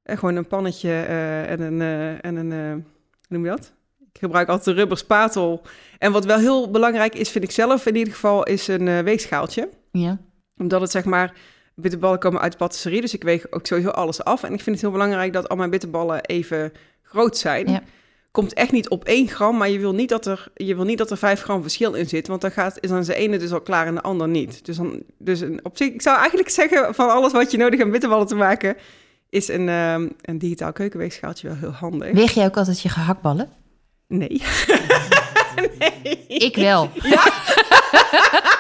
En 0.02 0.18
gewoon 0.18 0.36
een 0.36 0.46
pannetje 0.46 0.90
eh, 0.90 1.50
en 1.50 1.60
een... 1.60 1.80
eh, 1.80 2.24
en 2.24 2.36
een 2.36 2.52
eh, 2.52 2.72
hoe 2.72 2.82
noem 3.28 3.44
je 3.44 3.50
dat? 3.50 3.72
Ik 4.12 4.18
gebruik 4.20 4.48
altijd 4.48 4.66
een 4.66 4.74
rubber 4.74 4.98
spatel. 4.98 5.62
En 5.98 6.12
wat 6.12 6.24
wel 6.24 6.38
heel 6.38 6.70
belangrijk 6.70 7.14
is, 7.14 7.28
vind 7.30 7.44
ik 7.44 7.50
zelf 7.50 7.86
in 7.86 7.96
ieder 7.96 8.12
geval, 8.12 8.42
is 8.42 8.68
een 8.68 8.88
eh, 8.88 8.98
weegschaaltje. 8.98 9.68
Ja. 9.92 10.18
Omdat 10.62 10.80
het 10.80 10.90
zeg 10.90 11.04
maar... 11.04 11.34
Bitterballen 11.74 12.18
komen 12.18 12.40
uit 12.40 12.52
de 12.52 12.58
patisserie, 12.58 13.00
dus 13.00 13.14
ik 13.14 13.22
weeg 13.22 13.50
ook 13.50 13.66
sowieso 13.66 13.90
alles 13.90 14.24
af. 14.24 14.42
En 14.42 14.52
ik 14.52 14.60
vind 14.60 14.76
het 14.76 14.80
heel 14.80 14.90
belangrijk 14.90 15.32
dat 15.32 15.48
al 15.48 15.56
mijn 15.56 15.70
bitterballen 15.70 16.24
even 16.24 16.72
groot 17.02 17.36
zijn. 17.36 17.70
Ja. 17.70 17.82
Komt 18.30 18.52
echt 18.52 18.72
niet 18.72 18.88
op 18.88 19.04
1 19.04 19.28
gram, 19.28 19.56
maar 19.56 19.68
je 19.68 19.78
wil 19.78 19.94
niet 19.94 20.08
dat 20.08 20.26
er, 20.26 20.48
je 20.54 20.74
wil 20.74 20.84
niet 20.84 20.98
dat 20.98 21.10
er 21.10 21.16
5 21.16 21.42
gram 21.42 21.62
verschil 21.62 21.92
in 21.92 22.08
zit. 22.08 22.28
Want 22.28 22.40
dan 22.40 22.50
gaat, 22.50 22.76
is 22.80 22.88
dan 22.88 23.02
de 23.02 23.14
ene 23.14 23.38
dus 23.38 23.52
al 23.52 23.60
klaar 23.60 23.86
en 23.86 23.94
de 23.94 24.00
ander 24.00 24.28
niet. 24.28 24.64
Dus, 24.64 24.76
dan, 24.76 25.02
dus 25.18 25.40
een, 25.40 25.60
op 25.62 25.76
zich, 25.76 25.88
ik 25.88 26.02
zou 26.02 26.18
eigenlijk 26.18 26.48
zeggen 26.48 26.94
van 26.94 27.10
alles 27.10 27.32
wat 27.32 27.50
je 27.50 27.56
nodig 27.56 27.72
hebt 27.72 27.84
om 27.84 27.90
bitterballen 27.90 28.26
te 28.26 28.34
maken, 28.34 28.76
is 29.28 29.48
een, 29.48 29.68
ehm, 29.68 30.08
een 30.20 30.38
digitaal 30.38 30.72
keukenweegschaaltje 30.72 31.48
wel 31.48 31.56
heel 31.56 31.70
handig. 31.70 32.12
Weeg 32.12 32.32
jij 32.32 32.46
ook 32.46 32.56
altijd 32.56 32.80
je 32.80 32.88
gehaktballen? 32.88 33.48
Nee. 34.08 34.28
Ik 36.28 36.56
wel. 36.56 36.90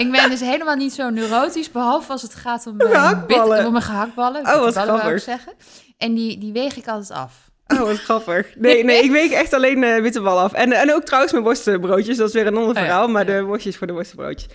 ik 0.00 0.10
ben 0.10 0.30
dus 0.30 0.40
helemaal 0.40 0.74
niet 0.76 0.92
zo 0.92 1.10
neurotisch, 1.10 1.70
behalve 1.70 2.12
als 2.12 2.22
het 2.22 2.34
gaat 2.34 2.66
om 2.66 2.76
mijn, 2.76 2.90
Gehaktballen. 2.90 3.56
bit- 3.56 3.66
om 3.66 3.72
mijn 3.72 3.84
gehaktballen. 3.84 4.40
Oh, 4.40 4.58
wat 4.60 4.76
grappig. 4.76 5.22
zeggen. 5.22 5.52
En 5.98 6.14
die, 6.14 6.38
die 6.38 6.52
weeg 6.52 6.76
ik 6.76 6.86
altijd 6.88 7.18
af. 7.18 7.48
Oh, 7.66 7.78
wat 7.80 7.98
grappig. 7.98 8.46
Nee, 8.56 8.84
nee, 8.84 9.02
ik 9.02 9.10
weeg 9.10 9.30
echt 9.32 9.52
alleen 9.52 9.84
eh 9.84 10.02
bitterballen 10.02 10.42
af. 10.42 10.52
En, 10.52 10.72
en 10.72 10.94
ook 10.94 11.02
trouwens 11.04 11.32
mijn 11.32 11.44
worstenbroodjes, 11.44 12.16
dat 12.16 12.28
is 12.28 12.34
weer 12.34 12.46
een 12.46 12.56
ander 12.56 12.68
Oh 12.70 12.74
ja, 12.74 12.80
verhaal. 12.80 13.08
Maar 13.08 13.26
de 13.26 13.42
worstjes 13.42 13.76
voor 13.76 13.86
de 13.86 13.92
worstenbroodjes. 13.92 14.48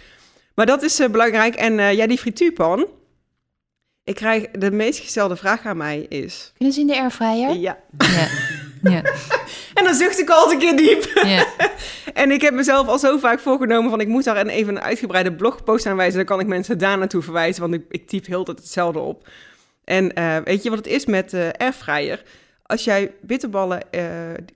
Maar 0.56 0.66
dat 0.66 0.84
is 0.84 1.00
eh, 1.00 1.10
belangrijk. 1.10 1.56
En 1.56 1.80
eh, 1.80 1.94
ja, 1.94 2.08
die 2.08 2.18
frituurpan. 2.18 2.88
Ik 4.04 4.16
krijg 4.16 4.46
de 4.52 4.72
meest 4.72 5.00
gestelde 5.00 5.36
vraag 5.36 5.66
aan 5.66 5.78
mij 5.78 6.00
is... 6.10 6.52
Kunnen 6.58 6.74
ze 6.74 6.80
in 6.82 6.88
de 6.88 6.96
airfryer? 6.96 7.56
Ja. 7.56 7.78
Ja. 7.98 8.28
Ja. 8.92 9.02
En 9.74 9.84
dan 9.84 9.94
zucht 9.94 10.20
ik 10.20 10.30
al 10.30 10.52
een 10.52 10.60
keer 10.60 10.78
diep. 10.78 11.12
ja. 11.14 11.46
En 12.14 12.32
ik 12.32 12.42
heb 12.42 12.54
mezelf 12.54 12.88
al 12.88 13.00
zo 13.00 13.18
vaak 13.18 13.40
voorgenomen 13.40 13.90
van... 13.90 14.00
ik 14.00 14.08
moet 14.08 14.24
daar 14.24 14.38
een, 14.38 14.50
even 14.50 14.76
een 14.76 14.82
uitgebreide 14.82 15.34
blogpost 15.34 15.86
aan 15.86 15.96
wijzen. 15.96 16.18
Dan 16.18 16.26
kan 16.26 16.40
ik 16.40 16.48
mensen 16.48 16.78
daar 16.78 16.98
naartoe 16.98 17.22
verwijzen, 17.22 17.62
want 17.62 17.74
ik, 17.74 17.86
ik 17.90 18.08
typ 18.08 18.26
heel 18.26 18.44
tijd 18.44 18.60
hetzelfde 18.60 19.00
op. 19.00 19.28
En 19.84 20.14
eh, 20.14 20.38
weet 20.44 20.64
je 20.64 20.70
wat 20.70 20.78
het 20.78 20.88
is 20.88 21.06
met 21.06 21.34
eh 21.34 21.50
airfryer? 21.58 22.24
Als 22.64 22.84
jij 22.84 23.12
bitterballen 23.22 23.92
eh, 23.92 24.04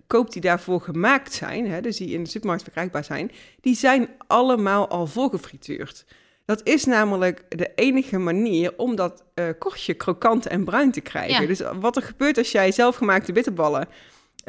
koopt 0.07 0.33
die 0.33 0.41
daarvoor 0.41 0.81
gemaakt 0.81 1.33
zijn... 1.33 1.71
Hè, 1.71 1.81
dus 1.81 1.97
die 1.97 2.09
in 2.09 2.23
de 2.23 2.29
supermarkt 2.29 2.63
verkrijgbaar 2.63 3.03
zijn... 3.03 3.31
die 3.61 3.75
zijn 3.75 4.09
allemaal 4.27 4.89
al 4.89 5.07
voorgefrituurd. 5.07 6.05
Dat 6.45 6.61
is 6.63 6.85
namelijk 6.85 7.43
de 7.49 7.71
enige 7.75 8.17
manier 8.17 8.73
om 8.77 8.95
dat 8.95 9.23
eh 9.33 9.45
korstje 9.59 9.93
krokant 9.93 10.47
en 10.47 10.63
bruin 10.63 10.91
te 10.91 11.01
krijgen. 11.01 11.41
Ja. 11.41 11.47
Dus 11.47 11.61
wat 11.79 11.95
er 11.95 12.01
gebeurt 12.01 12.37
als 12.37 12.51
jij 12.51 12.71
zelfgemaakte 12.71 13.31
bitterballen 13.31 13.87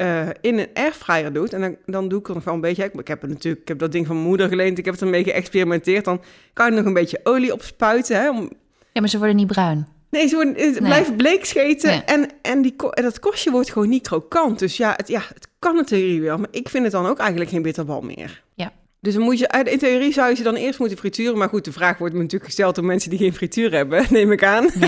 eh, 0.01 0.27
in 0.41 0.59
een 0.59 0.69
airfryer 0.73 1.33
doet... 1.33 1.53
en 1.53 1.61
dan, 1.61 1.75
dan 1.85 2.07
doe 2.07 2.19
ik 2.19 2.27
er 2.27 2.33
nog 2.33 2.43
wel 2.43 2.53
een 2.53 2.61
beetje... 2.61 2.91
Ik 2.93 3.07
heb, 3.07 3.23
er 3.23 3.29
natuurlijk, 3.29 3.61
ik 3.61 3.67
heb 3.67 3.79
dat 3.79 3.91
ding 3.91 4.07
van 4.07 4.15
mijn 4.15 4.27
moeder 4.27 4.47
geleend, 4.47 4.77
ik 4.77 4.85
heb 4.85 4.95
er 4.95 5.01
ermee 5.01 5.23
geëxperimenteerd... 5.23 6.05
dan 6.05 6.21
kan 6.53 6.69
je 6.69 6.77
nog 6.77 6.85
een 6.85 6.93
beetje 6.93 7.19
olie 7.23 7.53
op 7.53 7.61
spuiten, 7.61 8.21
hè, 8.21 8.29
om, 8.29 8.49
ja, 8.91 8.99
maar 8.99 9.09
ze 9.09 9.17
worden 9.17 9.35
niet 9.35 9.47
bruin. 9.47 9.87
Nee, 10.09 10.27
ze 10.27 10.35
worden, 10.35 10.55
het 10.55 10.79
blijven 10.79 11.15
bleek 11.15 11.45
scheten 11.45 11.89
Nee. 11.89 12.03
en, 12.03 12.29
en, 12.41 12.61
die, 12.61 12.75
en 12.89 13.03
dat 13.03 13.19
korstje 13.19 13.51
wordt 13.51 13.71
gewoon 13.71 13.89
niet 13.89 14.07
krokant. 14.07 14.59
Dus 14.59 14.77
ja 14.77 14.93
het, 14.97 15.07
ja, 15.07 15.21
het 15.33 15.47
kan 15.59 15.75
natuurlijk 15.75 16.23
wel, 16.23 16.37
maar 16.37 16.47
ik 16.51 16.69
vind 16.69 16.83
het 16.83 16.91
dan 16.91 17.05
ook 17.05 17.17
eigenlijk 17.17 17.49
geen 17.49 17.61
bitterbal 17.61 18.01
meer. 18.01 18.43
Ja. 18.53 18.71
Dus 19.01 19.13
dan 19.13 19.23
moet 19.23 19.39
je, 19.39 19.49
uit- 19.49 19.67
in 19.67 19.77
theorie 19.77 20.13
zou 20.13 20.29
je 20.29 20.35
ze 20.35 20.43
dan 20.43 20.55
eerst 20.55 20.79
moeten 20.79 20.97
frituren. 20.97 21.37
Maar 21.37 21.49
goed, 21.49 21.65
de 21.65 21.71
vraag 21.71 21.97
wordt 21.97 22.13
me 22.13 22.19
natuurlijk 22.19 22.45
gesteld 22.49 22.75
door 22.75 22.85
mensen 22.85 23.09
die 23.09 23.19
geen 23.19 23.33
frituur 23.33 23.71
hebben, 23.71 24.05
neem 24.09 24.31
ik 24.31 24.43
aan. 24.43 24.69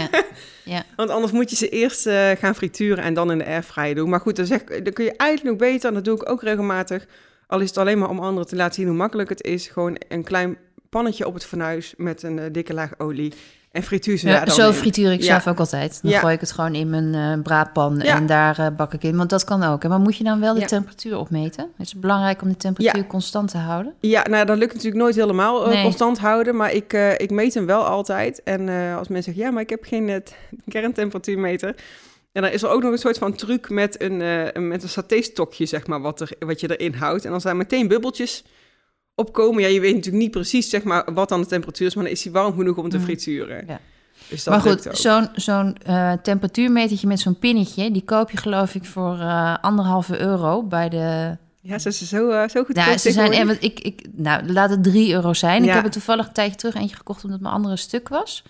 Ja. 0.66 0.84
Want 0.96 1.10
anders 1.10 1.32
moet 1.32 1.50
je 1.50 1.56
ze 1.56 1.70
eerst 1.70 2.06
eh, 2.08 2.30
gaan 2.32 2.56
frituren 2.56 3.04
en 3.04 3.14
dan 3.14 3.32
in 3.32 3.38
de 3.38 3.46
airfryer 3.46 3.96
doen. 3.96 4.10
Maar 4.10 4.20
goed, 4.20 4.36
dan, 4.36 4.46
zeg, 4.46 4.64
dan 4.64 4.94
kun 4.94 5.06
je 5.06 5.14
eigenlijk 5.18 5.60
nog 5.60 5.70
beter, 5.70 5.88
en 5.90 5.94
dat 5.96 6.06
doe 6.06 6.16
ik 6.16 6.30
ook 6.30 6.42
regelmatig. 6.44 7.06
Al 7.48 7.60
is 7.60 7.68
het 7.68 7.78
alleen 7.78 7.98
maar 8.00 8.10
om 8.10 8.20
anderen 8.20 8.48
te 8.48 8.56
laten 8.56 8.74
zien 8.76 8.88
hoe 8.88 8.96
makkelijk 8.96 9.30
het 9.30 9.44
is. 9.44 9.68
Gewoon 9.68 9.98
een 10.08 10.24
klein 10.24 10.58
pannetje 10.90 11.28
op 11.28 11.34
het 11.34 11.46
fornuis 11.46 11.94
met 11.98 12.24
een 12.24 12.40
eh, 12.40 12.46
dikke 12.52 12.74
laag 12.74 12.92
olie. 12.98 13.34
En 13.74 13.84
frituur 13.84 14.18
ze 14.18 14.28
Ja, 14.28 14.46
dan 14.46 14.56
zo 14.56 14.72
frituur 14.72 15.12
ik 15.12 15.20
Ja. 15.20 15.26
zelf 15.26 15.48
ook 15.48 15.60
altijd. 15.60 16.00
Dan 16.02 16.12
Ja. 16.12 16.20
gooi 16.20 16.34
ik 16.34 16.40
het 16.40 16.52
gewoon 16.52 16.76
in 16.76 16.90
mijn 16.90 17.14
eh, 17.16 17.42
braadpan 17.44 18.02
en 18.02 18.26
daar 18.26 18.60
eh, 18.60 18.68
bak 18.78 18.94
ik 18.94 19.04
in. 19.04 19.18
Want 19.18 19.30
dat 19.30 19.44
kan 19.44 19.64
ook. 19.64 19.84
Hè? 19.84 19.90
Maar 19.90 20.00
moet 20.00 20.18
je 20.18 20.24
dan 20.24 20.40
wel 20.40 20.54
de 20.54 20.66
temperatuur 20.66 21.18
opmeten? 21.18 21.68
Is 21.78 21.92
het 21.92 22.02
belangrijk 22.02 22.42
om 22.42 22.50
de 22.50 22.58
temperatuur 22.58 23.08
constant 23.08 23.52
te 23.52 23.58
houden? 23.58 23.94
Ja, 24.00 24.24
nou, 24.30 24.46
dat 24.46 24.58
lukt 24.58 24.74
natuurlijk 24.74 25.02
nooit 25.04 25.16
helemaal 25.16 25.64
eh, 25.66 25.70
Nee. 25.74 25.84
constant 25.84 26.20
houden. 26.20 26.56
Maar 26.56 26.72
ik, 26.72 26.94
ik 27.18 27.32
meet 27.32 27.54
hem 27.54 27.66
wel 27.66 27.84
altijd. 27.86 28.44
En 28.44 28.60
als 28.98 29.08
mensen 29.08 29.24
zeggen, 29.24 29.44
ja, 29.44 29.52
maar 29.52 29.62
ik 29.62 29.70
heb 29.70 29.84
geen 29.84 30.24
kerntemperatuurmeter. 30.68 31.76
En 32.32 32.42
dan 32.42 32.52
is 32.52 32.62
er 32.64 32.70
ook 32.70 32.82
nog 32.84 32.92
een 32.92 32.98
soort 32.98 33.18
van 33.18 33.36
truc 33.36 33.70
met 33.70 34.02
een, 34.02 34.20
een- 34.22 34.68
met 34.68 34.84
een 34.84 34.90
satéstokje, 34.90 35.66
zeg 35.66 35.88
maar, 35.88 36.02
wat, 36.02 36.22
er, 36.22 36.30
wat 36.40 36.60
je 36.60 36.78
erin 36.78 36.94
houdt. 36.94 37.26
En 37.26 37.32
als 37.34 37.44
daar 37.44 37.56
meteen 37.56 37.88
bubbeltjes 37.88 38.44
opkomen, 39.16 39.62
ja, 39.62 39.68
je 39.68 39.80
weet 39.80 39.96
natuurlijk 39.96 40.24
niet 40.24 40.32
precies, 40.32 40.70
zeg 40.70 40.84
maar, 40.84 41.14
wat 41.14 41.30
dan 41.30 41.42
de 41.42 41.48
temperatuur 41.48 41.88
is, 41.88 41.96
maar 41.96 42.04
dan 42.04 42.14
is 42.14 42.24
hij 42.24 42.34
warm 42.34 42.56
genoeg 42.56 42.78
om 42.78 42.90
te 42.90 42.98
Mm. 42.98 43.04
frituren. 43.04 43.64
Ja. 43.68 43.80
Dus 44.30 44.44
dat 44.44 44.54
maar 44.54 44.74
goed, 44.74 44.88
zo'n 44.92 45.30
zo'n 45.36 45.78
eh, 45.86 46.12
temperatuurmetertje 46.24 47.08
met 47.08 47.20
zo'n 47.20 47.40
pinnetje... 47.40 47.92
die 47.92 48.02
koop 48.06 48.32
je 48.32 48.38
geloof 48.38 48.76
ik 48.76 48.86
voor 48.86 49.20
eh, 49.20 49.56
anderhalve 49.62 50.20
euro 50.20 50.64
bij 50.64 50.90
de... 50.90 51.38
Ja, 51.62 51.80
ze 51.80 51.92
zijn 51.92 52.10
zo, 52.10 52.30
eh, 52.30 52.50
zo 52.50 52.64
goed 52.64 52.76
Nou, 52.76 52.98
ze 52.98 53.12
zijn, 53.12 53.32
en 53.32 53.48
wat 53.48 53.58
ik, 53.60 53.80
ik, 53.80 54.02
nou, 54.12 54.52
laat 54.52 54.70
het 54.70 54.84
3 54.84 55.14
euro 55.14 55.34
zijn. 55.34 55.62
Ik 55.62 55.68
Ja. 55.70 55.76
heb 55.76 55.86
er 55.86 55.92
toevallig 55.92 56.28
een 56.28 56.34
tijdje 56.34 56.56
terug 56.58 56.76
eentje 56.76 56.96
gekocht 56.96 57.24
omdat 57.24 57.40
mijn 57.40 57.54
andere 57.54 57.76
stuk 57.78 58.10
was. 58.10 58.44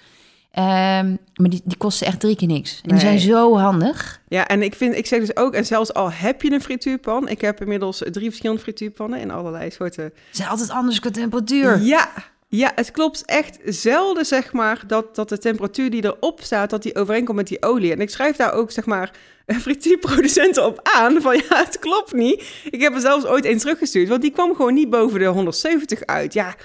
Ehm, 0.53 1.15
maar 1.35 1.49
die, 1.49 1.61
die 1.63 1.77
kosten 1.77 2.07
echt 2.07 2.19
drie 2.19 2.35
keer 2.35 2.47
niks. 2.47 2.81
En 2.83 2.89
die 2.89 2.99
zijn 2.99 3.19
zo 3.19 3.57
handig. 3.57 4.21
Ja, 4.27 4.47
en 4.47 4.61
ik 4.61 4.75
vind, 4.75 4.95
ik 4.95 5.05
zeg 5.05 5.19
dus 5.19 5.35
ook, 5.35 5.53
en 5.53 5.65
zelfs 5.65 5.93
al 5.93 6.11
heb 6.11 6.41
je 6.41 6.51
een 6.51 6.61
frituurpan, 6.61 7.27
ik 7.27 7.41
heb 7.41 7.61
inmiddels 7.61 7.97
drie 8.11 8.27
verschillende 8.27 8.61
frituurpannen 8.61 9.19
in 9.19 9.31
allerlei 9.31 9.71
soorten 9.71 10.11
Ze 10.15 10.37
zijn 10.37 10.49
altijd 10.49 10.69
anders 10.69 10.99
qua 10.99 11.09
temperatuur. 11.09 11.81
Ja, 11.81 12.09
ja, 12.47 12.71
het 12.75 12.91
klopt 12.91 13.25
echt 13.25 13.59
zelden, 13.65 14.25
zeg 14.25 14.53
maar, 14.53 14.83
dat, 14.87 15.15
dat 15.15 15.29
de 15.29 15.37
temperatuur 15.37 15.89
die 15.89 16.05
erop 16.05 16.39
staat, 16.41 16.69
dat 16.69 16.83
die 16.83 16.95
overeenkomt 16.95 17.37
met 17.37 17.47
die 17.47 17.63
olie. 17.63 17.91
En 17.91 18.01
ik 18.01 18.09
schrijf 18.09 18.35
daar 18.35 18.53
ook, 18.53 18.71
zeg 18.71 18.85
maar, 18.85 19.11
frituurproducenten 19.61 20.65
op 20.65 20.79
aan, 20.83 21.21
van 21.21 21.35
ja, 21.35 21.63
het 21.65 21.79
klopt 21.79 22.13
niet. 22.13 22.43
Ik 22.71 22.81
heb 22.81 22.93
er 22.93 23.01
zelfs 23.01 23.25
ooit 23.25 23.45
eens 23.45 23.61
teruggestuurd, 23.61 24.09
want 24.09 24.21
die 24.21 24.31
kwam 24.31 24.55
gewoon 24.55 24.73
niet 24.73 24.89
boven 24.89 25.19
de 25.19 25.25
170 25.25 26.05
uit. 26.05 26.33
Ja, 26.33 26.55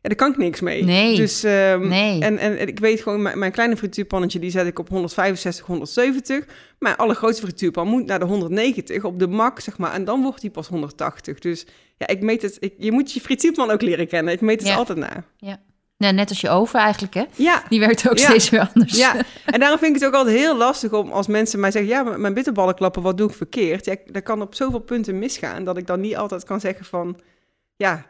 ja 0.00 0.08
daar 0.08 0.14
kan 0.14 0.30
ik 0.30 0.36
niks 0.36 0.60
mee. 0.60 0.84
Nee, 0.84 1.16
Dus, 1.16 1.42
ehm, 1.44 1.88
nee. 1.88 2.20
En, 2.20 2.38
en, 2.38 2.58
en 2.58 2.68
ik 2.68 2.78
weet 2.78 3.00
gewoon, 3.00 3.22
mijn, 3.22 3.38
mijn 3.38 3.52
kleine 3.52 3.76
frituurpannetje, 3.76 4.38
die 4.38 4.50
zet 4.50 4.66
ik 4.66 4.78
op 4.78 4.88
165, 4.88 5.66
170. 5.66 6.44
Mijn 6.78 6.96
allergrootste 6.96 7.42
frituurpan 7.42 7.88
moet 7.88 8.06
naar 8.06 8.18
de 8.18 8.24
190 8.24 9.04
op 9.04 9.18
de 9.18 9.26
max, 9.28 9.64
zeg 9.64 9.78
maar. 9.78 9.92
En 9.92 10.04
dan 10.04 10.22
wordt 10.22 10.40
die 10.40 10.50
pas 10.50 10.68
180. 10.68 11.38
Dus 11.38 11.66
ja, 11.96 12.06
ik 12.06 12.20
meet 12.20 12.42
het. 12.42 12.56
Ik, 12.60 12.74
je 12.78 12.92
moet 12.92 13.12
je 13.12 13.20
frituurpan 13.20 13.70
ook 13.70 13.82
leren 13.82 14.08
kennen. 14.08 14.32
Ik 14.32 14.40
meet 14.40 14.58
het 14.60 14.68
Ja. 14.68 14.76
altijd 14.76 14.98
na. 14.98 15.24
Nou, 15.96 16.14
net 16.14 16.28
als 16.28 16.40
je 16.40 16.48
oven 16.48 16.78
eigenlijk, 16.80 17.14
hè? 17.14 17.24
Ja, 17.34 17.62
Die 17.68 17.80
werkt 17.80 18.08
ook 18.10 18.18
Ja. 18.18 18.24
steeds 18.24 18.50
weer 18.50 18.68
anders. 18.74 18.96
ja. 18.98 19.14
En 19.44 19.60
daarom 19.60 19.78
vind 19.78 19.94
ik 19.94 20.00
het 20.00 20.08
ook 20.10 20.14
altijd 20.18 20.36
heel 20.36 20.56
lastig 20.56 20.92
om 20.92 21.10
als 21.10 21.26
mensen 21.26 21.60
mij 21.60 21.70
zeggen... 21.70 21.90
ja, 21.90 22.02
mijn 22.02 22.34
bitterballen 22.34 22.74
klappen, 22.74 23.02
wat 23.02 23.18
doe 23.18 23.28
ik 23.28 23.34
verkeerd? 23.36 23.84
Ja, 23.84 23.94
dat 24.06 24.22
kan 24.22 24.42
op 24.42 24.54
zoveel 24.54 24.78
punten 24.78 25.18
misgaan... 25.18 25.64
dat 25.64 25.76
ik 25.76 25.86
dan 25.86 26.00
niet 26.00 26.16
altijd 26.16 26.44
kan 26.44 26.60
zeggen 26.60 26.84
van... 26.84 27.18
ja, 27.76 28.06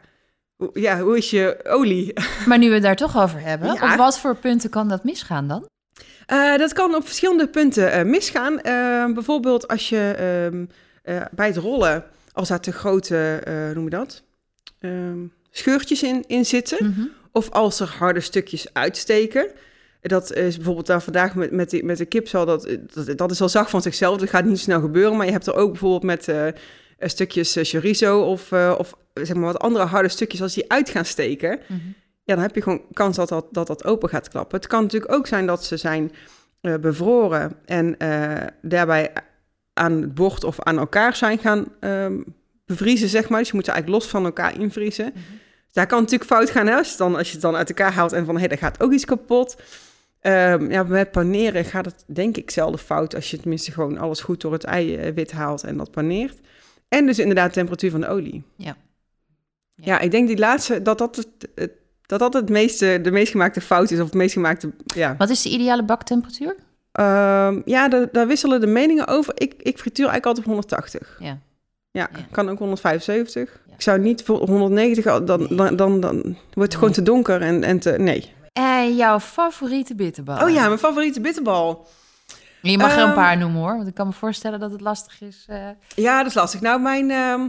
ja 0.73 0.99
hoe 0.99 1.17
is 1.17 1.29
je 1.29 1.59
olie? 1.63 2.13
Maar 2.47 2.57
nu 2.57 2.67
we 2.67 2.73
het 2.73 2.83
daar 2.83 2.95
toch 2.95 3.17
over 3.17 3.39
hebben, 3.41 3.73
Ja. 3.73 3.91
op 3.91 3.97
wat 3.97 4.19
voor 4.19 4.35
punten 4.35 4.69
kan 4.69 4.87
dat 4.87 5.03
misgaan 5.03 5.47
dan? 5.47 5.67
Eh, 6.25 6.57
dat 6.57 6.73
kan 6.73 6.95
op 6.95 7.05
verschillende 7.05 7.47
punten 7.47 7.91
eh, 7.91 8.03
misgaan. 8.05 8.61
Eh, 8.61 9.05
bijvoorbeeld 9.13 9.67
als 9.67 9.89
je 9.89 10.13
ehm, 10.17 10.65
eh, 11.03 11.25
bij 11.31 11.47
het 11.47 11.57
rollen... 11.57 12.03
als 12.31 12.47
daar 12.47 12.59
te 12.59 12.71
grote, 12.71 13.41
noem 13.73 13.83
je 13.83 13.89
dat... 13.89 14.23
Ehm, 14.79 15.19
scheurtjes 15.51 16.03
in, 16.03 16.23
in 16.27 16.45
zitten... 16.45 16.85
Mhm. 16.85 17.07
Of 17.31 17.49
als 17.49 17.79
er 17.79 17.95
harde 17.97 18.19
stukjes 18.19 18.73
uitsteken. 18.73 19.47
Dat 20.01 20.33
is 20.33 20.55
bijvoorbeeld 20.55 20.85
daar 20.87 21.01
vandaag 21.01 21.35
met, 21.35 21.51
met, 21.51 21.69
de, 21.69 21.83
met 21.83 21.97
de 21.97 22.05
kip. 22.05 22.29
Dat, 22.31 22.67
dat, 22.93 23.17
dat 23.17 23.31
is 23.31 23.41
al 23.41 23.49
zacht 23.49 23.69
van 23.69 23.81
zichzelf. 23.81 24.17
Dat 24.17 24.29
gaat 24.29 24.45
niet 24.45 24.59
snel 24.59 24.79
gebeuren. 24.81 25.17
Maar 25.17 25.25
je 25.25 25.31
hebt 25.31 25.47
er 25.47 25.55
ook 25.55 25.69
bijvoorbeeld 25.71 26.03
met 26.03 26.27
stukjes 26.99 27.55
eh, 27.55 27.63
chorizo 27.63 28.21
of, 28.21 28.51
eh, 28.51 28.75
of 28.77 28.93
eh, 29.13 29.25
zeg 29.25 29.35
maar 29.35 29.45
wat 29.45 29.59
andere 29.59 29.85
harde 29.85 30.09
stukjes. 30.09 30.41
Als 30.41 30.53
die 30.53 30.71
uit 30.71 30.89
gaan 30.89 31.05
steken. 31.05 31.59
Mhm. 31.67 31.79
Ja, 32.23 32.35
dan 32.35 32.43
heb 32.43 32.55
je 32.55 32.61
gewoon 32.61 32.81
kans 32.93 33.15
dat 33.15 33.29
dat, 33.29 33.45
dat, 33.51 33.67
dat 33.67 33.85
open 33.85 34.09
gaat 34.09 34.29
klappen. 34.29 34.57
Het 34.57 34.67
kan 34.67 34.81
natuurlijk 34.81 35.11
ook 35.11 35.27
zijn 35.27 35.45
dat 35.45 35.65
ze 35.65 35.77
zijn 35.77 36.11
eh, 36.61 36.75
bevroren. 36.75 37.55
En 37.65 37.97
eh, 37.97 38.47
daarbij 38.61 39.11
aan 39.73 40.01
het 40.01 40.13
bord 40.13 40.43
of 40.43 40.59
aan 40.59 40.77
elkaar 40.77 41.15
zijn 41.15 41.37
gaan 41.37 41.67
ehm, 41.79 42.21
bevriezen, 42.65 43.09
zeg 43.09 43.29
maar. 43.29 43.39
Dus 43.39 43.47
je 43.47 43.55
moet 43.55 43.65
ze 43.65 43.71
eigenlijk 43.71 44.01
los 44.01 44.11
van 44.11 44.25
elkaar 44.25 44.59
invriezen. 44.59 45.11
Mhm. 45.13 45.23
Daar 45.71 45.87
kan 45.87 45.99
natuurlijk 45.99 46.29
fout 46.29 46.49
gaan, 46.49 46.67
hè? 46.67 46.75
Als, 46.75 46.97
dan, 46.97 47.15
als 47.15 47.27
je 47.27 47.33
het 47.33 47.41
dan 47.41 47.55
uit 47.55 47.69
elkaar 47.69 47.91
haalt 47.91 48.13
en 48.13 48.25
van, 48.25 48.33
hé, 48.33 48.39
hey, 48.39 48.49
daar 48.49 48.57
gaat 48.57 48.83
ook 48.83 48.91
iets 48.91 49.05
kapot. 49.05 49.61
Ehm, 50.19 50.71
ja, 50.71 50.83
met 50.83 51.11
paneren 51.11 51.65
gaat 51.65 51.85
het 51.85 52.03
denk 52.07 52.37
ik 52.37 52.51
zelden 52.51 52.79
fout 52.79 53.15
als 53.15 53.31
je 53.31 53.39
tenminste 53.39 53.71
gewoon 53.71 53.97
alles 53.97 54.21
goed 54.21 54.41
door 54.41 54.53
het 54.53 54.63
ei 54.63 54.95
eh, 54.95 55.13
wit 55.13 55.31
haalt 55.31 55.63
en 55.63 55.77
dat 55.77 55.91
paneert. 55.91 56.39
En 56.89 57.05
dus 57.05 57.19
inderdaad 57.19 57.47
de 57.47 57.53
temperatuur 57.53 57.91
van 57.91 58.01
de 58.01 58.07
olie. 58.07 58.43
Ja. 58.55 58.75
Ja, 59.75 59.93
Ja. 59.93 59.99
ik 59.99 60.11
denk 60.11 60.27
die 60.27 60.37
laatste, 60.37 60.81
dat 60.81 60.97
dat 60.97 61.15
het, 61.15 61.27
het- 61.55 61.71
dat 62.05 62.19
dat 62.19 62.33
het 62.33 62.49
meeste, 62.49 62.99
de 63.01 63.11
meest 63.11 63.31
gemaakte 63.31 63.61
fout 63.61 63.91
is 63.91 63.99
of 63.99 64.05
het 64.05 64.13
meest 64.13 64.33
gemaakte, 64.33 64.71
ja. 64.85 65.15
Wat 65.17 65.29
is 65.29 65.41
de 65.41 65.49
ideale 65.49 65.83
baktemperatuur? 65.83 66.55
Ehm, 66.91 67.61
ja, 67.65 67.87
daar, 67.89 68.07
daar 68.11 68.27
wisselen 68.27 68.59
de 68.61 68.67
meningen 68.67 69.07
over. 69.07 69.33
Ik, 69.37 69.53
ik 69.57 69.77
frituur 69.77 70.07
eigenlijk 70.09 70.25
altijd 70.25 70.45
op 70.45 70.51
180. 70.51 71.17
Ja. 71.19 71.39
Ja, 71.91 72.09
Ja. 72.13 72.19
kan 72.31 72.49
ook 72.49 72.59
175. 72.59 73.61
Ja. 73.67 73.73
Ik 73.73 73.81
zou 73.81 73.99
niet 73.99 74.23
voor 74.23 74.47
190, 74.47 75.05
al- 75.05 75.25
dan, 75.25 75.47
dan, 75.49 75.75
dan, 75.75 75.99
dan 75.99 76.21
wordt 76.53 76.71
het 76.71 76.75
gewoon 76.75 76.91
te 76.93 77.03
donker 77.03 77.41
en, 77.41 77.63
en 77.63 77.79
te, 77.79 77.91
nee. 77.91 78.33
En 78.53 78.95
jouw 78.95 79.19
favoriete 79.19 79.95
bitterbal? 79.95 80.43
Oh 80.43 80.49
ja, 80.49 80.67
mijn 80.67 80.79
favoriete 80.79 81.21
bitterbal. 81.21 81.87
Je 82.61 82.77
mag 82.77 82.91
er 82.95 82.97
een 83.01 83.05
Ehm, 83.05 83.13
paar 83.13 83.37
noemen 83.37 83.61
hoor, 83.61 83.75
want 83.75 83.87
ik 83.87 83.93
kan 83.93 84.07
me 84.07 84.13
voorstellen 84.13 84.59
dat 84.59 84.71
het 84.71 84.81
lastig 84.81 85.21
is. 85.21 85.45
eh. 85.47 85.69
Ja, 85.95 86.17
dat 86.17 86.27
is 86.27 86.33
lastig. 86.33 86.61
Nou, 86.61 86.81
mijn, 86.81 87.11
ehm, 87.11 87.47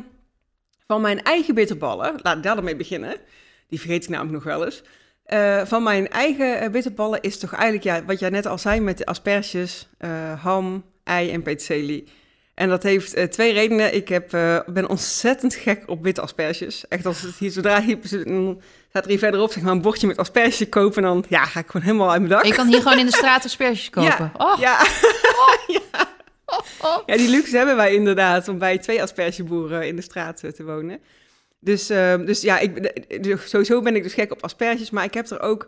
van 0.86 1.00
mijn 1.00 1.22
eigen 1.22 1.54
bitterballen, 1.54 2.14
laat 2.22 2.36
ik 2.36 2.42
daar 2.42 2.54
dan 2.54 2.64
mee 2.64 2.76
beginnen. 2.76 3.16
Die 3.68 3.80
vergeet 3.80 4.02
ik 4.02 4.08
namelijk 4.08 4.34
nog 4.34 4.44
wel 4.44 4.64
eens. 4.64 4.82
Eh, 5.24 5.64
van 5.64 5.82
mijn 5.82 6.08
eigen 6.08 6.60
eh, 6.60 6.70
bitterballen 6.70 7.20
is 7.20 7.38
toch 7.38 7.52
eigenlijk, 7.52 7.84
ja, 7.84 8.04
wat 8.04 8.18
jij 8.18 8.30
net 8.30 8.46
al 8.46 8.58
zei, 8.58 8.80
met 8.80 8.98
de 8.98 9.06
asperges, 9.06 9.88
ham, 10.40 10.84
ei 11.04 11.30
en 11.30 11.42
peterselie. 11.42 12.08
En 12.60 12.68
dat 12.68 12.82
heeft 12.82 13.14
eh, 13.14 13.24
twee 13.24 13.52
redenen. 13.52 13.94
Ik 13.94 14.08
heb, 14.08 14.32
eh, 14.32 14.58
ben 14.66 14.88
ontzettend 14.88 15.54
gek 15.54 15.82
op 15.86 16.02
witte 16.02 16.20
asperges. 16.20 16.88
Echt, 16.88 17.06
als 17.06 17.22
het 17.22 17.34
hier 17.38 17.50
zodra 17.50 17.82
hier 17.82 17.98
staat 18.88 19.04
er 19.04 19.08
hier 19.08 19.18
verderop 19.18 19.52
zeg 19.52 19.62
maar, 19.62 19.72
een 19.72 19.82
bordje 19.82 20.06
met 20.06 20.16
asperges 20.16 20.68
kopen, 20.68 21.02
dan 21.02 21.24
ja, 21.28 21.44
ga 21.44 21.60
ik 21.60 21.66
gewoon 21.66 21.86
helemaal 21.86 22.10
uit 22.10 22.20
mijn 22.20 22.32
dak. 22.32 22.44
Je 22.44 22.52
kan 22.52 22.66
hier 22.66 22.82
gewoon 22.82 22.98
in 22.98 23.06
de 23.06 23.12
straat 23.12 23.44
asperges 23.44 23.90
kopen. 24.00 24.32
Oh, 24.36 24.58
Ja. 24.58 24.86
ja. 25.66 25.80
oh. 26.80 26.98
Ja, 27.06 27.16
die 27.16 27.28
luxe 27.30 27.56
hebben 27.56 27.76
wij 27.76 27.94
inderdaad 27.94 28.48
om 28.48 28.58
bij 28.58 28.78
twee 28.78 29.02
aspergeboeren 29.02 29.86
in 29.86 29.96
de 29.96 30.02
straat 30.02 30.42
eh, 30.42 30.50
te 30.50 30.64
wonen. 30.64 31.00
Dus, 31.60 31.90
ehm, 31.90 32.24
dus 32.24 32.40
ja, 32.40 32.58
ik, 32.58 33.22
dus 33.22 33.50
sowieso 33.50 33.82
ben 33.82 33.96
ik 33.96 34.02
dus 34.02 34.14
gek 34.14 34.32
op 34.32 34.42
asperges, 34.42 34.90
maar 34.90 35.04
ik 35.04 35.14
heb 35.14 35.30
er 35.30 35.40
ook, 35.40 35.66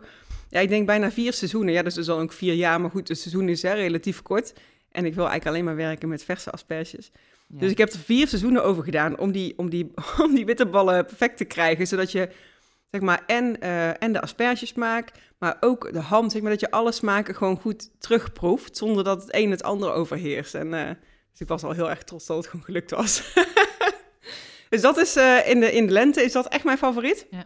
ja, 0.49 0.59
ik 0.59 0.69
denk 0.69 0.85
bijna 0.85 1.11
vier 1.11 1.33
seizoenen. 1.33 1.73
Ja, 1.73 1.81
dat 1.81 1.91
is 1.91 1.97
dus 1.97 2.09
al 2.09 2.19
ook 2.19 2.33
vier 2.33 2.53
jaar, 2.53 2.81
maar 2.81 2.89
goed, 2.89 3.07
het 3.07 3.19
seizoen 3.19 3.49
is 3.49 3.61
hè, 3.61 3.73
relatief 3.73 4.21
kort. 4.21 4.53
En 4.93 5.05
ik 5.05 5.13
wil 5.13 5.27
eigenlijk 5.27 5.45
alleen 5.45 5.65
maar 5.65 5.85
werken 5.85 6.09
met 6.09 6.23
verse 6.23 6.51
asperges. 6.51 7.11
Ja. 7.47 7.59
Dus 7.59 7.71
ik 7.71 7.77
heb 7.77 7.89
er 7.89 7.99
vier 7.99 8.27
seizoenen 8.27 8.63
over 8.63 8.83
gedaan 8.83 9.17
om 9.17 9.31
die, 9.31 9.57
om 9.57 9.69
die, 9.69 9.91
om 10.25 10.35
die 10.35 10.45
bitterballen 10.45 11.05
perfect 11.05 11.37
te 11.37 11.45
krijgen, 11.45 11.87
zodat 11.87 12.11
je 12.11 12.29
zeg 12.91 13.01
maar 13.01 13.23
en, 13.27 13.61
eh, 13.61 14.03
en 14.03 14.13
de 14.13 14.21
aspergesmaak, 14.21 15.11
maar 15.39 15.57
ook 15.59 15.93
de 15.93 15.99
ham, 15.99 16.29
zeg 16.29 16.41
maar, 16.41 16.51
dat 16.51 16.59
je 16.59 16.71
alle 16.71 16.91
smaken 16.91 17.35
gewoon 17.35 17.59
goed 17.59 17.89
terugproeft, 17.99 18.77
zonder 18.77 19.03
dat 19.03 19.21
het 19.21 19.35
een 19.35 19.51
het 19.51 19.63
ander 19.63 19.93
overheerst. 19.93 20.55
En 20.55 20.73
eh, 20.73 20.89
dus 21.31 21.39
ik 21.39 21.47
was 21.47 21.63
al 21.63 21.71
heel 21.71 21.89
erg 21.89 22.03
trots 22.03 22.25
dat 22.25 22.37
het 22.37 22.47
gewoon 22.47 22.65
gelukt 22.65 22.91
was. 22.91 23.33
dus 24.69 24.81
dat 24.81 24.97
is 24.97 25.15
eh, 25.15 25.49
in, 25.49 25.59
de, 25.59 25.71
in 25.71 25.85
de 25.85 25.93
lente 25.93 26.23
is 26.23 26.31
dat 26.31 26.47
echt 26.47 26.63
mijn 26.63 26.77
favoriet. 26.77 27.27
Ja. 27.29 27.45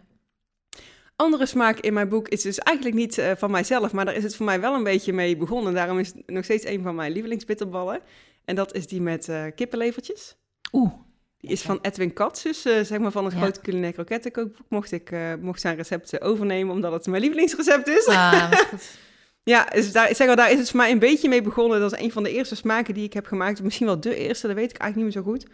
Andere 1.20 1.46
smaak 1.46 1.78
in 1.78 1.92
mijn 1.92 2.08
boek 2.08 2.28
is 2.28 2.42
dus 2.42 2.58
eigenlijk 2.58 2.96
niet 2.96 3.18
eh, 3.18 3.30
van 3.36 3.50
mijzelf, 3.50 3.92
maar 3.92 4.04
daar 4.04 4.14
is 4.14 4.22
het 4.22 4.36
voor 4.36 4.46
mij 4.46 4.60
wel 4.60 4.74
een 4.74 4.82
beetje 4.82 5.12
mee 5.12 5.36
begonnen. 5.36 5.74
Daarom 5.74 5.98
is 5.98 6.08
het 6.08 6.22
nog 6.26 6.44
steeds 6.44 6.64
een 6.66 6.82
van 6.82 6.94
mijn 6.94 7.12
lievelingsbitterballen. 7.12 8.00
En 8.44 8.54
dat 8.54 8.74
is 8.74 8.86
die 8.86 9.00
met 9.00 9.28
eh, 9.28 9.44
kippenlevertjes. 9.54 10.36
Oeh, 10.72 10.92
Die 11.38 11.50
is 11.50 11.62
van 11.62 11.78
Edwin 11.82 12.12
Katz, 12.12 12.42
dus 12.42 12.64
eh, 12.64 12.80
zeg 12.82 12.98
maar 12.98 13.10
van 13.12 13.24
het 13.24 13.32
Ja. 13.34 13.40
grote 13.40 13.60
culinair 13.60 13.92
krokettenkookboek. 13.92 14.66
Mocht 14.68 14.92
ik 14.92 15.10
mocht 15.40 15.60
zijn 15.60 15.76
recept 15.76 16.20
overnemen, 16.20 16.74
omdat 16.74 16.92
het 16.92 17.06
mijn 17.06 17.22
lievelingsrecept 17.22 17.88
is. 17.88 18.06
ah, 18.06 18.52
goed. 18.52 18.90
Ja, 19.42 19.64
dus 19.64 19.92
daar, 19.92 20.14
zeg 20.14 20.28
al, 20.28 20.36
daar 20.36 20.50
is 20.50 20.58
het 20.58 20.70
voor 20.70 20.80
mij 20.80 20.90
een 20.90 20.98
beetje 20.98 21.28
mee 21.28 21.42
begonnen. 21.42 21.80
Dat 21.80 21.92
is 21.92 22.00
een 22.00 22.12
van 22.12 22.22
de 22.22 22.30
eerste 22.32 22.56
smaken 22.56 22.94
die 22.94 23.04
ik 23.04 23.12
heb 23.12 23.26
gemaakt. 23.26 23.62
Misschien 23.62 23.86
wel 23.86 24.00
de 24.00 24.16
eerste, 24.16 24.46
dat 24.46 24.56
weet 24.56 24.70
ik 24.70 24.76
eigenlijk 24.76 25.14
niet 25.14 25.24
meer 25.24 25.24
zo 25.24 25.30
goed. 25.30 25.46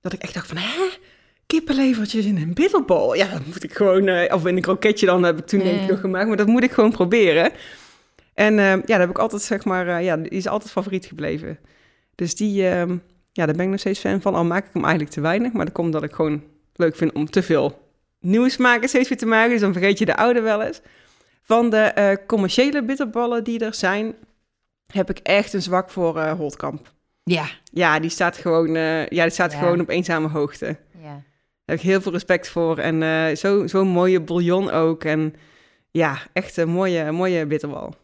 Dat 0.00 0.12
ik 0.12 0.22
echt 0.22 0.34
dacht 0.34 0.46
van, 0.46 0.56
hè? 0.56 0.88
Kippenlevertjes 1.52 2.24
in 2.24 2.36
een 2.36 2.54
bitterbal. 2.54 3.14
Ja, 3.14 3.26
dat 3.26 3.46
moet 3.46 3.62
ik 3.64 3.72
gewoon... 3.74 4.06
eh, 4.08 4.34
of 4.34 4.46
in 4.46 4.56
een 4.56 4.62
kroketje 4.62 5.06
dan 5.06 5.22
heb 5.22 5.38
ik 5.38 5.46
toen 5.46 5.58
denk 5.60 5.82
ik 5.82 5.88
nog 5.88 6.00
gemaakt. 6.00 6.28
Maar 6.28 6.36
dat 6.36 6.46
moet 6.46 6.62
ik 6.62 6.70
gewoon 6.72 6.90
proberen. 6.92 7.52
En 8.34 8.58
eh, 8.58 8.64
ja, 8.66 8.76
dat 8.80 8.98
heb 8.98 9.10
ik 9.10 9.18
altijd, 9.18 9.42
zeg 9.42 9.64
maar... 9.64 9.88
eh, 9.88 10.04
ja, 10.04 10.16
die 10.16 10.30
is 10.30 10.48
altijd 10.48 10.70
favoriet 10.72 11.06
gebleven. 11.06 11.58
Dus 12.14 12.34
die... 12.34 12.68
ehm, 12.68 12.96
ja, 13.32 13.46
daar 13.46 13.54
ben 13.54 13.64
ik 13.64 13.70
nog 13.70 13.80
steeds 13.80 14.00
fan 14.00 14.20
van. 14.20 14.34
Al 14.34 14.44
maak 14.44 14.64
ik 14.66 14.70
hem 14.72 14.82
eigenlijk 14.82 15.14
te 15.14 15.20
weinig. 15.20 15.52
Maar 15.52 15.64
dat 15.64 15.74
komt 15.74 15.86
omdat 15.86 16.02
ik 16.10 16.12
gewoon 16.14 16.42
leuk 16.74 16.96
vind 16.96 17.12
om 17.12 17.30
te 17.30 17.42
veel 17.42 17.80
nieuwe 18.20 18.50
smaken 18.50 18.88
steeds 18.88 19.08
weer 19.08 19.18
te 19.18 19.26
maken. 19.26 19.50
Dus 19.50 19.60
dan 19.60 19.72
vergeet 19.72 19.98
je 19.98 20.04
de 20.04 20.16
oude 20.16 20.40
wel 20.40 20.62
eens. 20.62 20.80
Van 21.42 21.70
de 21.70 22.18
commerciële 22.26 22.84
bitterballen 22.84 23.44
die 23.44 23.64
er 23.64 23.74
zijn... 23.74 24.14
heb 24.86 25.10
ik 25.10 25.18
echt 25.18 25.52
een 25.52 25.62
zwak 25.62 25.90
voor 25.90 26.20
Holtkamp. 26.20 26.92
Ja. 27.24 27.44
Ja, 27.72 28.00
die 28.00 28.10
staat 28.10 28.36
gewoon, 28.36 28.70
ja, 28.74 29.06
die 29.08 29.30
staat 29.30 29.52
Ja. 29.52 29.58
gewoon 29.58 29.80
op 29.80 29.88
eenzame 29.88 30.28
hoogte. 30.28 30.76
Ja. 31.72 31.78
Heb 31.78 31.78
ik 31.78 31.90
heel 31.90 32.00
veel 32.00 32.12
respect 32.12 32.48
voor. 32.48 32.78
En 32.78 33.36
zo- 33.36 33.66
zo'n 33.66 33.88
mooie 33.88 34.20
bouillon 34.20 34.70
ook. 34.70 35.04
En 35.04 35.34
ja, 35.90 36.18
echt 36.32 36.56
een 36.56 36.68
mooie, 36.68 37.12
mooie 37.12 37.46
bitterbal. 37.46 37.94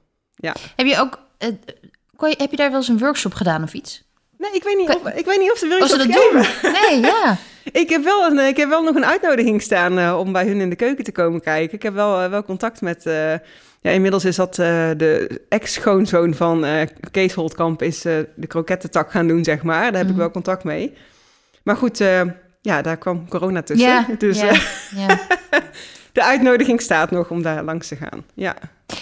Heb 0.76 0.86
je 0.86 0.98
ook... 1.00 1.18
eh, 1.38 1.48
kon 2.16 2.28
je, 2.28 2.34
heb 2.38 2.50
je 2.50 2.56
daar 2.56 2.68
wel 2.70 2.78
eens 2.78 2.88
een 2.88 2.98
workshop 2.98 3.34
gedaan 3.34 3.62
of 3.62 3.72
iets? 3.72 4.06
Nee, 4.38 4.50
ik 4.52 4.62
weet 4.62 4.76
niet 4.76 4.88
of, 4.88 5.12
ik 5.14 5.24
weet 5.24 5.38
niet 5.38 5.52
of 5.52 5.58
ze 5.58 5.66
wil 5.66 5.86
ze 5.86 5.96
dat 5.96 6.06
doen? 6.06 6.72
Nee, 6.72 7.00
ja. 7.00 7.36
Ik 7.72 7.88
heb, 7.88 8.04
wel 8.04 8.24
een, 8.30 8.38
ik 8.38 8.56
heb 8.56 8.68
wel 8.68 8.82
nog 8.82 8.94
een 8.94 9.04
uitnodiging 9.06 9.62
staan 9.62 9.98
eh, 9.98 10.18
om 10.18 10.32
bij 10.32 10.46
hun 10.46 10.60
in 10.60 10.70
de 10.70 10.76
keuken 10.76 11.04
te 11.04 11.12
komen 11.12 11.40
kijken. 11.40 11.74
Ik 11.74 11.82
heb 11.82 11.94
wel, 11.94 12.28
wel 12.28 12.42
contact 12.44 12.80
met... 12.80 13.02
ja, 13.80 13.90
inmiddels 13.90 14.24
is 14.24 14.36
dat 14.36 14.54
de 14.54 15.40
ex-schoonzoon 15.48 16.34
van 16.34 16.64
Kees 17.10 17.32
Holtkamp... 17.34 17.82
is 17.82 18.00
de 18.00 18.46
krokettentak 18.46 19.10
gaan 19.10 19.26
doen, 19.28 19.44
zeg 19.44 19.62
maar. 19.62 19.82
Daar 19.82 19.92
heb 19.92 20.02
Mhm. 20.02 20.10
ik 20.10 20.16
wel 20.16 20.30
contact 20.30 20.64
mee. 20.64 20.94
Maar 21.62 21.76
goed, 21.76 22.04
ja, 22.68 22.82
daar 22.82 22.96
kwam 22.96 23.28
corona 23.28 23.62
tussen. 23.62 23.88
Ja, 23.88 24.06
dus 24.18 24.40
ja, 24.40 24.52
ja. 24.96 25.20
de 26.12 26.24
uitnodiging 26.24 26.80
staat 26.80 27.10
nog 27.10 27.30
om 27.30 27.42
daar 27.42 27.64
langs 27.64 27.88
te 27.88 27.96
gaan. 27.96 28.24
Ja. 28.34 28.54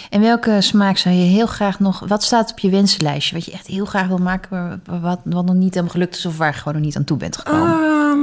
En 0.09 0.21
welke 0.21 0.61
smaak 0.61 0.97
zou 0.97 1.15
je 1.15 1.21
heel 1.21 1.45
graag 1.45 1.79
nog... 1.79 1.99
Wat 2.07 2.23
staat 2.23 2.51
op 2.51 2.59
je 2.59 2.69
wensenlijstje? 2.69 3.35
Wat 3.35 3.45
je 3.45 3.51
echt 3.51 3.67
heel 3.67 3.85
graag 3.85 4.07
wil 4.07 4.17
maken, 4.17 4.81
wat, 5.01 5.19
wat 5.23 5.45
nog 5.45 5.55
niet 5.55 5.73
helemaal 5.73 5.93
gelukt 5.93 6.15
is... 6.15 6.25
of 6.25 6.37
waar 6.37 6.51
je 6.51 6.57
gewoon 6.57 6.73
nog 6.73 6.83
niet 6.83 6.95
aan 6.95 7.03
toe 7.03 7.17
bent 7.17 7.37
gekomen? 7.37 7.71
Ehm, 7.71 8.19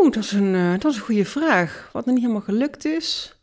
Oeh, 0.00 0.12
dat 0.12 0.24
is, 0.24 0.32
een, 0.32 0.54
eh, 0.54 0.70
dat 0.78 0.92
is 0.92 0.96
een 0.96 1.04
goede 1.04 1.24
vraag. 1.24 1.88
Wat 1.92 2.04
nog 2.04 2.14
niet 2.14 2.24
helemaal 2.24 2.46
gelukt 2.46 2.84
is. 2.84 3.36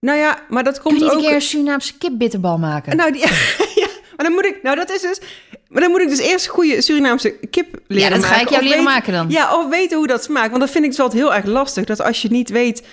Nou 0.00 0.18
ja, 0.18 0.38
maar 0.48 0.64
dat 0.64 0.80
Kun 0.80 0.92
je 0.94 0.98
komt 0.98 1.00
niet 1.00 1.10
ook... 1.10 1.16
een 1.16 1.28
keer 1.28 1.34
een 1.34 1.48
Surinaamse 1.48 1.98
kipbitterbal 1.98 2.58
maken? 2.58 2.96
Nou, 2.96 3.12
die, 3.12 3.20
ja, 3.82 3.88
maar 4.22 4.30
dan 4.30 4.32
moet 4.32 4.44
ik... 4.46 4.62
Nou, 4.62 4.76
dat 4.76 4.90
is 4.90 5.00
dus... 5.00 5.20
Maar 5.68 5.82
dan 5.82 5.90
moet 5.90 6.00
ik 6.00 6.08
dus 6.08 6.18
eerst 6.20 6.46
goede 6.46 6.82
Surinaamse 6.82 7.30
kip 7.50 7.78
leren 7.86 8.04
ja, 8.04 8.10
dat 8.10 8.20
maken. 8.20 8.36
ga 8.36 8.42
ik 8.42 8.48
jou 8.48 8.62
leren 8.62 8.78
weten- 8.78 8.92
maken 8.94 9.12
dan. 9.12 9.30
Ja, 9.30 9.56
of 9.58 9.68
weten 9.70 9.96
hoe 9.96 10.06
dat 10.06 10.22
smaakt. 10.24 10.48
Want 10.48 10.60
dat 10.60 10.70
vind 10.70 10.84
ik 10.84 10.90
altijd 11.00 11.22
heel 11.22 11.34
erg 11.34 11.44
lastig. 11.44 11.84
Dat 11.84 12.00
als 12.02 12.22
je 12.22 12.28
niet 12.30 12.50
weet... 12.50 12.80
eh, 12.80 12.86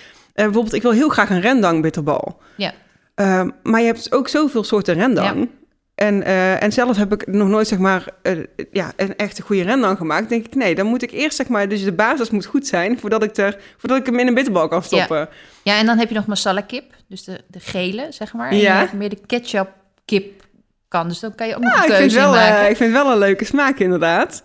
bijvoorbeeld, 0.44 0.74
ik 0.74 0.82
wil 0.82 0.90
heel 0.90 1.08
graag 1.08 1.30
een 1.30 1.40
rendang 1.40 1.82
bitterbal. 1.82 2.40
Ja. 2.56 2.72
Ehm, 3.14 3.50
maar 3.62 3.80
je 3.80 3.86
hebt 3.86 4.12
ook 4.12 4.28
zoveel 4.28 4.64
soorten 4.64 4.94
rendang. 4.94 5.48
En, 5.94 6.22
eh, 6.22 6.62
en 6.62 6.72
zelf 6.72 6.96
heb 6.96 7.12
ik 7.12 7.26
nog 7.26 7.48
nooit, 7.48 7.68
zeg 7.68 7.78
maar, 7.78 8.04
eh, 8.22 8.32
ja, 8.72 8.92
een 8.96 9.16
echte 9.16 9.42
goede 9.42 9.62
rendang 9.62 9.96
gemaakt. 9.98 10.28
denk 10.28 10.46
ik, 10.46 10.54
nee, 10.54 10.74
dan 10.74 10.86
moet 10.86 11.02
ik 11.02 11.10
eerst, 11.10 11.36
zeg 11.36 11.48
maar, 11.48 11.68
dus 11.68 11.84
de 11.84 11.92
basis 11.92 12.30
moet 12.30 12.46
goed 12.46 12.66
zijn... 12.66 12.98
voordat 12.98 13.22
ik, 13.22 13.36
er, 13.36 13.56
voordat 13.76 13.98
ik 13.98 14.06
hem 14.06 14.18
in 14.18 14.26
een 14.26 14.34
bitterbal 14.34 14.68
kan 14.68 14.82
stoppen. 14.82 15.28
Ja, 15.62 15.78
en 15.78 15.86
dan 15.86 15.98
heb 15.98 16.08
je 16.08 16.14
nog 16.14 16.26
masala 16.26 16.60
kip. 16.60 16.84
Dus 17.08 17.24
de, 17.24 17.40
de 17.46 17.60
gele, 17.60 18.06
zeg 18.10 18.32
maar. 18.32 18.50
En 18.50 18.56
Ja. 18.56 18.62
je 18.72 18.78
hebt 18.78 18.92
meer 18.92 19.08
de 19.08 19.18
ketchup 19.26 19.68
kip 20.04 20.42
kan. 20.90 21.08
Dus 21.08 21.20
dan 21.20 21.34
kan 21.34 21.46
je 21.46 21.56
ook 21.56 21.62
nog 21.62 21.72
Ja, 21.72 21.78
een 21.78 21.84
ik 21.84 21.88
keuze 21.88 22.16
vind, 22.18 22.26
wel, 22.26 22.34
in 22.34 22.40
eh, 22.40 22.50
maken. 22.50 22.70
ik 22.70 22.76
vind 22.76 22.92
wel 22.92 23.12
een 23.12 23.18
leuke 23.18 23.44
smaak, 23.44 23.78
inderdaad. 23.78 24.42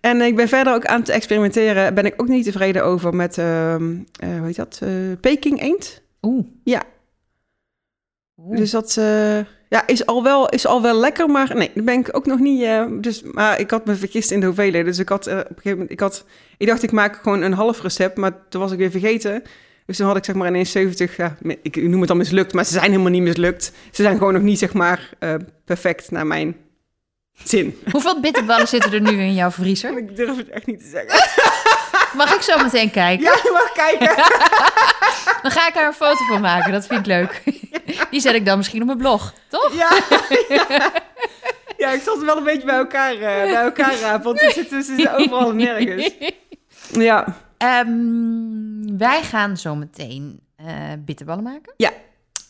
En 0.00 0.20
ik 0.20 0.36
ben 0.36 0.48
verder 0.48 0.74
ook 0.74 0.86
aan 0.86 1.00
het 1.00 1.08
experimenteren. 1.08 1.94
Ben 1.94 2.06
ik 2.06 2.14
ook 2.16 2.28
niet 2.28 2.44
tevreden 2.44 2.84
over 2.84 3.14
met, 3.14 3.38
ehm 3.38 3.94
eh, 4.20 4.36
hoe 4.36 4.46
heet 4.46 4.56
dat? 4.56 4.80
eh 4.82 4.88
Peking 5.20 5.60
eend. 5.62 6.02
Oeh. 6.22 6.46
Ja. 6.64 6.82
Oeh. 8.36 8.56
Dus 8.56 8.70
dat 8.70 8.94
ja, 9.68 9.86
is, 9.86 10.06
al 10.06 10.22
wel, 10.22 10.48
is 10.48 10.66
al 10.66 10.82
wel 10.82 10.98
lekker, 11.00 11.28
maar 11.28 11.56
nee, 11.56 11.70
daar 11.74 11.84
ben 11.84 11.98
ik 11.98 12.16
ook 12.16 12.26
nog 12.26 12.38
niet... 12.38 12.66
dus, 13.00 13.22
maar 13.22 13.60
ik 13.60 13.70
had 13.70 13.84
me 13.86 13.94
vergist 13.94 14.30
in 14.30 14.40
de 14.40 14.46
hoeveelheden. 14.46 14.84
Dus 14.86 14.98
ik 14.98 15.08
had 15.08 15.26
op 15.26 15.32
een 15.32 15.44
gegeven 15.46 15.70
moment... 15.70 15.90
Ik, 15.90 16.00
had, 16.00 16.24
ik 16.58 16.66
dacht, 16.66 16.82
ik 16.82 16.92
maak 16.92 17.16
gewoon 17.22 17.42
een 17.42 17.52
half 17.52 17.82
recept, 17.82 18.16
maar 18.16 18.48
toen 18.48 18.60
was 18.60 18.72
ik 18.72 18.78
weer 18.78 18.90
vergeten. 18.90 19.42
Dus 19.86 19.96
toen 19.96 20.06
had 20.06 20.16
ik 20.16 20.24
zeg 20.24 20.34
maar 20.34 20.48
ineens 20.48 20.72
70... 20.72 21.16
Ja, 21.16 21.36
ik 21.62 21.76
noem 21.76 21.98
het 21.98 22.08
dan 22.08 22.16
mislukt, 22.16 22.52
maar 22.52 22.64
ze 22.64 22.72
zijn 22.72 22.90
helemaal 22.90 23.10
niet 23.10 23.22
mislukt. 23.22 23.72
Ze 23.90 24.02
zijn 24.02 24.18
gewoon 24.18 24.32
nog 24.32 24.42
niet 24.42 24.58
zeg 24.58 24.72
maar 24.72 25.10
eh, 25.18 25.34
perfect 25.64 26.10
naar 26.10 26.26
mijn 26.26 26.56
zin. 27.32 27.78
Hoeveel 27.92 28.20
bitterballen 28.20 28.68
zitten 28.68 28.92
er 28.92 29.00
nu 29.00 29.20
in 29.20 29.34
jouw 29.34 29.50
vriezer? 29.50 29.98
Ik 29.98 30.16
durf 30.16 30.36
het 30.36 30.48
echt 30.48 30.66
niet 30.66 30.78
te 30.78 30.88
zeggen. 30.88 31.28
Mag 32.16 32.34
ik 32.34 32.40
zo 32.40 32.62
meteen 32.62 32.90
kijken? 32.90 33.24
Ja, 33.24 33.32
je 33.42 33.50
mag 33.52 33.72
kijken. 33.72 34.16
Dan 35.42 35.50
ga 35.50 35.68
ik 35.68 35.74
daar 35.74 35.86
een 35.86 35.92
foto 35.92 36.24
van 36.24 36.40
maken. 36.40 36.72
Dat 36.72 36.86
vind 36.86 37.00
ik 37.00 37.06
leuk. 37.06 37.42
Die 38.10 38.20
zet 38.20 38.34
ik 38.34 38.46
dan 38.46 38.56
misschien 38.56 38.80
op 38.80 38.86
mijn 38.86 38.98
blog, 38.98 39.32
toch? 39.48 39.74
Ja, 39.74 39.90
ja. 40.48 40.92
ja, 41.76 41.90
ik 41.90 42.02
zat 42.02 42.22
wel 42.22 42.36
een 42.36 42.44
beetje 42.44 42.66
bij 42.66 42.76
elkaar, 42.76 43.12
eh, 43.12 43.18
bij 43.18 43.54
elkaar 43.54 43.98
rapen, 44.00 44.24
want 44.24 44.38
ze 44.38 44.50
zitten, 44.50 44.82
ze 44.82 44.94
zitten 44.94 45.18
overal 45.18 45.50
en 45.50 45.56
nergens. 45.56 46.10
Ja, 46.92 47.43
Ehm, 47.56 48.96
wij 48.98 49.22
gaan 49.22 49.56
zo 49.56 49.74
meteen 49.74 50.40
eh, 50.56 50.66
bitterballen 50.98 51.42
maken. 51.44 51.72
Ja. 51.76 51.90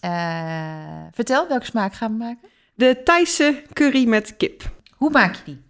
Eh, 0.00 1.06
vertel, 1.12 1.48
welke 1.48 1.64
smaak 1.64 1.94
gaan 1.94 2.12
we 2.12 2.18
maken? 2.18 2.48
de 2.74 3.00
Thaise 3.04 3.62
curry 3.72 4.06
met 4.08 4.36
kip. 4.36 4.62
Hoe 4.96 5.10
maak 5.10 5.34
je 5.34 5.40
die? 5.44 5.62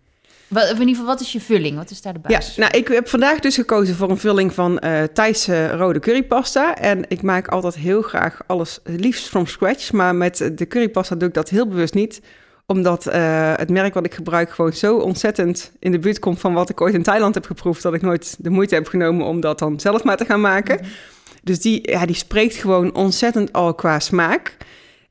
Wat, 0.49 0.65
in 0.65 0.71
ieder 0.79 0.89
geval, 0.89 1.05
wat 1.07 1.21
is 1.21 1.33
je 1.33 1.41
vulling? 1.41 1.77
Wat 1.77 1.91
is 1.91 2.03
daar 2.03 2.13
de 2.13 2.19
Ja, 2.29 2.39
basis? 2.39 2.57
nou, 2.57 2.77
ik 2.79 2.89
heb 2.89 3.09
vandaag 3.09 3.39
dus 3.39 3.55
gekozen 3.55 3.95
voor 3.95 4.11
een 4.11 4.19
vulling 4.19 4.55
van 4.55 4.79
eh 4.79 5.03
Thaise 5.03 5.69
rode 5.71 5.99
currypasta. 5.99 6.77
En 6.77 7.05
ik 7.09 7.23
maak 7.23 7.49
altijd 7.49 7.75
heel 7.75 8.03
graag 8.03 8.41
alles 8.47 8.79
liefst 8.85 9.29
from 9.29 9.47
scratch. 9.47 9.93
Maar 9.93 10.15
met 10.15 10.51
de 10.55 10.67
currypasta 10.67 11.15
doe 11.15 11.29
ik 11.29 11.35
dat 11.35 11.49
heel 11.49 11.69
bewust 11.69 11.95
niet. 11.95 12.21
Omdat 12.67 13.07
eh, 13.07 13.53
het 13.57 13.71
merk 13.71 13.95
wat 13.95 14.05
ik 14.05 14.15
gebruik 14.15 14.51
gewoon 14.51 14.73
zo 14.73 14.97
ontzettend 14.97 15.73
in 15.79 15.93
de 15.93 15.99
buurt 15.99 16.19
komt 16.19 16.41
van 16.41 16.55
wat 16.55 16.71
ik 16.71 16.81
ooit 16.81 16.95
in 16.95 17.03
Thailand 17.03 17.35
heb 17.35 17.47
geproefd. 17.47 17.83
Dat 17.83 17.95
ik 17.95 18.03
nooit 18.03 18.37
de 18.39 18.51
moeite 18.51 18.75
heb 18.75 18.87
genomen 18.87 19.27
om 19.27 19.41
dat 19.41 19.59
dan 19.59 19.81
zelf 19.81 20.05
maar 20.05 20.17
te 20.17 20.25
gaan 20.25 20.41
maken. 20.41 20.77
Mhm. 20.77 20.89
Dus 21.43 21.61
die, 21.61 21.91
ja, 21.91 22.07
die 22.07 22.17
spreekt 22.17 22.55
gewoon 22.55 22.95
ontzettend 22.95 23.53
al 23.53 23.75
qua 23.75 23.99
smaak. 23.99 24.57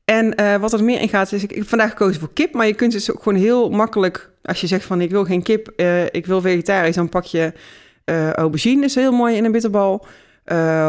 En 0.04 0.34
eh, 0.34 0.56
wat 0.56 0.72
er 0.72 0.84
meer 0.84 1.00
in 1.00 1.08
gaat, 1.08 1.32
is 1.32 1.42
ik, 1.42 1.50
ik 1.50 1.56
heb 1.56 1.68
vandaag 1.68 1.90
gekozen 1.90 2.20
voor 2.20 2.32
kip. 2.32 2.54
Maar 2.54 2.66
je 2.66 2.74
kunt 2.74 2.92
dus 2.92 3.12
ook 3.12 3.22
gewoon 3.22 3.38
heel 3.38 3.70
makkelijk, 3.70 4.30
als 4.42 4.60
je 4.60 4.66
zegt 4.66 4.84
van 4.84 5.00
ik 5.00 5.10
wil 5.10 5.24
geen 5.24 5.42
kip, 5.42 5.68
eh, 5.76 6.04
ik 6.04 6.26
wil 6.26 6.40
vegetarisch, 6.40 6.94
dan 6.94 7.08
pak 7.08 7.24
je 7.24 7.52
aubergine, 8.34 8.84
is 8.84 8.94
heel 8.94 9.12
mooi 9.12 9.36
in 9.36 9.44
een 9.44 9.52
bitterbal. 9.52 10.06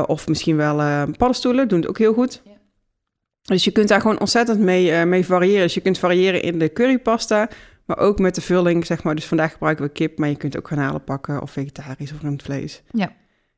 Of 0.05 0.27
misschien 0.27 0.55
wel 0.55 1.07
paddenstoelen, 1.17 1.67
doen 1.67 1.79
het 1.79 1.89
ook 1.89 1.97
heel 1.97 2.13
goed. 2.13 2.41
Ja. 2.43 2.54
Dus 3.45 3.63
je 3.63 3.71
kunt 3.71 3.87
daar 3.87 4.01
gewoon 4.01 4.19
ontzettend 4.19 4.59
mee, 4.59 4.91
eh, 4.91 5.03
mee 5.05 5.25
variëren. 5.25 5.61
Dus 5.61 5.73
je 5.73 5.81
kunt 5.81 5.97
variëren 5.97 6.41
in 6.41 6.59
de 6.59 6.73
currypasta, 6.73 7.49
maar 7.85 7.97
ook 7.97 8.19
met 8.19 8.35
de 8.35 8.41
vulling, 8.41 8.85
zeg 8.85 9.03
maar. 9.03 9.15
Dus 9.15 9.25
vandaag 9.25 9.51
gebruiken 9.51 9.85
we 9.85 9.91
kip, 9.91 10.17
maar 10.17 10.29
je 10.29 10.35
kunt 10.35 10.57
ook 10.57 10.67
garnalen 10.67 11.03
pakken 11.03 11.41
of 11.41 11.51
vegetarisch 11.51 12.11
of 12.13 12.21
rundvlees. 12.21 12.81
Ja. 12.91 13.13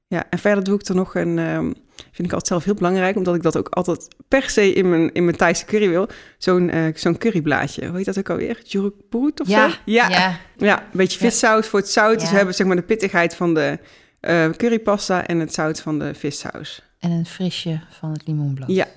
Ja, 0.09 0.25
en 0.29 0.39
verder 0.39 0.63
doe 0.63 0.75
ik 0.79 0.87
er 0.87 0.95
nog 0.95 1.15
een, 1.15 1.39
ehm, 1.39 1.63
vind 1.95 2.17
ik 2.27 2.31
altijd 2.31 2.47
zelf 2.47 2.63
heel 2.63 2.73
belangrijk, 2.73 3.15
omdat 3.15 3.35
ik 3.35 3.41
dat 3.41 3.57
ook 3.57 3.69
altijd 3.69 4.07
per 4.27 4.49
se 4.49 4.73
in 4.73 4.89
mijn, 4.89 5.13
in 5.13 5.25
mijn 5.25 5.37
Thaise 5.37 5.65
curry 5.65 5.89
wil. 5.89 6.07
Zo'n 6.37 6.69
eh, 6.69 6.83
zo'n 6.95 7.17
curryblaadje, 7.17 7.87
hoe 7.87 7.97
heet 7.97 8.05
dat 8.05 8.17
ook 8.17 8.29
alweer? 8.29 8.61
Jurukpurut 8.63 9.41
of 9.41 9.47
ja, 9.47 9.69
zo? 9.69 9.75
Ja, 9.85 10.09
ja. 10.09 10.37
ja, 10.57 10.81
een 10.81 10.87
beetje 10.91 11.23
Ja. 11.23 11.29
vissaus 11.29 11.67
voor 11.67 11.79
het 11.79 11.89
zout. 11.89 12.19
Dus 12.19 12.29
we 12.29 12.35
hebben 12.35 12.55
zeg 12.55 12.67
maar 12.67 12.75
de 12.75 12.81
pittigheid 12.81 13.35
van 13.35 13.53
de 13.53 13.79
eh, 14.19 14.49
currypasta 14.49 15.25
en 15.27 15.39
het 15.39 15.53
zout 15.53 15.81
van 15.81 15.99
de 15.99 16.13
vissaus. 16.13 16.81
En 16.99 17.11
een 17.11 17.25
frisje 17.25 17.79
van 17.99 18.11
het 18.11 18.27
limoenblad. 18.27 18.69
Ja, 18.69 18.87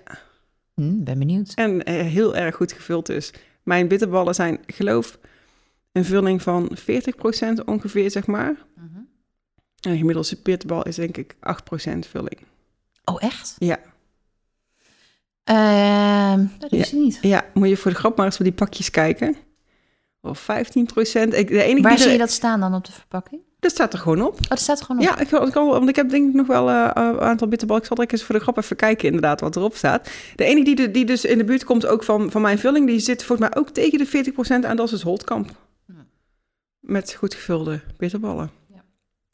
Hm, 0.81 1.03
ben 1.05 1.19
benieuwd. 1.19 1.53
en 1.55 1.85
eh, 1.85 1.95
heel 2.07 2.37
erg 2.37 2.55
goed 2.55 2.73
gevuld 2.73 3.07
dus. 3.07 3.33
Mijn 3.63 3.89
bitterballen 3.89 4.35
zijn, 4.35 4.59
geloof 4.67 5.19
een 5.93 6.05
vulling 6.05 6.43
van 6.43 6.77
40% 6.77 7.65
ongeveer, 7.65 8.11
zeg 8.11 8.27
maar. 8.27 8.55
Mhm. 8.77 8.87
En 9.81 9.91
een 9.91 9.99
gemiddelde 9.99 10.39
bitterbal 10.43 10.83
is 10.83 10.97
denk 10.97 11.17
ik 11.17 11.37
8% 11.41 12.07
vulling. 12.07 12.39
Oh, 13.05 13.23
echt? 13.23 13.57
Ja. 13.59 13.79
Ehm, 15.45 16.47
dat 16.59 16.73
is 16.73 16.91
Ja. 16.91 16.97
niet. 16.97 17.19
Ja, 17.23 17.45
moet 17.55 17.69
je 17.69 17.77
voor 17.77 17.91
de 17.91 17.97
grap 17.97 18.17
maar 18.17 18.27
eens 18.27 18.37
voor 18.37 18.45
die 18.45 18.55
pakjes 18.55 18.91
kijken. 18.91 19.37
Of 20.23 20.43
15%. 20.43 20.45
Ik, 20.45 21.49
de 21.49 21.63
enige 21.63 21.83
Waar 21.83 21.99
zie 21.99 22.07
er, 22.07 22.13
je 22.13 22.19
dat 22.19 22.31
staan 22.31 22.61
dan 22.61 22.75
op 22.75 22.85
de 22.85 22.93
verpakking? 22.93 23.41
dat 23.61 23.71
staat 23.71 23.93
er 23.93 23.99
gewoon 23.99 24.23
op. 24.23 24.35
Oh, 24.35 24.49
dat 24.49 24.61
staat 24.61 24.79
er 24.79 24.85
gewoon 24.85 25.03
op. 25.03 25.09
Ja, 25.09 25.19
ik, 25.19 25.31
ik 25.31 25.55
want 25.55 25.89
ik 25.89 25.97
heb 25.97 26.09
denk 26.11 26.29
ik 26.29 26.35
nog 26.35 26.47
wel 26.47 26.71
eh, 26.71 26.91
een 26.95 27.21
aantal 27.21 27.49
bitterballen. 27.49 27.83
Ik 27.83 27.89
zal 27.89 28.05
er 28.05 28.13
eens 28.13 28.23
voor 28.23 28.35
de 28.35 28.41
grap 28.41 28.57
even 28.57 28.77
kijken 28.77 29.07
inderdaad 29.07 29.41
wat 29.41 29.57
erop 29.57 29.77
staat. 29.77 30.11
De 30.37 30.45
enige 30.45 30.65
die, 30.65 30.75
de- 30.77 30.91
die 30.91 31.05
dus 31.05 31.25
in 31.25 31.39
de 31.39 31.45
buurt 31.45 31.65
komt 31.65 31.87
ook 31.87 32.05
van, 32.05 32.31
van 32.31 32.43
mijn 32.43 32.59
vulling, 32.59 32.87
die 32.87 32.99
zit 33.01 33.25
volgens 33.25 33.49
mij 33.49 33.59
ook 33.59 33.69
tegen 33.71 33.99
de 33.99 34.33
40% 34.63 34.67
aan. 34.67 34.77
Dat 34.77 34.85
is 34.85 34.91
dus 34.91 35.03
Holtkamp. 35.03 35.51
Hm. 35.87 35.93
Met 36.81 37.15
goed 37.15 37.35
gevulde 37.35 37.81
bitterballen. 37.97 38.51
Ja. 38.75 38.83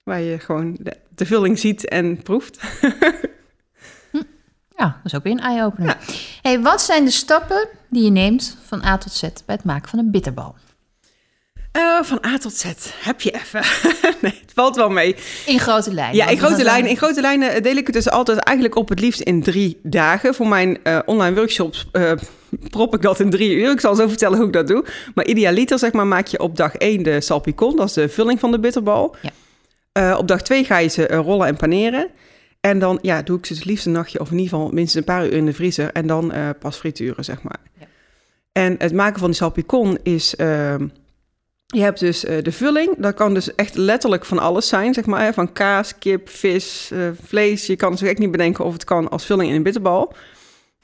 Waar 0.03 0.21
je 0.21 0.39
gewoon 0.39 0.77
de, 0.81 0.97
de 1.15 1.27
vulling 1.27 1.59
ziet 1.59 1.89
en 1.89 2.23
proeft. 2.23 2.59
Ja, 4.79 4.87
dat 4.87 5.05
is 5.13 5.15
ook 5.15 5.23
weer 5.23 5.33
een 5.33 5.41
eye-opener. 5.41 5.99
Hey, 6.43 6.61
wat 6.63 6.83
zijn 6.83 7.05
de 7.05 7.11
stappen 7.11 7.69
die 7.91 8.05
je 8.05 8.11
neemt 8.11 8.59
van 8.65 8.85
A 8.85 8.99
tot 8.99 9.13
Z 9.13 9.21
bij 9.21 9.55
het 9.55 9.65
maken 9.65 9.89
van 9.89 9.99
een 9.99 10.11
bitterbal? 10.11 10.55
Eh, 11.77 12.03
van 12.03 12.19
A 12.27 12.39
tot 12.39 12.53
Z. 12.53 12.65
Heb 13.03 13.21
je 13.21 13.31
even. 13.31 13.61
nee, 14.23 14.39
het 14.41 14.53
valt 14.55 14.77
wel 14.77 14.91
mee. 14.91 15.17
In 15.47 15.59
grote 15.59 15.93
lijnen. 15.93 16.17
Ja, 16.17 16.29
in 16.29 16.39
grote, 16.39 16.63
lijnen, 16.63 16.91
in 16.91 16.97
grote 16.97 17.21
lijnen 17.21 17.63
deel 17.63 17.77
ik 17.77 17.87
het 17.87 17.95
dus 17.95 18.11
altijd 18.11 18.39
eigenlijk 18.39 18.77
op 18.77 18.89
het 18.89 19.01
liefst 19.01 19.21
in 19.21 19.43
drie 19.43 19.81
dagen. 19.83 20.35
Voor 20.35 20.49
mijn 20.49 20.79
eh, 20.83 20.99
online 21.05 21.37
workshops 21.37 21.89
eh, 21.93 22.13
prop 22.71 22.95
ik 22.95 23.03
dat 23.03 23.21
in 23.21 23.31
drie 23.31 23.55
uur. 23.55 23.71
Ik 23.71 23.81
zal 23.81 23.95
zo 23.95 24.09
vertellen 24.09 24.39
hoe 24.39 24.47
ik 24.47 24.53
dat 24.53 24.67
doe. 24.67 24.85
Maar 25.15 25.27
idealiter 25.27 25.79
zeg 25.79 25.93
maar, 25.93 26.07
maak 26.07 26.27
je 26.27 26.41
op 26.41 26.57
dag 26.57 26.75
één 26.75 27.03
de 27.03 27.21
salpicon. 27.21 27.77
Dat 27.77 27.89
is 27.89 27.93
de 27.93 28.09
vulling 28.09 28.41
van 28.41 28.51
de 28.51 28.59
bitterbal. 28.59 29.17
Ja. 29.23 29.31
Eh, 29.97 30.19
op 30.19 30.29
dag 30.29 30.43
twee 30.43 30.65
ga 30.65 30.79
je 30.79 30.89
ze 30.89 31.07
eh, 31.07 31.19
rollen 31.19 31.47
en 31.47 31.57
paneren. 31.57 32.09
En 32.61 32.79
dan 32.79 32.99
ja, 33.03 33.23
doe 33.23 33.39
ik 33.39 33.47
ze 33.47 33.55
het 33.55 33.65
liefst 33.65 33.87
een 33.87 33.93
nachtje 33.93 34.21
of 34.21 34.31
in 34.31 34.39
ieder 34.39 34.53
geval 34.53 34.71
minstens 34.71 34.95
een 34.95 35.15
paar 35.15 35.27
uur 35.27 35.33
in 35.33 35.47
de 35.47 35.53
vriezer. 35.53 35.93
En 35.93 36.07
dan 36.07 36.33
eh, 36.33 36.49
pas 36.61 36.77
frituren, 36.77 37.25
zeg 37.25 37.43
maar. 37.43 37.59
Ja. 37.81 37.87
En 38.53 38.75
het 38.79 38.93
maken 38.93 39.19
van 39.19 39.29
die 39.29 39.37
salpicon 39.37 39.99
is... 40.03 40.35
je 41.67 41.81
hebt 41.81 42.01
dus 42.01 42.25
eh, 42.25 42.43
de 42.43 42.53
vulling. 42.53 42.95
Dat 42.99 43.15
kan 43.15 43.35
dus 43.35 43.55
echt 43.55 43.75
letterlijk 43.75 44.25
van 44.25 44.39
alles 44.39 44.69
zijn, 44.69 44.95
zeg 44.95 45.07
maar. 45.07 45.23
Hè? 45.23 45.33
Van 45.33 45.53
kaas, 45.53 45.99
kip, 45.99 46.29
vis, 46.29 46.91
eh, 46.93 46.99
vlees. 47.23 47.67
Je 47.67 47.77
kan 47.77 47.99
zo 47.99 48.05
echt 48.05 48.19
niet 48.19 48.31
bedenken 48.31 48.65
of 48.65 48.73
het 48.73 48.85
kan 48.85 49.09
als 49.09 49.27
vulling 49.27 49.51
in 49.51 49.57
een 49.57 49.63
bitterbal. 49.63 50.13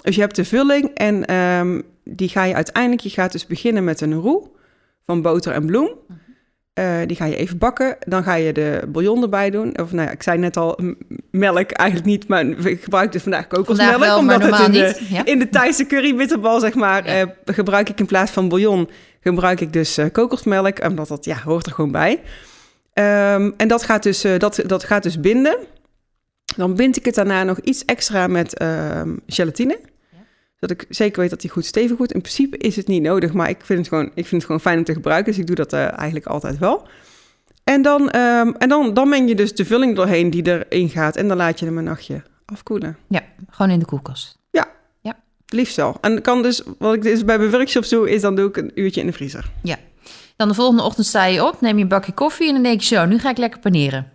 Dus 0.02 0.14
je 0.14 0.20
hebt 0.20 0.36
de 0.36 0.44
vulling 0.44 0.90
en 0.94 1.24
ehm, 1.24 1.80
die 2.04 2.28
ga 2.28 2.44
je 2.44 2.54
uiteindelijk... 2.54 3.02
Je 3.02 3.10
gaat 3.10 3.32
dus 3.32 3.46
beginnen 3.46 3.84
met 3.84 4.00
een 4.00 4.20
roux 4.20 4.48
van 5.06 5.22
boter 5.22 5.52
en 5.52 5.66
bloem. 5.66 5.90
Eh, 6.72 6.98
die 7.06 7.16
ga 7.16 7.24
je 7.24 7.36
even 7.36 7.58
bakken. 7.58 7.96
Dan 8.06 8.22
ga 8.22 8.34
je 8.34 8.52
de 8.52 8.82
bouillon 8.88 9.22
erbij 9.22 9.50
doen. 9.50 9.78
Of 9.80 9.92
nou 9.92 10.06
ja, 10.06 10.12
ik 10.12 10.22
zei 10.22 10.38
net 10.38 10.56
al 10.56 10.78
melk 11.30 11.70
eigenlijk 11.70 12.10
niet, 12.10 12.28
maar 12.28 12.46
ik 12.46 12.82
gebruik 12.82 13.12
dus 13.12 13.22
vandaag 13.22 13.46
kokosmelk. 13.46 13.98
Wel, 13.98 14.22
maar 14.22 14.40
omdat 14.40 14.58
het 14.58 14.66
in 14.66 14.72
de. 14.72 15.06
Ja. 15.08 15.24
in 15.24 15.38
de 15.38 15.48
Thaise 15.48 15.86
curry 15.86 16.16
bitterbal, 16.16 16.60
zeg 16.60 16.74
maar, 16.74 17.10
Ja. 17.10 17.34
gebruik 17.44 17.88
ik 17.88 18.00
in 18.00 18.06
plaats 18.06 18.30
van 18.30 18.48
bouillon, 18.48 18.88
gebruik 19.22 19.60
ik 19.60 19.72
dus 19.72 19.98
eh, 19.98 20.06
kokosmelk, 20.12 20.84
omdat 20.84 21.08
dat, 21.08 21.24
ja, 21.24 21.42
hoort 21.42 21.66
er 21.66 21.72
gewoon 21.72 21.90
bij. 21.90 22.22
Ehm, 22.92 23.50
en 23.56 23.68
dat 23.68 23.82
gaat, 23.82 24.02
dus, 24.02 24.24
eh, 24.24 24.38
dat, 24.38 24.62
dat 24.66 24.84
gaat 24.84 25.02
dus 25.02 25.20
binden. 25.20 25.56
Dan 26.56 26.74
bind 26.74 26.96
ik 26.96 27.04
het 27.04 27.14
daarna 27.14 27.42
nog 27.42 27.58
iets 27.58 27.84
extra 27.84 28.26
met 28.26 28.58
ehm, 28.58 29.16
gelatine. 29.26 29.80
Zodat 30.60 30.82
ik 30.82 30.86
zeker 30.88 31.20
weet 31.20 31.30
dat 31.30 31.40
die 31.40 31.50
goed 31.50 31.64
stevig 31.64 31.96
wordt. 31.96 32.12
In 32.12 32.20
principe 32.20 32.56
is 32.56 32.76
het 32.76 32.86
niet 32.86 33.02
nodig, 33.02 33.32
maar 33.32 33.48
ik 33.48 33.64
vind 33.64 33.78
het 33.78 33.88
gewoon, 33.88 34.06
ik 34.06 34.26
vind 34.26 34.30
het 34.30 34.44
gewoon 34.44 34.60
fijn 34.60 34.78
om 34.78 34.84
te 34.84 34.92
gebruiken. 34.92 35.32
Dus 35.32 35.40
ik 35.40 35.46
doe 35.46 35.56
dat 35.56 35.72
eh, 35.72 35.98
eigenlijk 35.98 36.26
altijd 36.26 36.58
wel. 36.58 36.86
En, 37.64 37.82
dan, 37.82 38.10
ehm, 38.10 38.52
en 38.58 38.68
dan, 38.68 38.94
dan 38.94 39.08
meng 39.08 39.28
je 39.28 39.34
dus 39.34 39.54
de 39.54 39.64
vulling 39.64 39.96
doorheen 39.96 40.30
die 40.30 40.46
erin 40.46 40.88
gaat. 40.88 41.16
En 41.16 41.28
dan 41.28 41.36
laat 41.36 41.58
je 41.58 41.66
hem 41.66 41.78
een 41.78 41.84
nachtje 41.84 42.22
afkoelen. 42.44 42.96
ja, 43.08 43.22
gewoon 43.50 43.72
in 43.72 43.78
de 43.78 43.84
koelkast. 43.84 44.41
Liefst 45.52 45.76
wel. 45.76 45.96
En 46.00 46.22
kan 46.22 46.42
dus, 46.42 46.62
wat 46.78 46.94
ik 46.94 47.02
dus 47.02 47.24
bij 47.24 47.38
mijn 47.38 47.50
workshops 47.50 47.88
doe, 47.88 48.10
is 48.10 48.20
dan 48.20 48.34
doe 48.34 48.48
ik 48.48 48.56
een 48.56 48.70
uurtje 48.74 49.00
in 49.00 49.06
de 49.06 49.12
vriezer. 49.12 49.50
Dan 50.36 50.48
de 50.48 50.54
volgende 50.54 50.82
ochtend 50.82 51.06
sta 51.06 51.24
je 51.24 51.44
op, 51.44 51.60
neem 51.60 51.76
je 51.76 51.82
een 51.82 51.88
bakje 51.88 52.12
koffie 52.12 52.48
en 52.48 52.54
dan 52.54 52.62
denk 52.62 52.80
je 52.80 52.94
zo, 52.94 53.04
nu 53.04 53.18
ga 53.18 53.30
ik 53.30 53.38
lekker 53.38 53.60
paneren. 53.60 54.10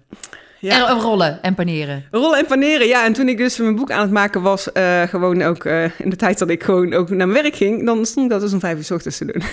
Ja. 0.60 0.76
En 0.76 0.96
eh, 0.96 1.02
rollen 1.02 1.42
en 1.42 1.56
paneren. 1.56 2.06
Rollen 2.12 2.40
en 2.40 2.46
paneren, 2.46 2.88
ja. 2.88 3.06
En 3.06 3.14
toen 3.14 3.30
ik 3.30 3.38
dus 3.38 3.58
mijn 3.58 3.76
boek 3.76 3.92
aan 3.92 4.02
het 4.02 4.12
maken 4.12 4.42
was, 4.42 4.72
eh, 4.72 5.02
gewoon 5.02 5.42
ook 5.42 5.66
eh, 5.66 6.00
in 6.00 6.10
de 6.10 6.16
tijd 6.16 6.40
dat 6.40 6.50
ik 6.50 6.64
gewoon 6.64 6.94
ook 6.94 7.10
naar 7.10 7.28
mijn 7.28 7.44
werk 7.44 7.56
ging, 7.56 7.86
dan 7.86 8.06
stond 8.06 8.26
ik 8.26 8.32
dat 8.32 8.42
dus 8.42 8.54
om 8.54 8.60
vijf 8.60 8.78
uur 8.78 8.84
's 8.84 8.92
ochtends 8.92 9.18
te 9.18 9.26
doen. 9.26 9.44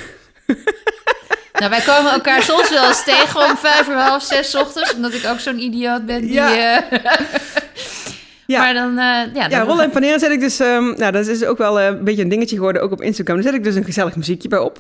Nou, 1.59 1.71
wij 1.71 1.81
komen 1.81 2.13
elkaar 2.13 2.43
soms 2.43 2.71
wel 2.71 2.89
eens 2.89 3.05
tegen 3.05 3.51
om 3.51 3.57
vijf 3.57 3.89
uur, 3.89 3.95
half 3.95 4.23
zes 4.23 4.51
's 4.51 4.55
ochtends. 4.55 4.95
Omdat 4.95 5.15
ik 5.15 5.27
ook 5.27 5.39
zo'n 5.39 5.59
idioot 5.59 6.07
ben 6.07 6.21
die... 6.21 6.33
Ja. 6.33 6.85
Ja. 8.47 8.59
Maar 8.61 8.75
dan... 8.75 8.91
eh, 8.91 8.95
ja, 8.95 9.29
Ja, 9.35 9.49
dan- 9.49 9.67
rollen 9.67 9.85
en 9.85 9.91
paneren 9.91 10.19
zet 10.21 10.31
ik 10.31 10.41
dus, 10.41 10.61
ehm, 10.61 10.85
nou 10.97 11.13
dat 11.13 11.27
is 11.27 11.45
ook 11.45 11.59
wel 11.59 11.81
eh, 11.81 11.87
een 11.87 12.05
beetje 12.05 12.23
een 12.23 12.29
dingetje 12.29 12.57
geworden, 12.57 12.83
ook 12.83 12.93
op 12.93 13.03
Instagram. 13.03 13.35
Daar 13.37 13.45
zet 13.45 13.55
ik 13.55 13.65
dus 13.65 13.75
een 13.75 13.85
gezellig 13.85 14.17
muziekje 14.17 14.49
bij 14.49 14.59
op. 14.59 14.79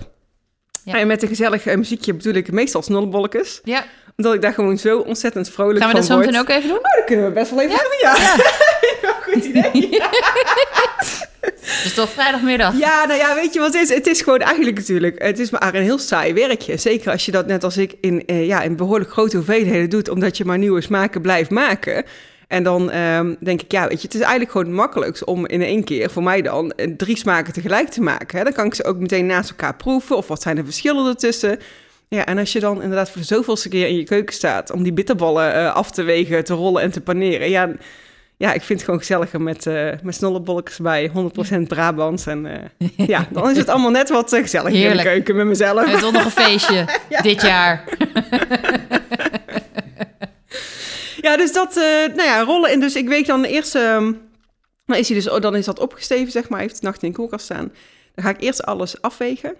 Ja. 0.84 0.98
En 0.98 1.06
met 1.06 1.22
een 1.22 1.28
gezellig 1.28 1.66
eh, 1.66 1.76
muziekje 1.76 2.14
bedoel 2.14 2.34
ik 2.34 2.52
meestal 2.52 2.82
snollebolletjes. 2.82 3.60
Ja, 3.64 3.84
Omdat 4.16 4.34
ik 4.34 4.42
daar 4.42 4.52
gewoon 4.54 4.78
zo 4.78 4.98
ontzettend 4.98 5.50
vrolijk 5.50 5.78
gaan 5.78 5.86
we 5.86 5.90
van 5.92 6.00
dat 6.00 6.08
zo 6.08 6.14
word. 6.14 6.26
meteen 6.26 6.40
ook 6.40 6.48
even 6.48 6.68
doen? 6.68 6.78
Oh, 6.78 6.96
dat 6.96 7.04
kunnen 7.04 7.24
we 7.24 7.30
best 7.30 7.50
wel 7.50 7.60
even 7.60 7.76
doen, 7.76 7.98
ja. 8.00 8.16
Ja, 9.02 9.14
Goed 9.32 9.44
idee. 9.44 9.88
Het 11.40 11.84
is 11.84 11.94
toch 11.94 12.10
vrijdagmiddag? 12.10 12.78
Ja, 12.78 13.04
nou 13.06 13.18
ja, 13.18 13.34
weet 13.34 13.54
je 13.54 13.60
wat 13.60 13.72
het 13.74 13.82
is? 13.90 13.94
Het 13.96 14.06
is 14.06 14.20
gewoon 14.22 14.38
eigenlijk 14.38 14.76
natuurlijk, 14.76 15.22
het 15.22 15.38
is 15.38 15.50
maar 15.50 15.74
een 15.74 15.82
heel 15.82 15.98
saai 15.98 16.32
werkje. 16.34 16.76
Zeker 16.76 17.10
als 17.12 17.24
je 17.24 17.32
dat 17.32 17.46
net 17.46 17.64
als 17.64 17.76
ik 17.76 17.94
in, 18.00 18.26
eh, 18.26 18.46
ja, 18.46 18.62
in 18.62 18.76
behoorlijk 18.76 19.10
grote 19.10 19.36
hoeveelheden 19.36 19.90
doet, 19.90 20.08
omdat 20.08 20.36
je 20.36 20.44
maar 20.44 20.58
nieuwe 20.58 20.80
smaken 20.80 21.20
blijft 21.20 21.50
maken. 21.50 22.04
En 22.48 22.62
dan 22.62 22.90
ehm, 22.90 23.34
denk 23.40 23.62
ik, 23.62 23.72
ja, 23.72 23.88
weet 23.88 24.00
je, 24.00 24.06
het 24.06 24.14
is 24.14 24.20
eigenlijk 24.20 24.50
gewoon 24.50 24.66
het 24.66 24.76
makkelijkst 24.76 25.24
om 25.24 25.46
in 25.46 25.62
één 25.62 25.84
keer, 25.84 26.10
voor 26.10 26.22
mij 26.22 26.42
dan, 26.42 26.70
eh, 26.70 26.90
drie 26.96 27.16
smaken 27.16 27.52
tegelijk 27.52 27.88
te 27.88 28.00
maken. 28.00 28.38
Hè? 28.38 28.44
Dan 28.44 28.52
kan 28.52 28.66
ik 28.66 28.74
ze 28.74 28.84
ook 28.84 28.98
meteen 28.98 29.26
naast 29.26 29.50
elkaar 29.50 29.76
proeven, 29.76 30.16
of 30.16 30.28
wat 30.28 30.42
zijn 30.42 30.56
de 30.56 30.64
verschillen 30.64 31.06
ertussen. 31.06 31.58
Ja, 32.08 32.26
en 32.26 32.38
als 32.38 32.52
je 32.52 32.60
dan 32.60 32.82
inderdaad 32.82 33.10
voor 33.10 33.20
de 33.20 33.26
zoveelste 33.26 33.68
keer 33.68 33.88
in 33.88 33.96
je 33.96 34.04
keuken 34.04 34.34
staat 34.34 34.72
om 34.72 34.82
die 34.82 34.92
bitterballen 34.92 35.54
eh, 35.54 35.74
af 35.74 35.90
te 35.90 36.02
wegen, 36.02 36.44
te 36.44 36.54
rollen 36.54 36.82
en 36.82 36.90
te 36.90 37.00
paneren, 37.00 37.50
ja, 37.50 37.70
ja, 38.36 38.52
ik 38.52 38.62
vind 38.62 38.78
het 38.78 38.82
gewoon 38.82 38.98
gezelliger 39.00 39.40
met, 39.40 39.66
eh 39.66 39.88
met 40.02 40.14
snollebolletjes 40.14 40.78
bij 40.78 41.10
100% 41.54 41.68
Brabants. 41.68 42.26
En 42.26 42.70
ja, 42.96 43.26
dan 43.30 43.50
is 43.50 43.56
het 43.56 43.68
allemaal 43.68 43.90
net 43.90 44.08
wat 44.08 44.30
gezelliger 44.30 44.90
in 44.90 44.96
de 44.96 45.02
keuken 45.02 45.36
met 45.36 45.46
mezelf. 45.46 45.90
Het 45.90 46.00
zonnige 46.00 46.30
feestje 46.30 46.84
dit 47.22 47.42
jaar. 47.42 47.84
Ja, 51.24 51.36
dus 51.36 51.52
dat, 51.52 51.76
eh, 51.76 52.14
nou 52.14 52.22
ja, 52.22 52.42
rollen. 52.42 52.70
En 52.70 52.80
dus 52.80 52.96
ik 52.96 53.08
weet 53.08 53.26
dan 53.26 53.44
eerst, 53.44 53.74
ehm, 53.74 54.12
dan 54.86 54.96
is 54.96 55.08
hij 55.08 55.16
dus, 55.16 55.30
oh, 55.30 55.40
dan 55.40 55.56
is 55.56 55.64
dat 55.64 55.78
opgesteven, 55.78 56.32
zeg 56.32 56.48
maar, 56.48 56.60
heeft 56.60 56.80
de 56.80 56.86
nacht 56.86 57.02
in 57.02 57.08
de 57.08 57.16
koelkast 57.16 57.44
staan. 57.44 57.72
Dan 58.14 58.24
ga 58.24 58.30
ik 58.30 58.40
eerst 58.40 58.64
alles 58.64 59.00
afwegen. 59.02 59.54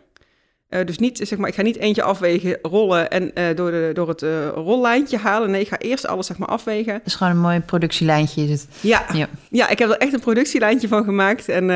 Eh, 0.68 0.86
dus 0.86 0.98
niet, 0.98 1.20
zeg 1.22 1.38
maar, 1.38 1.48
ik 1.48 1.54
ga 1.54 1.62
niet 1.62 1.76
eentje 1.76 2.02
afwegen, 2.02 2.58
rollen 2.62 3.10
en 3.10 3.34
eh, 3.34 3.56
door, 3.56 3.70
de, 3.70 3.90
door 3.92 4.08
het 4.08 4.22
eh, 4.22 4.48
rollijntje 4.48 5.18
halen. 5.18 5.50
Nee, 5.50 5.60
ik 5.60 5.68
ga 5.68 5.78
eerst 5.78 6.06
alles, 6.06 6.26
zeg 6.26 6.38
maar, 6.38 6.48
afwegen. 6.48 6.92
Het 6.92 7.06
is 7.06 7.14
gewoon 7.14 7.32
een 7.32 7.40
mooi 7.40 7.60
productielijntje. 7.60 8.42
Is 8.42 8.50
het. 8.50 8.66
Ja, 8.80 9.04
Ja. 9.12 9.28
ja. 9.50 9.68
ik 9.68 9.78
heb 9.78 9.90
er 9.90 9.96
echt 9.96 10.12
een 10.12 10.20
productielijntje 10.20 10.88
van 10.88 11.04
gemaakt. 11.04 11.48
En 11.48 11.66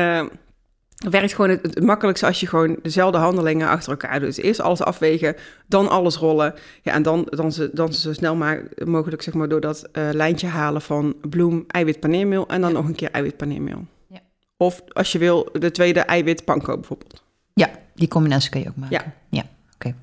werkt 0.99 1.33
gewoon 1.33 1.49
het, 1.49 1.61
het 1.63 1.83
makkelijkste 1.83 2.25
als 2.25 2.39
je 2.39 2.47
gewoon 2.47 2.77
dezelfde 2.81 3.17
handelingen 3.17 3.67
achter 3.69 3.91
elkaar 3.91 4.19
doet. 4.19 4.35
Dus 4.35 4.37
eerst 4.37 4.59
alles 4.59 4.81
afwegen, 4.81 5.35
dan 5.67 5.89
alles 5.89 6.15
rollen. 6.15 6.53
Ja, 6.81 6.93
en 6.93 7.03
dan, 7.03 7.27
dan, 7.29 7.51
ze, 7.51 7.69
dan 7.73 7.93
zo 7.93 8.13
snel 8.13 8.35
maar 8.35 8.63
mogelijk 8.85 9.21
zeg 9.21 9.33
maar, 9.33 9.47
door 9.49 9.61
dat 9.61 9.81
eh, 9.91 10.09
lijntje 10.11 10.47
halen 10.47 10.81
van 10.81 11.15
bloem, 11.29 11.63
eiwit, 11.67 11.99
paneermeel. 11.99 12.47
En 12.47 12.61
dan 12.61 12.69
Ja. 12.69 12.75
nog 12.75 12.87
een 12.87 12.95
keer 12.95 13.11
eiwit, 13.11 13.37
paneermeel. 13.37 13.85
Ja. 14.07 14.19
Of 14.57 14.81
als 14.87 15.11
je 15.11 15.17
wil, 15.19 15.49
de 15.53 15.71
tweede 15.71 15.99
eiwit, 15.99 16.45
panko 16.45 16.75
bijvoorbeeld. 16.75 17.23
Ja, 17.53 17.69
die 17.95 18.07
combinatie 18.07 18.49
kun 18.49 18.59
je 18.61 18.67
ook 18.67 18.75
maken. 18.75 18.97
Ja. 18.97 19.13
ja 19.39 19.43
oké. 19.75 19.95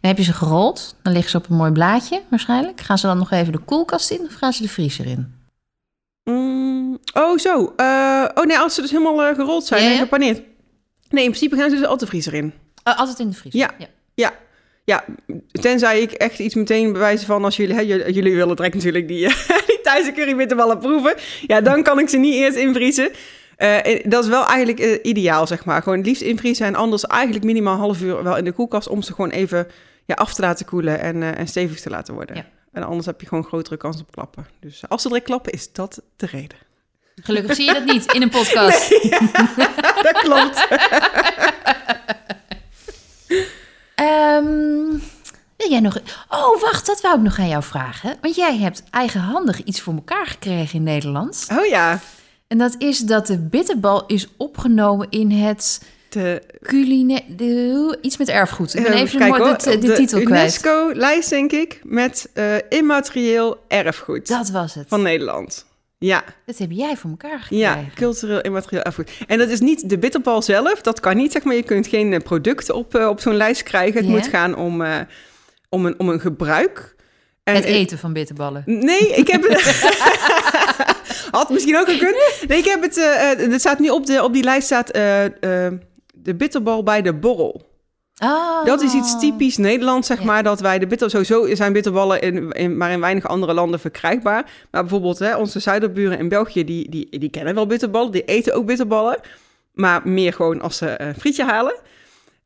Dan 0.00 0.10
heb 0.10 0.16
je 0.16 0.22
ze 0.24 0.32
gerold. 0.32 0.96
Dan 1.02 1.12
liggen 1.12 1.30
ze 1.30 1.36
op 1.36 1.50
een 1.50 1.56
mooi 1.56 1.72
blaadje 1.72 2.22
waarschijnlijk. 2.30 2.80
Gaan 2.80 2.98
ze 2.98 3.06
dan 3.06 3.18
nog 3.18 3.30
even 3.30 3.52
de 3.52 3.58
koelkast 3.58 4.10
in 4.10 4.20
of 4.20 4.34
gaan 4.34 4.52
ze 4.52 4.62
de 4.62 4.68
vriezer 4.68 5.06
in? 5.06 5.34
Mm, 6.24 6.98
oh, 7.14 7.38
zo. 7.38 7.72
Eh, 7.76 8.24
oh 8.34 8.44
nee, 8.44 8.58
als 8.58 8.74
ze 8.74 8.80
dus 8.80 8.90
helemaal 8.90 9.22
eh, 9.22 9.34
gerold 9.34 9.64
zijn 9.64 9.82
Ja, 9.82 9.88
en 9.88 9.94
ja. 9.94 10.00
gepaneerd. 10.02 10.42
Nee, 11.08 11.24
in 11.24 11.30
principe 11.30 11.56
gaan 11.56 11.70
ze 11.70 11.76
dus 11.76 11.84
altijd 11.84 12.00
de 12.00 12.06
vriezer 12.06 12.34
in. 12.34 12.52
Oh, 12.84 12.98
altijd 12.98 13.18
in 13.18 13.28
de 13.28 13.36
vriezer? 13.36 13.60
Ja. 13.60 13.88
Ja, 14.14 14.32
ja, 14.84 15.04
tenzij 15.50 16.00
ik 16.00 16.12
echt 16.12 16.38
iets 16.38 16.54
meteen 16.54 16.92
bewijzen 16.92 17.26
van 17.26 17.44
als 17.44 17.56
jullie, 17.56 17.74
hè, 17.74 17.80
jullie, 17.80 18.34
willen 18.34 18.56
direct 18.56 18.74
natuurlijk 18.74 19.08
die, 19.08 19.26
die 19.66 19.80
Thaise 19.82 20.78
proeven. 20.80 21.14
Ja, 21.46 21.60
dan 21.60 21.82
kan 21.82 21.98
ik 21.98 22.08
ze 22.08 22.16
niet 22.16 22.34
eerst 22.34 22.56
invriezen. 22.56 23.10
En 23.56 24.00
dat 24.04 24.24
is 24.24 24.30
wel 24.30 24.46
eigenlijk 24.46 25.00
ideaal, 25.02 25.46
zeg 25.46 25.64
maar. 25.64 25.82
Gewoon 25.82 25.98
het 25.98 26.06
liefst 26.06 26.22
invriezen 26.22 26.66
en 26.66 26.74
anders 26.74 27.04
eigenlijk 27.06 27.44
minimaal 27.44 27.72
een 27.72 27.80
half 27.80 28.00
uur 28.00 28.22
wel 28.22 28.36
in 28.36 28.44
de 28.44 28.52
koelkast 28.52 28.88
om 28.88 29.02
ze 29.02 29.14
gewoon 29.14 29.30
even 29.30 29.66
ja, 30.04 30.14
af 30.14 30.34
te 30.34 30.40
laten 30.40 30.66
koelen 30.66 31.00
en, 31.00 31.22
en 31.36 31.48
stevig 31.48 31.80
te 31.80 31.90
laten 31.90 32.14
worden. 32.14 32.36
Ja. 32.36 32.46
En 32.72 32.82
anders 32.82 33.06
heb 33.06 33.20
je 33.20 33.26
gewoon 33.26 33.44
grotere 33.44 33.76
kans 33.76 34.00
op 34.00 34.10
klappen. 34.10 34.46
Dus 34.60 34.88
als 34.88 35.02
ze 35.02 35.08
direct 35.08 35.26
klappen, 35.26 35.52
is 35.52 35.72
dat 35.72 36.02
de 36.16 36.26
reden. 36.26 36.58
Gelukkig 37.14 37.54
zie 37.56 37.64
je 37.64 37.72
dat 37.72 37.84
niet 37.84 38.12
in 38.12 38.22
een 38.22 38.30
podcast. 38.30 38.90
dat 40.06 40.18
klopt. 40.22 40.66
Ehm, 43.94 44.88
wil 45.56 45.70
jij 45.70 45.80
nog... 45.80 45.98
Oh, 46.28 46.60
wacht, 46.60 46.86
dat 46.86 47.00
wou 47.00 47.16
ik 47.16 47.22
nog 47.22 47.38
aan 47.38 47.48
jou 47.48 47.62
vragen. 47.62 48.16
Want 48.20 48.34
jij 48.34 48.56
hebt 48.56 48.82
eigenhandig 48.90 49.62
iets 49.62 49.80
voor 49.80 49.94
elkaar 49.94 50.26
gekregen 50.26 50.74
in 50.74 50.82
Nederland. 50.82 51.46
Oh 51.58 51.66
ja, 51.66 52.00
En 52.48 52.58
dat 52.58 52.74
is 52.78 52.98
dat 52.98 53.26
de 53.26 53.38
bitterbal 53.38 54.06
is 54.06 54.28
opgenomen 54.36 55.10
in 55.10 55.30
het 55.30 55.82
de, 56.12 56.42
culinaire... 56.62 57.24
de- 57.36 57.98
Iets 58.00 58.16
met 58.16 58.28
erfgoed. 58.28 58.74
Ik 58.74 58.82
ben 58.82 58.92
eh, 58.92 59.00
even 59.00 59.18
kijk 59.18 59.32
de, 59.32 59.38
de, 59.70 59.74
op 59.76 59.80
de 59.80 59.92
titel 59.92 60.20
kwijt. 60.22 60.42
UNESCO-lijst, 60.42 61.30
denk 61.30 61.52
ik, 61.52 61.80
met 61.84 62.28
eh, 62.32 62.54
immaterieel 62.68 63.64
erfgoed. 63.68 64.28
Dat 64.28 64.50
was 64.50 64.74
het. 64.74 64.84
van 64.88 65.02
Nederland. 65.02 65.66
Ja, 65.98 66.24
Dat 66.46 66.58
heb 66.58 66.70
jij 66.70 66.96
voor 66.96 67.10
elkaar 67.10 67.38
gekregen. 67.40 67.56
ja, 67.66 67.84
cultureel 67.94 68.40
immaterieel 68.40 68.82
erfgoed. 68.82 69.10
En 69.26 69.38
dat 69.38 69.48
is 69.48 69.60
niet 69.60 69.88
de 69.88 69.98
bitterbal 69.98 70.42
zelf, 70.42 70.80
dat 70.80 71.00
kan 71.00 71.16
niet, 71.16 71.32
zeg 71.32 71.42
maar. 71.44 71.54
Je 71.54 71.62
kunt 71.62 71.86
geen 71.86 72.12
eh, 72.12 72.20
product 72.20 72.70
op, 72.70 72.94
eh, 72.94 73.08
op 73.08 73.20
zo'n 73.20 73.34
lijst 73.36 73.62
krijgen. 73.62 74.00
Het 74.00 74.08
moet 74.08 74.26
gaan 74.26 74.56
om, 74.56 74.82
eh, 74.82 74.96
om, 75.68 75.86
een, 75.86 75.94
om 75.98 76.08
een 76.08 76.20
gebruik. 76.20 76.94
En 77.44 77.54
Het 77.54 77.64
eten 77.64 77.98
van 77.98 78.12
bitterballen. 78.12 78.62
Nee, 78.66 79.14
ik 79.14 79.26
heb 79.28 79.48
het... 79.48 79.62
Had 81.30 81.50
misschien 81.50 81.78
ook 81.78 81.88
gekund. 81.90 82.16
Nee, 82.48 82.58
ik 82.58 82.64
heb 82.64 82.82
het... 82.82 82.96
eh, 82.96 83.30
eh, 83.30 83.52
er 83.52 83.60
staat 83.60 83.78
nu 83.78 83.88
op, 83.88 84.06
de, 84.06 84.22
op 84.24 84.32
die 84.32 84.42
lijst 84.42 84.66
staat 84.66 84.90
eh, 84.90 85.24
eh, 85.66 85.72
de 86.22 86.34
bitterbal 86.34 86.82
bij 86.82 87.02
de 87.02 87.14
borrel. 87.14 87.70
Oh. 88.22 88.64
Dat 88.64 88.82
is 88.82 88.94
iets 88.94 89.18
typisch 89.20 89.56
Nederlands, 89.56 90.06
zeg 90.06 90.18
Ja. 90.18 90.24
maar, 90.24 90.42
dat 90.42 90.60
wij 90.60 90.78
de 90.78 90.86
bitter... 90.86 91.10
Sowieso 91.10 91.54
zijn 91.54 91.72
bitterballen 91.72 92.20
in, 92.20 92.50
in, 92.52 92.76
maar 92.76 92.90
in 92.90 93.00
weinig 93.00 93.28
andere 93.28 93.54
landen 93.54 93.80
verkrijgbaar. 93.80 94.50
Maar 94.70 94.80
bijvoorbeeld 94.80 95.18
hè, 95.18 95.36
onze 95.36 95.60
zuiderburen 95.60 96.18
in 96.18 96.28
België, 96.28 96.64
die, 96.64 96.90
die, 96.90 97.18
die 97.18 97.30
kennen 97.30 97.54
wel 97.54 97.66
bitterballen. 97.66 98.10
Die 98.12 98.24
eten 98.24 98.54
ook 98.54 98.66
bitterballen. 98.66 99.18
Maar 99.72 100.08
meer 100.08 100.32
gewoon 100.32 100.60
als 100.60 100.76
ze 100.76 101.00
een 101.00 101.14
frietje 101.14 101.44
halen. 101.44 101.74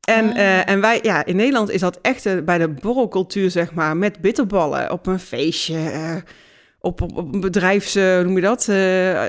En, 0.04 0.30
Ah. 0.30 0.36
eh, 0.38 0.68
en 0.68 0.80
wij, 0.80 0.98
ja, 1.02 1.24
in 1.24 1.36
Nederland 1.36 1.70
is 1.70 1.80
dat 1.80 1.98
echt 2.02 2.26
eh, 2.26 2.34
bij 2.44 2.58
de 2.58 2.68
borrelcultuur, 2.68 3.50
zeg 3.50 3.72
maar, 3.74 3.96
met 3.96 4.20
bitterballen 4.20 4.90
op 4.92 5.06
een 5.06 5.18
feestje, 5.20 5.90
eh, 5.90 6.16
op, 6.80 7.00
op, 7.02 7.34
een 7.34 7.40
bedrijfs, 7.40 7.94
hoe 7.94 8.22
noem 8.24 8.34
je 8.36 8.40
dat? 8.40 8.64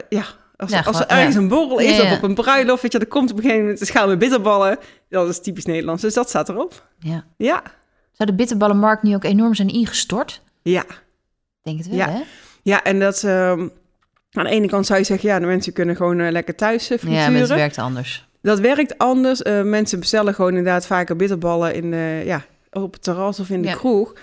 Ja, 0.09 0.25
als, 0.57 0.71
Ja, 0.71 0.81
als 0.85 0.99
er 0.99 1.07
ergens 1.07 1.35
ja. 1.35 1.41
een 1.41 1.47
borrel 1.47 1.79
is 1.79 1.97
Ja, 1.97 2.03
of 2.03 2.11
op 2.17 2.23
een 2.23 2.35
bruiloft, 2.35 2.81
weet 2.81 2.91
je, 2.91 2.99
er 2.99 3.07
komt 3.07 3.31
op 3.31 3.35
een 3.37 3.41
gegeven 3.41 3.63
moment 3.63 3.81
een 3.81 3.87
schaal 3.87 4.07
met 4.07 4.19
bitterballen. 4.19 4.77
Dat 5.09 5.29
is 5.29 5.39
typisch 5.41 5.65
Nederlands, 5.65 6.01
dus 6.01 6.13
dat 6.13 6.29
staat 6.29 6.49
erop. 6.49 6.87
Ja. 6.99 7.25
Ja, 7.37 7.63
Zou 8.11 8.29
de 8.29 8.35
bitterballenmarkt 8.35 9.03
nu 9.03 9.15
ook 9.15 9.23
enorm 9.23 9.55
zijn 9.55 9.67
ingestort? 9.69 10.41
ja. 10.61 10.83
Denk 11.61 11.77
het 11.77 11.87
wel, 11.87 11.97
Ja. 11.97 12.09
hè? 12.09 12.21
Ja, 12.63 12.83
en 12.83 12.99
dat 12.99 13.23
ehm, 13.23 13.67
aan 14.31 14.43
de 14.43 14.49
ene 14.49 14.67
kant 14.67 14.85
zou 14.85 14.99
je 14.99 15.05
zeggen, 15.05 15.29
ja, 15.29 15.39
de 15.39 15.45
mensen 15.45 15.73
kunnen 15.73 15.95
gewoon 15.95 16.19
eh, 16.19 16.31
lekker 16.31 16.55
thuis 16.55 16.83
uh, 16.91 16.97
Ja, 16.97 16.97
frituren. 16.97 17.33
het 17.39 17.49
werkt 17.49 17.77
anders. 17.77 18.27
Dat 18.41 18.59
werkt 18.59 18.97
anders. 18.97 19.41
Eh, 19.41 19.61
mensen 19.61 19.99
bestellen 19.99 20.33
gewoon 20.33 20.49
inderdaad 20.55 20.87
vaker 20.87 21.15
bitterballen 21.15 21.73
in, 21.73 21.91
de, 21.91 22.21
ja, 22.25 22.45
op 22.71 22.93
het 22.93 23.03
terras 23.03 23.39
of 23.39 23.49
in 23.49 23.61
de 23.61 23.67
Ja. 23.67 23.73
kroeg. 23.73 24.13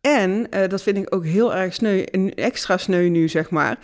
En 0.00 0.46
eh, 0.50 0.68
dat 0.68 0.82
vind 0.82 0.96
ik 0.96 1.14
ook 1.14 1.24
heel 1.24 1.54
erg 1.54 1.74
sneu, 1.74 2.02
en 2.02 2.34
extra 2.34 2.76
sneu 2.76 3.08
nu, 3.08 3.28
zeg 3.28 3.50
maar. 3.50 3.78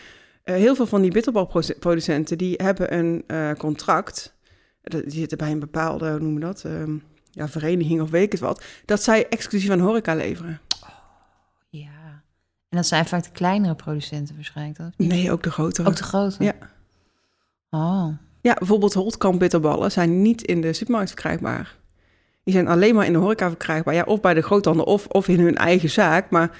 Eh, 0.45 0.55
heel 0.55 0.75
veel 0.75 0.87
van 0.87 1.03
die 1.03 1.11
bitterbalproducenten, 1.11 2.39
die 2.39 2.55
hebben 2.63 2.95
een 2.99 3.25
eh, 3.27 3.53
contract. 3.53 4.35
Dat- 4.83 5.03
Die 5.03 5.11
zitten 5.19 5.39
bij 5.39 5.51
een 5.51 5.59
bepaalde, 5.59 6.11
hoe 6.11 6.19
noemen 6.21 6.41
we 6.41 6.47
dat? 6.47 6.65
Ehm, 6.65 6.97
ja, 7.31 7.49
vereniging 7.49 8.01
of 8.01 8.11
weet 8.11 8.23
ik 8.25 8.33
het 8.33 8.41
wat. 8.41 8.65
Dat 8.85 9.03
zij 9.03 9.29
exclusief 9.29 9.71
aan 9.71 9.81
horeca 9.81 10.15
leveren. 10.15 10.61
Ja. 11.69 12.23
En 12.69 12.77
dat 12.81 12.87
zijn 12.87 13.07
vaak 13.07 13.23
de 13.25 13.31
kleinere 13.31 13.75
producenten 13.75 14.35
waarschijnlijk. 14.35 14.79
niet? 14.97 15.09
Nee, 15.09 15.33
ook 15.33 15.43
de 15.43 15.51
grotere. 15.51 15.89
Ook 15.89 15.97
de 15.97 16.03
grote? 16.03 16.45
Ja. 16.45 16.53
Oh. 17.71 18.09
Ja, 18.41 18.55
bijvoorbeeld 18.55 18.95
Holtkamp 18.95 19.39
bitterballen 19.39 19.93
zijn 19.93 20.23
niet 20.23 20.43
in 20.43 20.61
de 20.61 20.73
supermarkt 20.73 21.11
verkrijgbaar. 21.11 21.77
Die 22.45 22.55
zijn 22.55 22.69
alleen 22.69 22.95
maar 22.95 23.07
in 23.07 23.13
de 23.13 23.19
horeca 23.19 23.49
verkrijgbaar. 23.49 23.95
Ja, 23.95 24.03
of 24.03 24.21
bij 24.21 24.35
de 24.35 24.43
groothandel 24.43 24.85
of, 24.85 25.07
of 25.07 25.29
in 25.29 25.41
hun 25.41 25.57
eigen 25.57 25.91
zaak. 25.91 26.31
Maar 26.31 26.59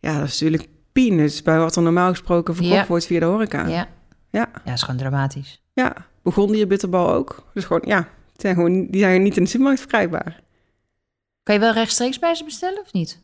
ja, 0.00 0.18
dat 0.18 0.28
is 0.28 0.40
natuurlijk 0.40 0.68
peanuts 1.04 1.42
bij 1.42 1.58
wat 1.58 1.76
er 1.76 1.82
normaal 1.82 2.10
gesproken 2.10 2.54
verkocht 2.54 2.76
Ja. 2.76 2.86
wordt 2.86 3.06
via 3.06 3.20
de 3.20 3.26
horeca. 3.26 3.66
Ja. 3.66 3.88
Ja. 4.30 4.50
Ja, 4.64 4.72
is 4.72 4.82
gewoon 4.82 5.00
dramatisch. 5.00 5.62
Ja, 5.72 5.96
begon 6.22 6.52
die 6.52 6.66
bitterbal 6.66 7.12
ook. 7.12 7.50
Dus 7.54 7.64
gewoon, 7.64 7.82
ja, 7.86 8.00
die 8.00 8.08
zijn, 8.36 8.54
gewoon, 8.54 8.86
die 8.86 9.00
zijn 9.00 9.22
niet 9.22 9.36
in 9.36 9.42
de 9.42 9.48
supermarkt 9.48 9.80
verkrijgbaar. 9.80 10.42
Kan 11.42 11.54
je 11.54 11.60
wel 11.60 11.72
rechtstreeks 11.72 12.18
bij 12.18 12.34
ze 12.34 12.44
bestellen 12.44 12.80
of 12.80 12.92
niet? 12.92 13.22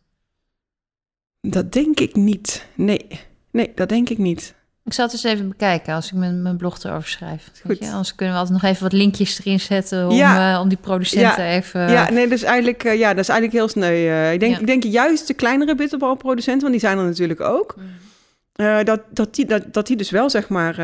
Dat 1.40 1.72
denk 1.72 2.00
ik 2.00 2.14
niet. 2.16 2.66
Nee, 2.74 3.06
nee, 3.50 3.72
dat 3.74 3.88
denk 3.88 4.08
ik 4.08 4.18
niet. 4.18 4.54
Ik 4.84 4.92
zal 4.92 5.04
het 5.04 5.14
eens 5.14 5.24
even 5.24 5.48
bekijken 5.48 5.94
als 5.94 6.06
ik 6.06 6.12
mijn, 6.12 6.42
mijn 6.42 6.56
blog 6.56 6.82
erover 6.82 7.08
schrijf. 7.08 7.50
Goed. 7.66 7.78
je? 7.78 7.90
Anders 7.90 8.14
kunnen 8.14 8.34
we 8.34 8.40
altijd 8.40 8.62
nog 8.62 8.70
even 8.70 8.82
wat 8.82 8.92
linkjes 8.92 9.38
erin 9.38 9.60
zetten 9.60 10.08
om, 10.08 10.14
Ja. 10.14 10.54
eh, 10.54 10.60
om 10.60 10.68
die 10.68 10.78
producenten 10.78 11.44
Ja. 11.44 11.50
even... 11.50 11.90
ja, 11.90 12.10
nee, 12.10 12.28
dus 12.28 12.42
eigenlijk, 12.42 12.84
eh, 12.84 12.98
ja, 12.98 13.08
dat 13.08 13.18
is 13.18 13.28
eigenlijk 13.28 13.58
heel 13.58 13.68
sneu. 13.68 14.08
Eh, 14.08 14.32
ik, 14.32 14.40
denk, 14.40 14.54
Ja. 14.54 14.60
ik 14.60 14.66
denk 14.66 14.82
juist 14.82 15.26
de 15.26 15.34
kleinere 15.34 15.74
bitterbalproducenten, 15.74 16.60
want 16.60 16.72
die 16.72 16.80
zijn 16.88 16.98
er 16.98 17.04
natuurlijk 17.04 17.40
ook. 17.40 17.74
Mm. 17.76 18.84
Dat, 18.84 19.00
dat, 19.10 19.34
die, 19.34 19.46
dat, 19.46 19.72
dat 19.74 19.86
die 19.86 19.96
dus 19.96 20.10
wel, 20.10 20.30
zeg 20.30 20.48
maar, 20.48 20.76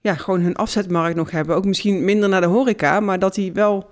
ja, 0.00 0.14
gewoon 0.14 0.40
hun 0.40 0.56
afzetmarkt 0.56 1.16
nog 1.16 1.30
hebben. 1.30 1.56
Ook 1.56 1.64
misschien 1.64 2.04
minder 2.04 2.28
naar 2.28 2.40
de 2.40 2.46
horeca, 2.46 3.00
maar 3.00 3.18
dat 3.18 3.34
die 3.34 3.52
wel, 3.52 3.90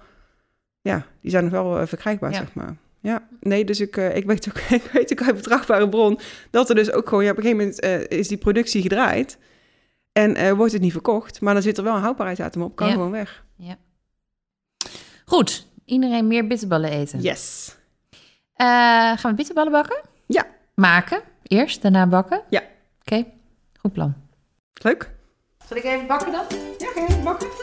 ja, 0.81 1.03
die 1.21 1.31
zijn 1.31 1.45
nog 1.45 1.53
wel 1.53 1.87
verkrijgbaar, 1.87 2.35
zeg 2.35 2.55
maar. 2.55 2.77
Ja, 3.03 3.29
nee, 3.41 3.65
dus 3.65 3.81
ik, 3.81 3.97
eh, 3.97 4.17
ik, 4.17 4.25
weet 4.25 4.49
ook, 4.49 4.59
ik 4.83 4.91
weet 4.93 5.13
ook 5.13 5.23
uit 5.27 5.35
betrouwbare 5.37 5.89
bron 5.89 6.19
dat 6.51 6.69
er 6.69 6.75
dus 6.75 6.93
ook 6.93 7.09
gewoon, 7.09 7.25
ja, 7.25 7.31
op 7.31 7.37
een 7.37 7.43
gegeven 7.43 7.65
moment 7.65 7.81
eh, 7.81 8.19
is 8.19 8.29
die 8.29 8.37
productie 8.37 8.83
gedraaid 8.83 9.39
en 10.13 10.35
eh, 10.37 10.53
wordt 10.53 10.73
het 10.73 10.83
niet 10.83 10.93
verkocht, 10.93 11.41
maar 11.41 11.55
dan 11.55 11.63
zit 11.63 11.79
er 11.79 11.85
wel 11.85 11.95
een 11.95 12.01
houdbaarheidsdatum 12.03 12.63
op, 12.63 12.77
kan 12.77 12.87
Ja. 12.87 12.93
gewoon 12.93 13.11
weg. 13.11 13.45
Goed, 15.25 15.67
iedereen 15.85 16.27
meer 16.27 16.47
bitterballen 16.47 16.91
eten. 16.91 17.21
Yes. 17.21 17.77
Gaan 18.57 19.31
we 19.31 19.35
bitterballen 19.35 19.73
bakken? 19.73 20.01
Ja. 20.27 20.47
Maken, 20.75 21.21
eerst, 21.43 21.83
daarna 21.83 22.07
bakken? 22.07 22.43
Ja. 22.51 22.63
Oké, 23.01 23.25
goed 23.81 23.93
plan. 23.93 24.15
Leuk. 24.83 25.11
Zal 25.69 25.77
ik 25.77 25.85
even 25.85 26.07
bakken 26.07 26.33
dan? 26.33 26.45
Ja, 26.79 26.87
ga 26.95 27.01
je 27.01 27.07
even 27.09 27.25
bakken? 27.25 27.49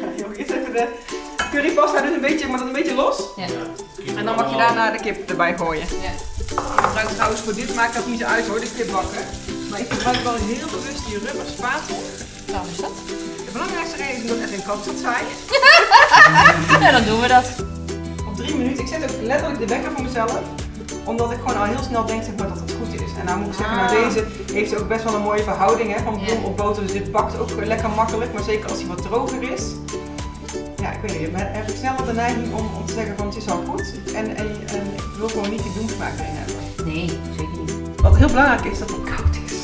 Ja, 0.00 0.16
joh, 0.16 0.38
eerst 0.38 0.50
even 0.50 0.72
de 0.72 1.19
currypasta 1.50 2.00
dus 2.00 2.14
een 2.14 2.20
beetje, 2.20 2.46
maar 2.48 2.58
dan 2.58 2.66
een 2.66 2.72
beetje 2.72 2.94
los. 2.94 3.16
Ja. 3.36 3.46
En 4.16 4.24
dan 4.24 4.34
mag 4.34 4.50
je 4.50 4.56
daarna 4.56 4.90
de 4.90 5.00
kip 5.00 5.30
erbij 5.30 5.56
gooien. 5.56 5.86
Ja. 6.02 6.10
Ik 6.52 6.60
gebruik 6.84 7.08
trouwens 7.08 7.40
voor 7.40 7.54
dit 7.54 7.74
maakt 7.74 7.94
dat 7.94 8.06
niet 8.06 8.20
zo 8.20 8.26
uit 8.26 8.46
hoor, 8.46 8.60
de 8.60 8.70
kip 8.76 8.90
bakken. 8.92 9.24
Maar 9.70 9.80
ik 9.80 9.86
gebruik 9.92 10.16
wel 10.22 10.34
heel 10.34 10.66
bewust 10.70 11.06
die 11.06 11.18
rubber 11.18 11.46
spatel. 11.56 12.02
Waarom 12.50 12.68
is 12.70 12.76
dat? 12.76 12.90
De 13.46 13.50
belangrijkste 13.52 13.96
reden 13.96 14.14
is 14.16 14.22
omdat 14.22 14.38
er 14.38 14.48
geen 14.48 14.64
kant 14.66 14.84
zat 14.84 14.98
zijn. 15.08 15.24
Ja, 16.84 16.90
dan 16.90 17.04
doen 17.04 17.20
we 17.20 17.28
dat. 17.28 17.46
Op 18.28 18.36
drie 18.36 18.54
minuten. 18.54 18.84
Ik 18.84 18.88
zet 18.88 19.02
ook 19.02 19.16
letterlijk 19.22 19.58
de 19.60 19.66
wekker 19.66 19.90
voor 19.92 20.02
mezelf. 20.02 20.38
Omdat 21.04 21.30
ik 21.30 21.38
gewoon 21.38 21.56
al 21.56 21.64
heel 21.64 21.82
snel 21.82 22.06
denk 22.06 22.22
zeg 22.22 22.34
maar, 22.36 22.48
dat 22.48 22.58
het 22.58 22.72
goed 22.80 22.94
is. 23.00 23.10
En 23.18 23.24
nou 23.24 23.38
moet 23.38 23.48
ik 23.48 23.54
zeggen, 23.54 23.76
nou, 23.76 23.96
Ah. 23.96 24.04
deze 24.04 24.24
heeft 24.52 24.80
ook 24.80 24.88
best 24.88 25.04
wel 25.04 25.14
een 25.14 25.22
mooie 25.22 25.42
verhouding 25.42 25.94
hè, 25.96 26.02
van 26.02 26.20
bron 26.24 26.44
op 26.44 26.56
boter. 26.56 26.82
Dus 26.82 26.92
dit 26.92 27.12
bakt 27.12 27.38
ook 27.38 27.50
lekker 27.64 27.88
makkelijk. 27.90 28.32
Maar 28.32 28.42
zeker 28.42 28.68
als 28.70 28.78
hij 28.78 28.86
wat 28.88 29.02
droger 29.02 29.42
is. 29.52 29.62
Ja, 30.80 30.90
ik 30.90 30.98
weet 31.02 31.20
niet. 31.20 31.30
Dan 31.32 31.40
heb 31.46 31.68
ik 31.68 31.76
sneller 31.76 32.06
de 32.06 32.12
neiging 32.12 32.54
om, 32.54 32.66
om 32.78 32.86
te 32.86 32.92
zeggen 32.92 33.16
van 33.16 33.26
het 33.26 33.36
is 33.36 33.48
al 33.48 33.62
goed. 33.68 33.84
En, 34.14 34.36
en, 34.36 34.46
en 34.66 34.82
ik 34.96 35.02
wil 35.18 35.28
gewoon 35.28 35.50
niet 35.50 35.62
die 35.62 35.72
bloemsmaak 35.72 36.12
erin 36.18 36.34
hebben. 36.34 36.86
Nee, 36.92 37.18
zeker 37.36 37.58
niet. 37.60 38.00
Wat 38.00 38.16
heel 38.16 38.26
belangrijk 38.28 38.64
is, 38.64 38.78
dat 38.78 38.88
het 38.90 38.98
koud 39.04 39.36
is. 39.46 39.60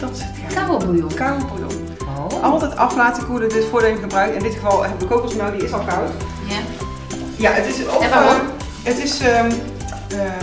Dat 0.00 0.10
is 0.10 0.18
het 0.20 0.54
ja. 0.54 0.60
Koude 0.64 0.84
bouillon. 0.86 1.14
Koude 1.14 1.44
bouillon. 1.44 1.88
Oh. 2.32 2.42
Altijd 2.42 2.76
af 2.76 2.96
laten 2.96 3.26
koelen, 3.26 3.48
dus 3.48 3.64
voordat 3.64 3.88
je 3.88 3.94
hem 3.94 4.02
gebruikt. 4.02 4.34
In 4.36 4.42
dit 4.42 4.54
geval 4.54 4.82
heb 4.82 4.92
ik 4.92 4.98
de 5.00 5.06
kokosmelk, 5.06 5.52
die 5.52 5.64
is 5.64 5.72
al 5.72 5.80
koud. 5.84 6.10
Ja. 6.48 6.56
Ja, 7.36 7.50
het 7.50 7.66
is 7.66 7.86
of, 7.86 8.00
En 8.02 8.10
waarom? 8.10 8.34
eh, 8.36 8.42
het 8.82 8.98
is... 8.98 9.20
eh, 9.20 9.44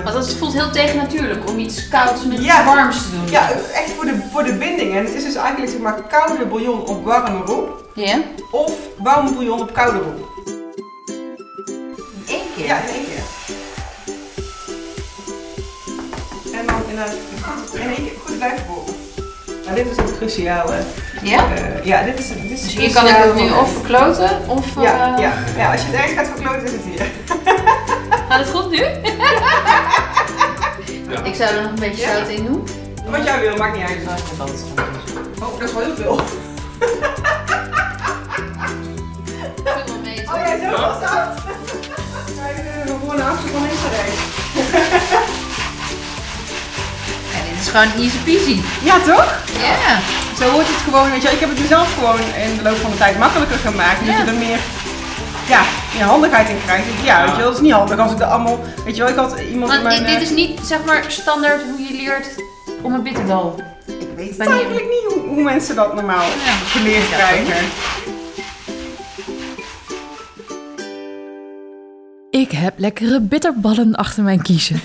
Want 0.04 0.16
het 0.16 0.34
voelt 0.36 0.54
heel 0.54 0.72
tegennatuurlijk 0.72 1.50
om 1.50 1.60
iets 1.60 1.88
kouds 1.88 2.26
met 2.26 2.44
Ja. 2.44 2.56
iets 2.62 2.74
warms 2.74 3.02
te 3.04 3.12
doen. 3.12 3.30
ja, 3.30 3.50
echt 3.52 3.92
voor 3.96 4.06
de, 4.06 4.20
voor 4.32 4.44
de 4.44 4.54
binding. 4.54 4.96
En 4.96 5.06
het 5.06 5.14
is 5.14 5.24
dus 5.24 5.36
eigenlijk 5.36 5.72
zeg 5.72 5.82
maar 5.82 5.94
koude 6.10 6.46
bouillon 6.46 6.86
op 6.88 7.06
warme 7.06 7.42
roep. 7.46 7.88
Ja? 8.06 8.22
Of 8.52 8.72
bouillon 8.98 9.62
op 9.62 9.74
koude 9.74 10.00
roep. 10.00 10.28
In 10.46 12.24
één 12.28 12.42
keer? 12.56 12.66
Ja, 12.66 12.78
in 12.82 12.94
één 12.94 13.06
keer. 13.06 13.24
En 16.60 16.66
dan 16.66 16.82
in 16.90 16.98
een, 16.98 17.08
goed, 17.44 17.74
in 17.76 17.88
één 17.88 17.96
keer 17.96 18.12
goed 18.26 18.38
blijven 18.38 18.66
boren. 18.68 18.94
Nou, 19.66 19.76
dit 19.76 19.86
is 19.92 19.98
ook 20.04 20.18
cruciaal. 20.18 20.72
hè. 20.72 20.80
Ja? 21.24 21.54
Eh, 21.56 21.86
ja, 21.86 22.04
dit 22.04 22.20
is, 22.20 22.28
dit 22.28 22.52
is 22.52 22.62
Dus 22.62 22.74
hier 22.76 22.94
kan 22.94 23.08
ik 23.08 23.16
het 23.16 23.36
nu 23.36 23.52
of 23.52 23.72
verkloten 23.74 24.40
of... 24.48 24.66
Ja, 24.82 25.16
eh, 25.16 25.22
ja, 25.22 25.34
ja, 25.58 25.72
als 25.72 25.82
je 25.82 25.88
het 25.92 25.96
erg 25.96 26.14
gaat 26.14 26.28
verkloten 26.28 26.64
is 26.64 26.72
het 26.72 26.84
hier. 26.84 27.06
Gaat 28.30 28.40
het 28.40 28.50
goed 28.50 28.70
nu? 28.70 28.78
Ik 31.30 31.36
zou 31.36 31.56
er 31.56 31.62
nog 31.62 31.72
een 31.72 31.80
beetje 31.80 32.02
Ja. 32.02 32.16
zout 32.18 32.28
in 32.28 32.46
doen. 32.46 32.68
Wat 33.10 33.24
jij 33.26 33.40
wil, 33.40 33.58
maakt 33.58 33.78
niet 33.78 33.86
uit. 33.88 33.98
Oh, 35.42 35.60
dat 35.60 35.70
is 35.70 35.74
wel 35.74 35.84
heel 35.84 35.96
veel. 35.96 36.20
was 40.72 41.00
dat. 41.02 41.44
We 42.86 42.96
gewoon 43.00 43.20
een 43.20 43.26
actie 43.28 43.50
van 43.52 43.64
Instagram. 43.70 44.14
Ja, 47.34 47.40
dit 47.50 47.62
is 47.62 47.68
gewoon 47.70 47.92
easy 48.04 48.18
peasy. 48.24 48.62
Ja, 48.84 49.00
toch? 49.00 49.34
Ja. 49.62 50.00
Zo 50.40 50.52
wordt 50.52 50.68
het 50.68 50.78
gewoon, 50.84 51.12
weet 51.12 51.22
je, 51.22 51.30
ik 51.30 51.40
heb 51.40 51.50
het 51.50 51.60
mezelf 51.60 51.94
gewoon 51.94 52.20
in 52.20 52.58
de 52.58 52.64
loop 52.64 52.78
van 52.78 52.92
de 52.92 52.98
tijd 52.98 53.18
makkelijker 53.20 53.58
gemaakt. 53.58 54.00
Dat 54.00 54.08
Ja. 54.16 54.18
je 54.24 54.26
er 54.32 54.34
meer, 54.38 54.60
ja, 55.48 55.62
meer 55.96 56.04
handigheid 56.04 56.50
in 56.50 56.58
krijgt. 56.66 56.86
Ja, 57.04 57.22
weet 57.22 57.30
je 57.32 57.36
wel, 57.38 57.46
dat 57.46 57.56
is 57.56 57.62
niet 57.62 57.72
handig 57.74 58.00
als 58.00 58.12
ik 58.12 58.18
dat 58.18 58.30
allemaal, 58.30 58.60
weet 58.86 58.96
je 58.96 59.02
wel, 59.02 59.12
ik 59.12 59.18
had 59.18 59.40
iemand 59.40 59.74
in 59.74 59.82
Want 59.84 59.84
mijn... 59.84 60.06
dit 60.06 60.16
eh, 60.16 60.22
is 60.22 60.30
niet, 60.30 60.60
zeg 60.64 60.80
maar, 60.86 61.04
standaard 61.08 61.62
hoe 61.62 61.88
je 61.88 61.94
leert 62.04 62.28
om 62.82 62.94
een 62.94 63.04
bitterbal. 63.04 63.60
Ik 63.86 64.08
weet 64.16 64.38
het 64.38 64.48
eigenlijk 64.48 64.86
niet 64.90 65.14
hoe, 65.14 65.28
hoe 65.28 65.42
mensen 65.44 65.76
dat 65.76 65.94
normaal 65.96 66.26
Ja. 66.26 66.52
geleerd 66.72 67.10
krijgen. 67.10 67.66
Ik 72.40 72.52
heb 72.52 72.74
lekkere 72.80 73.20
bitterballen 73.22 73.96
achter 73.96 74.24
mijn 74.24 74.42
kiezen. 74.42 74.76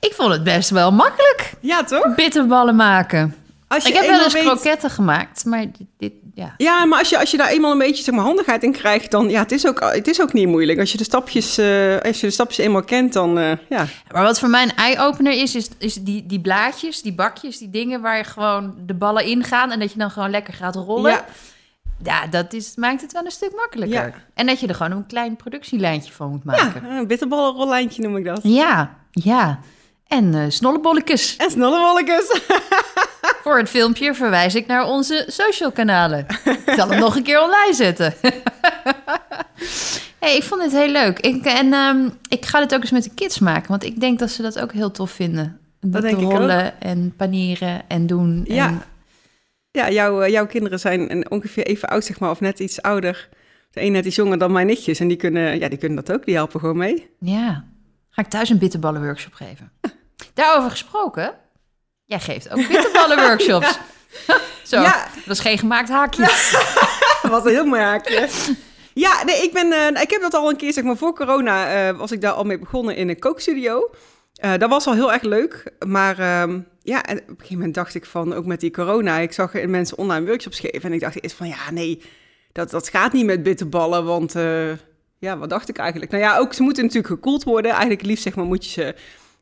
ik 0.00 0.12
vond 0.14 0.32
het 0.32 0.44
best 0.44 0.70
wel 0.70 0.92
makkelijk, 0.92 1.52
Ja, 1.60 1.84
toch? 1.84 2.14
bitterballen 2.14 2.76
maken. 2.76 3.34
Als 3.68 3.82
je 3.82 3.88
Ik 3.88 3.94
heb 3.94 4.06
wel 4.06 4.22
eens 4.22 4.32
weet- 4.32 4.42
kroketten 4.44 4.90
gemaakt, 4.90 5.44
maar 5.44 5.60
dit, 5.60 5.86
dit- 5.98 6.12
ja. 6.34 6.54
Ja, 6.56 6.84
maar 6.84 6.98
als 6.98 7.08
je, 7.08 7.18
als 7.18 7.30
je 7.30 7.36
daar 7.36 7.48
eenmaal 7.48 7.72
een 7.72 7.78
beetje 7.78 8.04
zeg 8.04 8.14
maar, 8.14 8.24
handigheid 8.24 8.62
in 8.62 8.72
krijgt, 8.72 9.10
dan 9.10 9.28
ja, 9.28 9.40
het 9.42 9.52
is 9.52 9.66
ook, 9.66 9.80
het 9.92 10.08
is 10.08 10.20
ook 10.20 10.32
niet 10.32 10.48
moeilijk. 10.48 10.78
Als 10.78 10.92
je 10.92 10.98
de 10.98 11.04
stapjes, 11.04 11.58
eh, 11.58 11.96
als 12.02 12.20
je 12.20 12.26
de 12.26 12.32
stapjes 12.32 12.58
eenmaal 12.66 12.82
kent, 12.84 13.12
dan 13.12 13.38
eh, 13.38 13.52
ja. 13.68 13.86
Maar 14.12 14.22
wat 14.22 14.38
voor 14.38 14.48
mij 14.48 14.62
een 14.62 14.76
eye-opener 14.76 15.32
is, 15.32 15.54
is, 15.54 15.68
is 15.78 15.94
die, 15.94 16.26
die 16.26 16.40
blaadjes, 16.40 17.02
die 17.02 17.12
bakjes, 17.14 17.58
die 17.58 17.70
dingen 17.70 18.00
waar 18.00 18.16
je 18.16 18.24
gewoon 18.24 18.74
de 18.86 18.94
ballen 18.94 19.24
in 19.24 19.44
gaan 19.44 19.70
en 19.70 19.78
dat 19.78 19.92
je 19.92 19.98
dan 19.98 20.10
gewoon 20.10 20.30
lekker 20.30 20.54
gaat 20.54 20.74
rollen. 20.74 21.10
Ja. 21.12 21.24
Ja, 22.02 22.26
dat 22.26 22.52
is, 22.52 22.76
maakt 22.76 23.00
het 23.00 23.12
wel 23.12 23.24
een 23.24 23.30
stuk 23.30 23.52
makkelijker. 23.56 24.06
Ja. 24.06 24.12
En 24.34 24.46
dat 24.46 24.60
je 24.60 24.66
er 24.66 24.74
gewoon 24.74 24.92
een 24.92 25.06
klein 25.06 25.36
productielijntje 25.36 26.12
van 26.12 26.30
moet 26.30 26.44
maken. 26.44 26.82
Ja, 26.88 26.98
een 26.98 27.06
bitterballenrollijntje 27.06 28.02
noem 28.02 28.16
ik 28.16 28.24
dat. 28.24 28.40
Ja, 28.42 28.96
ja. 29.10 29.60
En 30.06 30.34
eh 30.34 30.44
snollebolletjes. 30.48 31.36
En 31.36 31.50
snollebolletjes. 31.50 32.40
Voor 33.42 33.58
het 33.58 33.68
filmpje 33.68 34.14
verwijs 34.14 34.54
ik 34.54 34.66
naar 34.66 34.86
onze 34.86 35.24
social 35.26 35.72
kanalen. 35.72 36.26
Ik 36.44 36.72
zal 36.76 36.88
hem 36.88 37.00
nog 37.00 37.16
een 37.16 37.22
keer 37.22 37.42
online 37.42 37.74
zetten. 37.74 38.14
hey, 40.20 40.36
ik 40.36 40.42
vond 40.42 40.62
het 40.62 40.72
heel 40.72 40.88
leuk. 40.88 41.18
Ik, 41.18 41.44
en 41.44 41.72
ehm, 41.72 42.08
ik 42.28 42.44
ga 42.44 42.58
dit 42.58 42.74
ook 42.74 42.80
eens 42.80 42.90
met 42.90 43.04
de 43.04 43.14
kids 43.14 43.38
maken, 43.38 43.68
want 43.68 43.84
ik 43.84 44.00
denk 44.00 44.18
dat 44.18 44.30
ze 44.30 44.42
dat 44.42 44.58
ook 44.58 44.72
heel 44.72 44.90
tof 44.90 45.10
vinden. 45.10 45.58
Dat 45.80 46.04
rollen 46.04 46.80
en 46.80 47.14
panieren 47.16 47.82
en 47.88 48.06
doen. 48.06 48.44
Ja. 48.48 48.66
En, 48.66 48.82
Ja, 49.76 49.90
jouw, 49.90 50.20
eh, 50.22 50.30
jouw 50.30 50.46
kinderen 50.46 50.78
zijn 50.80 51.30
ongeveer 51.30 51.66
even 51.66 51.88
oud, 51.88 52.04
zeg 52.04 52.18
maar, 52.18 52.30
of 52.30 52.40
net 52.40 52.58
iets 52.58 52.82
ouder. 52.82 53.28
De 53.70 53.82
een 53.82 53.92
net 53.92 54.04
iets 54.04 54.16
jonger 54.16 54.38
dan 54.38 54.52
mijn 54.52 54.66
nichtjes. 54.66 55.00
En 55.00 55.08
die 55.08 55.16
kunnen, 55.16 55.58
ja, 55.58 55.68
die 55.68 55.78
kunnen 55.78 56.04
dat 56.04 56.16
ook. 56.16 56.24
Die 56.24 56.34
helpen 56.34 56.60
gewoon 56.60 56.76
mee. 56.76 57.10
ja. 57.20 57.64
Ga 58.10 58.22
ik 58.22 58.28
thuis 58.28 58.48
een 58.48 58.58
bitterballenworkshop 58.58 59.32
geven. 59.34 59.72
Daarover 60.34 60.70
gesproken, 60.70 61.34
jij 62.04 62.20
geeft 62.20 62.50
ook 62.50 62.68
bitterballenworkshops. 62.68 63.78
Zo, 64.70 64.80
Ja. 64.80 65.06
dat 65.24 65.34
is 65.36 65.40
geen 65.40 65.58
gemaakt 65.58 65.88
haakje. 65.88 66.22
Wat 67.30 67.46
een 67.46 67.52
heel 67.52 67.64
mooi 67.66 67.80
haakje. 67.80 68.28
Ja, 68.94 69.24
nee, 69.24 69.42
ik, 69.42 69.52
ben, 69.52 69.72
eh, 69.72 70.02
ik 70.02 70.10
heb 70.10 70.20
dat 70.20 70.34
al 70.34 70.50
een 70.50 70.56
keer, 70.56 70.72
zeg 70.72 70.84
maar, 70.84 70.96
voor 70.96 71.14
corona 71.14 71.88
eh, 71.88 71.98
was 71.98 72.12
ik 72.12 72.20
daar 72.20 72.32
al 72.32 72.44
mee 72.44 72.58
begonnen 72.58 72.96
in 72.96 73.08
een 73.08 73.18
kookstudio. 73.18 73.90
Eh, 74.36 74.56
dat 74.58 74.70
was 74.70 74.86
al 74.86 74.94
heel 74.94 75.12
erg 75.12 75.22
leuk. 75.22 75.72
Maar 75.86 76.18
ehm, 76.18 76.60
ja, 76.82 77.04
en 77.04 77.18
op 77.18 77.28
een 77.28 77.34
gegeven 77.36 77.56
moment 77.56 77.74
dacht 77.74 77.94
ik 77.94 78.04
van, 78.04 78.32
ook 78.32 78.46
met 78.46 78.60
die 78.60 78.70
corona, 78.70 79.18
ik 79.18 79.32
zag 79.32 79.54
er 79.54 79.68
mensen 79.70 79.98
online 79.98 80.26
workshops 80.26 80.60
geven. 80.60 80.82
En 80.82 80.92
ik 80.92 81.00
dacht 81.00 81.22
eerst 81.22 81.36
van, 81.36 81.48
ja, 81.48 81.70
nee, 81.70 82.02
dat, 82.52 82.70
dat 82.70 82.88
gaat 82.88 83.12
niet 83.12 83.26
met 83.26 83.42
bitterballen, 83.42 84.04
want 84.04 84.34
eh, 84.34 84.72
ja, 85.18 85.38
wat 85.38 85.50
dacht 85.50 85.68
ik 85.68 85.78
eigenlijk? 85.78 86.10
Nou 86.10 86.22
ja, 86.22 86.38
ook 86.38 86.52
ze 86.52 86.62
moeten 86.62 86.82
natuurlijk 86.82 87.14
gekoeld 87.14 87.44
worden. 87.44 87.70
Eigenlijk 87.70 88.02
liefst, 88.02 88.22
zeg 88.22 88.34
maar, 88.34 88.44
moet 88.44 88.64
je 88.64 88.70
ze 88.70 88.94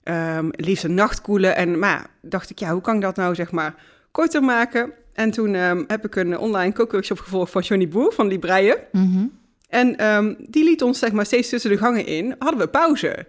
ehm, 0.03 0.49
liefst 0.51 0.85
een 0.85 0.95
nacht 0.95 1.21
koelen. 1.21 1.57
En 1.57 1.79
maar 1.79 1.91
ja, 1.91 2.07
dacht 2.23 2.51
ik, 2.51 2.59
ja, 2.59 2.73
hoe 2.73 2.81
kan 2.81 2.95
ik 2.95 3.01
dat 3.01 3.17
nou, 3.17 3.35
zeg 3.35 3.51
maar, 3.51 3.75
korter 4.11 4.43
maken? 4.43 4.93
En 5.13 5.31
toen 5.31 5.55
ehm, 5.55 5.85
heb 5.87 6.05
ik 6.05 6.17
een 6.17 6.39
online 6.39 6.73
kookworkshop 6.73 7.19
gevolgd 7.19 7.53
van 7.53 7.63
Johnny 7.63 7.89
Boer 7.89 8.13
van 8.13 8.27
Libreien. 8.27 8.77
Mhm. 8.93 9.27
En 9.69 10.37
die 10.49 10.65
liet 10.65 10.83
ons 10.83 10.99
zeg 10.99 11.13
maar 11.13 11.27
steeds 11.27 11.49
tussen 11.49 11.71
de 11.71 11.77
gangen 11.77 12.07
in, 12.07 12.35
hadden 12.39 12.61
we 12.61 12.69
pauze. 12.69 13.27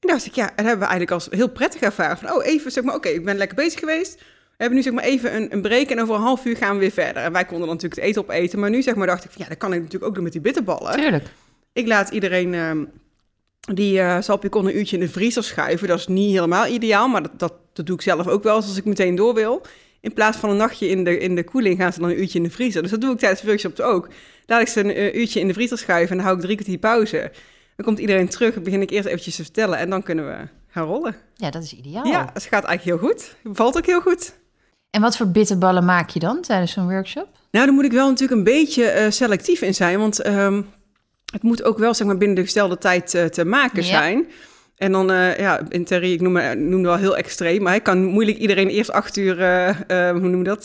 En 0.00 0.08
dacht 0.08 0.26
ik, 0.26 0.34
ja, 0.34 0.44
en 0.44 0.64
hebben 0.64 0.88
we 0.88 0.92
eigenlijk 0.94 1.10
als 1.10 1.28
heel 1.30 1.48
prettig 1.48 1.80
ervaren. 1.80 2.18
Van, 2.18 2.32
oh, 2.32 2.46
even 2.46 2.70
zeg 2.70 2.84
maar, 2.84 2.94
oké, 2.94 3.08
ik 3.08 3.24
ben 3.24 3.36
lekker 3.36 3.56
bezig 3.56 3.80
geweest. 3.80 4.14
We 4.56 4.62
hebben 4.62 4.76
nu 4.76 4.82
zeg 4.84 4.92
maar 4.92 5.04
even 5.04 5.36
een, 5.36 5.52
een 5.52 5.62
break 5.62 5.88
en 5.88 6.00
over 6.00 6.14
een 6.14 6.20
half 6.20 6.44
uur 6.44 6.56
gaan 6.56 6.74
we 6.74 6.80
weer 6.80 6.90
verder. 6.90 7.22
En 7.22 7.32
wij 7.32 7.44
konden 7.44 7.66
dan 7.66 7.76
natuurlijk 7.76 8.00
het 8.00 8.10
eten 8.10 8.22
opeten. 8.22 8.58
Maar 8.58 8.70
nu 8.70 8.82
zeg 8.82 8.94
maar 8.94 9.06
dacht 9.06 9.24
ik, 9.24 9.30
van, 9.30 9.42
ja, 9.42 9.48
dat 9.48 9.58
kan 9.58 9.72
ik 9.72 9.78
natuurlijk 9.78 10.04
ook 10.04 10.14
doen 10.14 10.22
met 10.22 10.32
die 10.32 10.40
bitterballen. 10.40 10.92
Tuurlijk. 10.92 11.24
Ik 11.72 11.86
laat 11.86 12.10
iedereen 12.10 12.54
ehm, 12.54 12.84
die 13.74 13.98
uh, 13.98 14.20
salpicon 14.20 14.66
een 14.66 14.76
uurtje 14.76 14.96
in 14.96 15.02
de 15.02 15.08
vriezer 15.08 15.44
schuiven. 15.44 15.88
Dat 15.88 15.98
is 15.98 16.06
niet 16.06 16.32
helemaal 16.32 16.66
ideaal, 16.66 17.08
maar 17.08 17.22
dat, 17.22 17.38
dat, 17.38 17.52
dat 17.72 17.86
doe 17.86 17.96
ik 17.96 18.02
zelf 18.02 18.26
ook 18.26 18.42
wel 18.42 18.56
eens 18.56 18.66
als 18.66 18.76
ik 18.76 18.84
meteen 18.84 19.14
door 19.14 19.34
wil. 19.34 19.62
In 20.00 20.12
plaats 20.12 20.38
van 20.38 20.50
een 20.50 20.56
nachtje 20.56 20.88
in 20.88 21.04
de, 21.04 21.18
in 21.18 21.34
de 21.34 21.44
koeling 21.44 21.78
gaan 21.78 21.92
ze 21.92 22.00
dan 22.00 22.08
een 22.08 22.20
uurtje 22.20 22.38
in 22.38 22.44
de 22.44 22.50
vriezer. 22.50 22.82
Dus 22.82 22.90
dat 22.90 23.00
doe 23.00 23.12
ik 23.12 23.18
tijdens 23.18 23.40
de 23.40 23.46
workshops 23.46 23.80
ook. 23.80 24.08
Laat 24.46 24.60
ik 24.60 24.68
ze 24.68 24.80
een 24.80 24.98
uh, 24.98 25.14
uurtje 25.14 25.40
in 25.40 25.46
de 25.46 25.52
vriezer 25.52 25.78
schuiven 25.78 26.10
en 26.10 26.16
dan 26.16 26.26
hou 26.26 26.38
ik 26.38 26.44
drie 26.44 26.56
kwartier 26.56 26.78
pauze. 26.78 27.30
Dan 27.76 27.86
komt 27.86 27.98
iedereen 27.98 28.28
terug, 28.28 28.54
dan 28.54 28.62
begin 28.62 28.82
ik 28.82 28.90
eerst 28.90 29.06
eventjes 29.06 29.36
te 29.36 29.42
vertellen 29.42 29.78
en 29.78 29.90
dan 29.90 30.02
kunnen 30.02 30.26
we 30.26 30.48
gaan 30.68 30.86
rollen. 30.86 31.16
Ja, 31.34 31.50
dat 31.50 31.62
is 31.62 31.72
ideaal. 31.72 32.06
Ja, 32.06 32.30
het 32.32 32.42
gaat 32.42 32.64
eigenlijk 32.64 32.82
heel 32.82 33.08
goed. 33.08 33.36
Bevalt 33.42 33.76
ook 33.76 33.86
heel 33.86 34.00
goed. 34.00 34.34
En 34.90 35.00
wat 35.00 35.16
voor 35.16 35.28
bitterballen 35.28 35.84
maak 35.84 36.10
je 36.10 36.18
dan 36.18 36.40
tijdens 36.40 36.72
zo'n 36.72 36.90
workshop? 36.90 37.28
Nou, 37.50 37.66
daar 37.66 37.74
moet 37.74 37.84
ik 37.84 37.92
wel 37.92 38.08
natuurlijk 38.08 38.38
een 38.38 38.44
beetje 38.44 38.94
uh, 38.94 39.10
selectief 39.10 39.60
in 39.60 39.74
zijn, 39.74 39.98
want 39.98 40.26
um, 40.26 40.66
het 41.32 41.42
moet 41.42 41.62
ook 41.62 41.78
wel 41.78 41.94
zeg 41.94 42.06
maar, 42.06 42.18
binnen 42.18 42.36
de 42.36 42.42
gestelde 42.42 42.78
tijd 42.78 43.14
uh, 43.14 43.24
te 43.24 43.44
maken 43.44 43.82
ja. 43.82 43.88
zijn. 43.88 44.26
En 44.76 44.92
dan, 44.92 45.10
uh, 45.10 45.38
ja, 45.38 45.60
in 45.68 45.84
Terry, 45.84 46.12
ik 46.12 46.20
noem, 46.20 46.68
noem 46.68 46.82
wel 46.82 46.96
heel 46.96 47.16
extreem, 47.16 47.62
maar 47.62 47.72
hij 47.72 47.80
kan 47.80 48.04
moeilijk 48.04 48.38
iedereen 48.38 48.68
eerst 48.68 48.92
acht 48.92 49.16
uur, 49.16 49.38
uh, 49.38 49.68
uh, 49.68 50.10
hoe 50.10 50.28
noem 50.28 50.38
je 50.38 50.44
dat? 50.44 50.64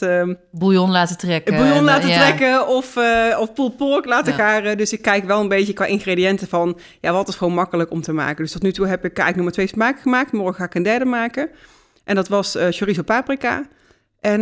bouillon 0.51 0.91
laten 0.91 1.18
trekken. 1.18 1.55
Bouillon 1.55 1.84
laten 1.84 2.09
ja. 2.09 2.16
trekken 2.16 2.68
of, 2.68 2.97
of 3.38 3.53
pulled 3.53 3.78
pork 3.78 4.05
laten 4.05 4.32
ja. 4.32 4.38
garen. 4.38 4.78
Dus 4.78 4.93
ik 4.93 5.01
kijk 5.01 5.26
wel 5.26 5.39
een 5.39 5.47
beetje 5.47 5.74
qua 5.74 5.86
ingrediënten 5.86 6.47
van, 6.47 6.80
ja, 7.01 7.12
wat 7.12 7.28
is 7.28 7.36
gewoon 7.36 7.53
makkelijk 7.53 7.91
om 7.91 8.01
te 8.01 8.14
maken. 8.14 8.43
Dus 8.43 8.51
tot 8.51 8.62
nu 8.62 8.72
toe 8.72 8.88
heb 8.88 9.05
ik 9.05 9.18
eigenlijk 9.18 9.36
nog 9.36 9.45
maar 9.45 9.53
twee 9.53 9.68
smaken 9.68 10.01
gemaakt. 10.01 10.32
Morgen 10.32 10.55
ga 10.55 10.66
ik 10.66 10.76
een 10.76 10.84
derde 10.84 11.05
maken. 11.05 11.49
En 12.03 12.16
dat 12.16 12.28
was 12.28 12.57
chorizo 12.70 13.01
paprika 13.01 13.64
en 14.20 14.41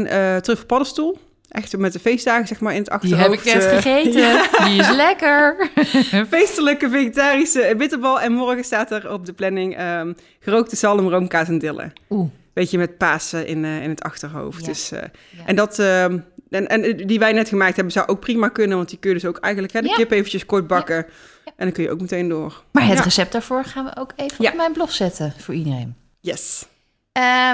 uh, 0.49 0.55
paddenstoel. 0.67 1.17
Echt 1.49 1.77
met 1.77 1.93
de 1.93 1.99
feestdagen, 1.99 2.47
zeg 2.47 2.59
maar, 2.59 2.73
in 2.73 2.79
het 2.79 2.89
achterhoofd. 2.89 3.43
Die 3.43 3.51
heb 3.53 3.63
ik 3.63 3.71
net 3.71 3.81
gegeten. 3.81 4.21
Ja. 4.21 4.65
Die 4.65 4.79
is 4.79 4.89
lekker. 4.89 5.69
Feestelijke 6.29 6.89
vegetarische 6.89 7.73
bitterbal. 7.77 8.21
En 8.21 8.31
morgen 8.31 8.63
staat 8.63 8.91
er 8.91 9.11
op 9.11 9.25
de 9.25 9.33
planning 9.33 9.81
um, 9.81 10.15
gerookte 10.39 10.75
zalm, 10.75 11.09
roomkaas 11.09 11.47
en 11.47 11.59
dille. 11.59 11.91
Oeh. 12.09 12.29
Beetje 12.53 12.77
met 12.77 12.97
Pasen 12.97 13.47
in, 13.47 13.63
uh, 13.63 13.83
in 13.83 13.89
het 13.89 14.01
achterhoofd. 14.01 14.59
Ja. 14.59 14.67
Dus, 14.67 14.91
uh, 14.91 14.99
ja. 14.99 15.45
En 15.45 15.55
dat... 15.55 15.79
Uh, 15.79 16.03
en, 16.03 16.67
en 16.67 16.97
die 17.07 17.19
wij 17.19 17.31
net 17.31 17.49
gemaakt 17.49 17.75
hebben, 17.75 17.93
zou 17.93 18.07
ook 18.07 18.19
prima 18.19 18.47
kunnen. 18.47 18.77
Want 18.77 18.89
die 18.89 18.99
kun 18.99 19.09
je 19.09 19.15
dus 19.15 19.25
ook 19.25 19.37
eigenlijk 19.37 19.73
hè, 19.73 19.81
de 19.81 19.93
kip 19.95 20.11
eventjes 20.11 20.45
kort 20.45 20.67
bakken. 20.67 21.05
En 21.45 21.65
dan 21.65 21.71
kun 21.71 21.83
je 21.83 21.91
ook 21.91 22.01
meteen 22.01 22.29
door. 22.29 22.63
Maar 22.71 22.87
het 22.87 22.99
recept 22.99 23.31
daarvoor 23.31 23.63
gaan 23.63 23.85
we 23.85 23.91
ook 23.95 24.11
even 24.15 24.45
op 24.47 24.53
mijn 24.55 24.73
blog 24.73 24.91
zetten 24.91 25.33
voor 25.37 25.53
iedereen. 25.53 25.95
Yes. 26.19 26.65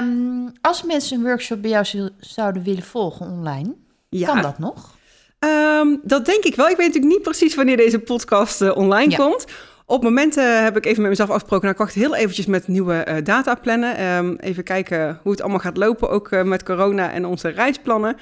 Um, 0.00 0.52
als 0.60 0.82
mensen 0.82 1.16
een 1.16 1.24
workshop 1.24 1.62
bij 1.62 1.70
jou 1.70 2.10
zouden 2.18 2.62
willen 2.62 2.82
volgen 2.82 3.26
online, 3.26 3.74
ja. 4.08 4.26
kan 4.26 4.42
dat 4.42 4.58
nog? 4.58 4.94
Um, 5.40 6.00
dat 6.02 6.24
denk 6.24 6.44
ik 6.44 6.54
wel. 6.54 6.68
Ik 6.68 6.76
weet 6.76 6.86
natuurlijk 6.86 7.14
niet 7.14 7.22
precies 7.22 7.54
wanneer 7.54 7.76
deze 7.76 7.98
podcast 7.98 8.62
uh, 8.62 8.76
online 8.76 9.10
ja. 9.10 9.16
komt. 9.16 9.44
Op 9.86 10.02
momenten 10.02 10.64
heb 10.64 10.76
ik 10.76 10.86
even 10.86 11.00
met 11.00 11.10
mezelf 11.10 11.28
afgesproken. 11.28 11.64
Nou, 11.64 11.80
ik 11.80 11.84
wacht 11.86 11.94
heel 11.94 12.14
eventjes 12.14 12.46
met 12.46 12.68
nieuwe 12.68 13.06
uh, 13.08 13.14
data 13.24 13.54
plannen. 13.54 14.04
Um, 14.04 14.36
even 14.40 14.64
kijken 14.64 15.20
hoe 15.22 15.32
het 15.32 15.40
allemaal 15.40 15.58
gaat 15.58 15.76
lopen, 15.76 16.10
ook 16.10 16.30
uh, 16.30 16.42
met 16.42 16.62
corona 16.62 17.12
en 17.12 17.26
onze 17.26 17.48
reisplannen. 17.48 18.16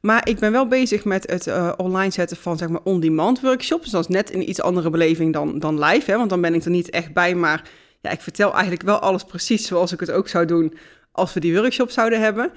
Maar 0.00 0.28
ik 0.28 0.38
ben 0.38 0.52
wel 0.52 0.66
bezig 0.66 1.04
met 1.04 1.30
het 1.30 1.46
uh, 1.46 1.72
online 1.76 2.10
zetten 2.10 2.36
van 2.36 2.56
zeg 2.56 2.68
maar 2.68 2.80
on-demand 2.84 3.40
workshops. 3.40 3.82
Dus 3.82 3.92
dat 3.92 4.08
is 4.08 4.14
net 4.14 4.34
een 4.34 4.48
iets 4.48 4.60
andere 4.60 4.90
beleving 4.90 5.32
dan, 5.32 5.58
dan 5.58 5.84
live. 5.84 6.10
Hè? 6.10 6.16
Want 6.16 6.30
dan 6.30 6.40
ben 6.40 6.54
ik 6.54 6.64
er 6.64 6.70
niet 6.70 6.90
echt 6.90 7.12
bij, 7.12 7.34
maar 7.34 7.62
ja, 8.00 8.10
ik 8.10 8.20
vertel 8.20 8.52
eigenlijk 8.52 8.82
wel 8.82 8.98
alles 8.98 9.24
precies 9.24 9.66
zoals 9.66 9.92
ik 9.92 10.00
het 10.00 10.10
ook 10.10 10.28
zou 10.28 10.44
doen 10.44 10.78
als 11.12 11.32
we 11.32 11.40
die 11.40 11.58
workshop 11.58 11.90
zouden 11.90 12.20
hebben. 12.20 12.50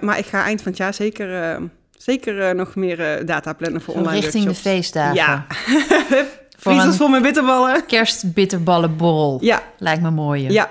Maar 0.00 0.18
ik 0.18 0.26
ga 0.26 0.44
eind 0.44 0.62
van 0.62 0.70
het 0.70 0.80
jaar 0.80 0.94
zeker, 0.94 1.58
uh, 1.60 1.66
zeker 2.02 2.48
uh, 2.48 2.50
nog 2.50 2.74
meer 2.74 3.26
data 3.26 3.52
plannen 3.52 3.80
voor 3.80 3.94
online 3.94 4.20
richting 4.20 4.44
workshops. 4.44 4.62
de 4.62 4.70
feestdagen. 4.70 5.14
Ja. 5.14 5.46
Vriezels 6.58 6.96
voor 6.96 7.10
mijn 7.10 7.22
bitterballen. 7.22 7.86
Kerstbitterballenborrel. 7.86 9.38
Ja. 9.40 9.62
Lijkt 9.78 10.02
me 10.02 10.10
mooi. 10.10 10.50
Ja. 10.50 10.70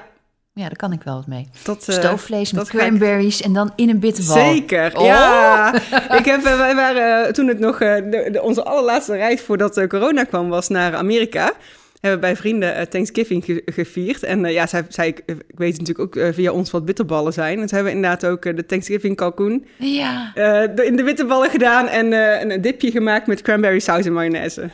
Ja, 0.54 0.66
daar 0.66 0.76
kan 0.76 0.92
ik 0.92 1.04
wel 1.04 1.16
wat 1.16 1.28
mee. 1.28 1.50
Dat, 1.64 1.86
Stoofvlees 1.88 2.52
met 2.52 2.70
cranberries 2.70 3.40
ik... 3.40 3.46
en 3.46 3.54
dan 3.54 3.72
in 3.76 3.90
een 3.90 4.00
bitterbal. 4.00 4.36
Zeker, 4.36 4.98
oh. 4.98 5.06
ja. 5.06 5.74
ik 6.20 6.26
heb, 6.26 6.42
wij 6.42 6.76
waren 6.76 7.34
toen 7.34 7.48
het 7.48 7.60
nog 7.60 7.78
de, 7.78 8.30
de, 8.32 8.42
onze 8.42 8.64
allerlaatste 8.64 9.16
reis 9.16 9.42
voordat 9.42 9.88
corona 9.88 10.24
kwam 10.24 10.50
was 10.50 10.68
naar 10.68 10.96
Amerika 10.96 11.54
hebben 12.00 12.20
bij 12.20 12.36
vrienden 12.36 12.78
uh, 12.78 12.82
Thanksgiving 12.82 13.46
ge 13.46 13.62
gevierd. 13.66 14.24
En 14.24 14.44
uh, 14.44 14.54
ja, 14.54 14.68
zij, 14.68 14.86
zij, 14.90 15.08
ik 15.26 15.44
weet 15.56 15.78
natuurlijk 15.78 16.00
ook 16.00 16.16
uh, 16.16 16.34
via 16.34 16.52
ons 16.52 16.72
wat 16.72 16.86
bitterballen 16.86 17.34
zijn. 17.34 17.68
Ze 17.68 17.76
hebben 17.76 17.94
inderdaad 17.94 18.26
ook 18.26 18.44
de 18.44 18.66
Thanksgiving 18.66 19.16
kalkoen 19.16 19.66
ja. 19.78 20.36
in 20.76 20.96
de 20.96 21.04
bitterballen 21.04 21.50
gedaan. 21.50 21.88
En 21.88 22.12
een 22.52 22.62
dipje 22.62 22.92
gemaakt 22.92 23.28
met 23.28 23.42
cranberry 23.42 23.80
saus 23.80 24.06
en 24.06 24.14
mayonaise. 24.14 24.70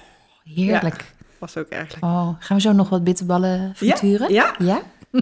Heerlijk. 0.55 1.01
Ja, 1.01 1.25
was 1.37 1.57
ook 1.57 1.69
erg 1.69 1.91
lekker. 1.91 2.09
Oh, 2.09 2.29
gaan 2.39 2.57
we 2.57 2.61
zo 2.61 2.71
nog 2.71 2.89
wat 2.89 3.03
bitterballen 3.03 3.73
frituren? 3.75 4.33
Ja. 4.33 4.55
Ja? 4.57 4.81
ja? 5.11 5.21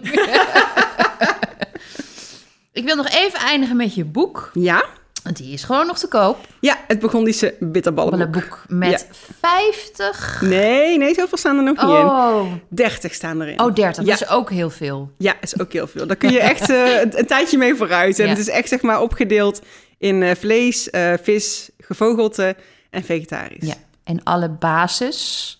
ik 2.72 2.84
wil 2.84 2.96
nog 2.96 3.08
even 3.08 3.40
eindigen 3.40 3.76
met 3.76 3.94
je 3.94 4.04
boek. 4.04 4.50
Ja. 4.54 4.84
Die 5.32 5.52
is 5.52 5.64
gewoon 5.64 5.86
nog 5.86 5.98
te 5.98 6.08
koop. 6.08 6.38
Ja, 6.60 6.78
het 6.86 6.98
Burgondische 6.98 7.54
bitterballenboek. 7.60 8.64
met 8.68 9.06
ja. 9.10 9.14
50... 9.40 10.40
Nee, 10.40 10.98
nee, 10.98 11.14
zoveel 11.14 11.38
staan 11.38 11.56
er 11.56 11.62
nog 11.62 11.76
niet 11.76 11.90
oh. 11.90 12.46
in. 12.52 12.62
30 12.68 13.14
staan 13.14 13.42
erin. 13.42 13.60
Oh, 13.60 13.74
30. 13.74 14.04
Ja. 14.04 14.10
Dat 14.10 14.20
is 14.20 14.28
ook 14.28 14.50
heel 14.50 14.70
veel. 14.70 15.10
Ja, 15.18 15.34
is 15.40 15.60
ook 15.60 15.72
heel 15.72 15.86
veel. 15.86 16.06
Daar 16.06 16.16
kun 16.16 16.30
je 16.30 16.40
echt 16.40 16.70
uh, 16.70 17.00
een, 17.02 17.18
een, 17.18 17.26
tijdje 17.26 17.58
mee 17.58 17.74
vooruit. 17.74 18.18
En 18.18 18.24
ja. 18.24 18.30
het 18.30 18.38
is 18.38 18.48
echt 18.48 18.68
zeg 18.68 18.82
maar 18.82 19.00
opgedeeld 19.00 19.60
in 19.98 20.22
uh, 20.22 20.30
vlees, 20.34 20.88
uh, 20.90 21.12
vis, 21.22 21.70
gevogelte 21.78 22.56
en 22.90 23.04
vegetarisch. 23.04 23.66
Ja, 23.66 23.74
en 24.04 24.22
alle 24.22 24.48
basis... 24.48 25.58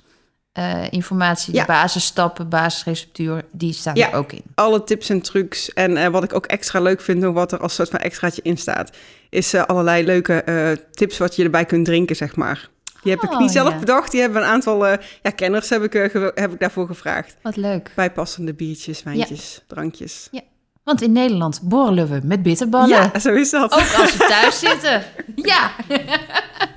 Uh, 0.58 0.82
informatie, 0.90 1.52
de 1.52 1.64
basisstappen, 1.66 2.48
basisreceptuur, 2.48 3.44
die 3.52 3.72
staan 3.72 3.94
ja, 3.94 4.10
er 4.10 4.16
ook 4.16 4.32
in. 4.32 4.42
alle 4.54 4.84
tips 4.84 5.08
en 5.08 5.20
trucs. 5.20 5.72
En 5.72 5.90
uh, 5.90 6.06
wat 6.06 6.24
ik 6.24 6.34
ook 6.34 6.46
extra 6.46 6.80
leuk 6.80 7.00
vind, 7.00 7.22
wat 7.22 7.52
er 7.52 7.58
als 7.58 7.74
soort 7.74 7.88
van 7.88 7.98
extraatje 7.98 8.42
in 8.42 8.56
staat, 8.56 8.96
is 9.30 9.54
uh, 9.54 9.62
allerlei 9.62 10.04
leuke 10.04 10.78
tips 10.90 11.18
wat 11.18 11.36
je 11.36 11.44
erbij 11.44 11.64
kunt 11.64 11.84
drinken, 11.84 12.16
zeg 12.16 12.36
maar. 12.36 12.68
Die 13.02 13.12
heb 13.12 13.24
oh, 13.24 13.32
ik 13.32 13.38
niet 13.38 13.50
zelf 13.50 13.72
ja. 13.72 13.78
bedacht. 13.78 14.10
Die 14.10 14.20
hebben 14.20 14.42
een 14.42 14.48
aantal 14.48 14.86
ja, 14.86 15.30
kenners 15.34 15.68
heb 15.68 15.82
ik, 15.82 15.92
heb 16.34 16.52
ik 16.52 16.60
daarvoor 16.60 16.86
gevraagd. 16.86 17.36
Wat 17.42 17.56
leuk. 17.56 17.92
Bijpassende 17.94 18.54
biertjes, 18.54 19.02
wijntjes, 19.02 19.62
drankjes. 19.66 20.28
Ja. 20.30 20.40
Want 20.84 21.02
in 21.02 21.12
Nederland 21.12 21.60
borrelen 21.62 22.08
we 22.08 22.20
met 22.24 22.42
bitterballen. 22.42 22.88
Ja, 22.88 23.18
zo 23.18 23.34
is 23.34 23.50
dat. 23.50 23.72
Ook 23.72 23.92
als 23.96 24.16
we 24.16 24.26
thuis 24.28 24.58
zitten. 24.70 25.02
Ja. 25.34 25.70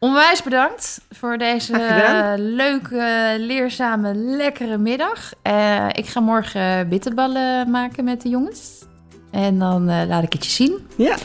onwijs 0.00 0.42
bedankt 0.42 1.00
voor 1.10 1.38
deze 1.38 1.72
eh, 1.72 2.32
leuke, 2.36 3.34
leerzame, 3.38 4.14
lekkere 4.14 4.78
middag. 4.78 5.32
Eh, 5.42 5.86
ik 5.92 6.06
ga 6.06 6.20
morgen 6.20 6.88
bitterballen 6.88 7.70
maken 7.70 8.04
met 8.04 8.22
de 8.22 8.28
jongens. 8.28 8.84
En 9.30 9.58
dan 9.58 9.88
eh, 9.88 10.06
laat 10.06 10.22
ik 10.22 10.32
het 10.32 10.44
je 10.44 10.50
zien. 10.50 10.86
Ja, 10.96 11.16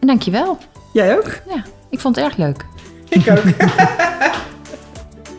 En 0.00 0.06
dankjewel. 0.06 0.58
jij 0.92 1.16
ook? 1.16 1.28
Ja, 1.48 1.62
ik 1.90 2.00
vond 2.00 2.16
het 2.16 2.24
erg 2.24 2.36
leuk. 2.36 2.64
Ik 3.08 3.30
ook. 3.30 3.42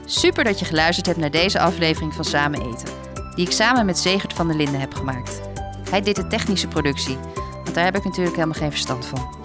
Super 0.06 0.44
dat 0.44 0.60
je 0.60 0.66
geluisterd 0.66 1.06
hebt 1.06 1.20
naar 1.20 1.32
deze 1.32 1.60
aflevering 1.60 2.14
van 2.14 2.24
Samen 2.26 2.62
Eten. 2.62 2.94
Die 3.36 3.46
ik 3.46 3.52
samen 3.52 3.86
met 3.86 4.00
Zegert 4.00 4.34
van 4.34 4.48
der 4.48 4.58
Linden 4.58 4.80
heb 4.80 4.94
gemaakt. 4.94 5.42
Hij 5.90 6.02
deed 6.02 6.16
de 6.16 6.28
technische 6.28 6.68
productie, 6.68 7.18
want 7.64 7.74
daar 7.74 7.86
heb 7.86 7.96
ik 7.96 8.04
natuurlijk 8.04 8.36
helemaal 8.36 8.60
geen 8.60 8.72
verstand 8.72 9.06
van. 9.06 9.36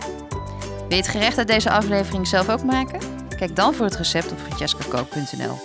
Wil 0.61 0.99
je 0.99 1.05
het 1.05 1.09
gerecht 1.09 1.39
uit 1.39 1.47
deze 1.47 1.71
aflevering 1.71 2.27
zelf 2.27 2.49
ook 2.49 2.63
maken? 2.63 3.20
Kijk 3.41 3.57
dan 3.57 3.75
voor 3.75 3.85
het 3.85 3.97
recept 3.97 4.33
op 4.33 4.39
francescakook.nl. 4.39 5.57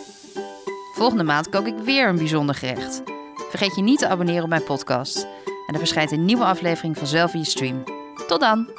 Volgende 0.93 1.23
maand 1.23 1.49
kook 1.49 1.67
ik 1.67 1.77
weer 1.77 2.07
een 2.07 2.17
bijzonder 2.17 2.55
gerecht. 2.55 3.03
Vergeet 3.49 3.75
je 3.75 3.81
niet 3.81 3.99
te 3.99 4.07
abonneren 4.07 4.43
op 4.43 4.49
mijn 4.49 4.63
podcast. 4.63 5.27
En 5.67 5.73
er 5.73 5.79
verschijnt 5.79 6.11
een 6.11 6.25
nieuwe 6.25 6.43
aflevering 6.43 6.97
vanzelf 6.97 7.33
in 7.33 7.39
je 7.39 7.45
stream. 7.45 7.83
Tot 8.27 8.39
dan! 8.39 8.69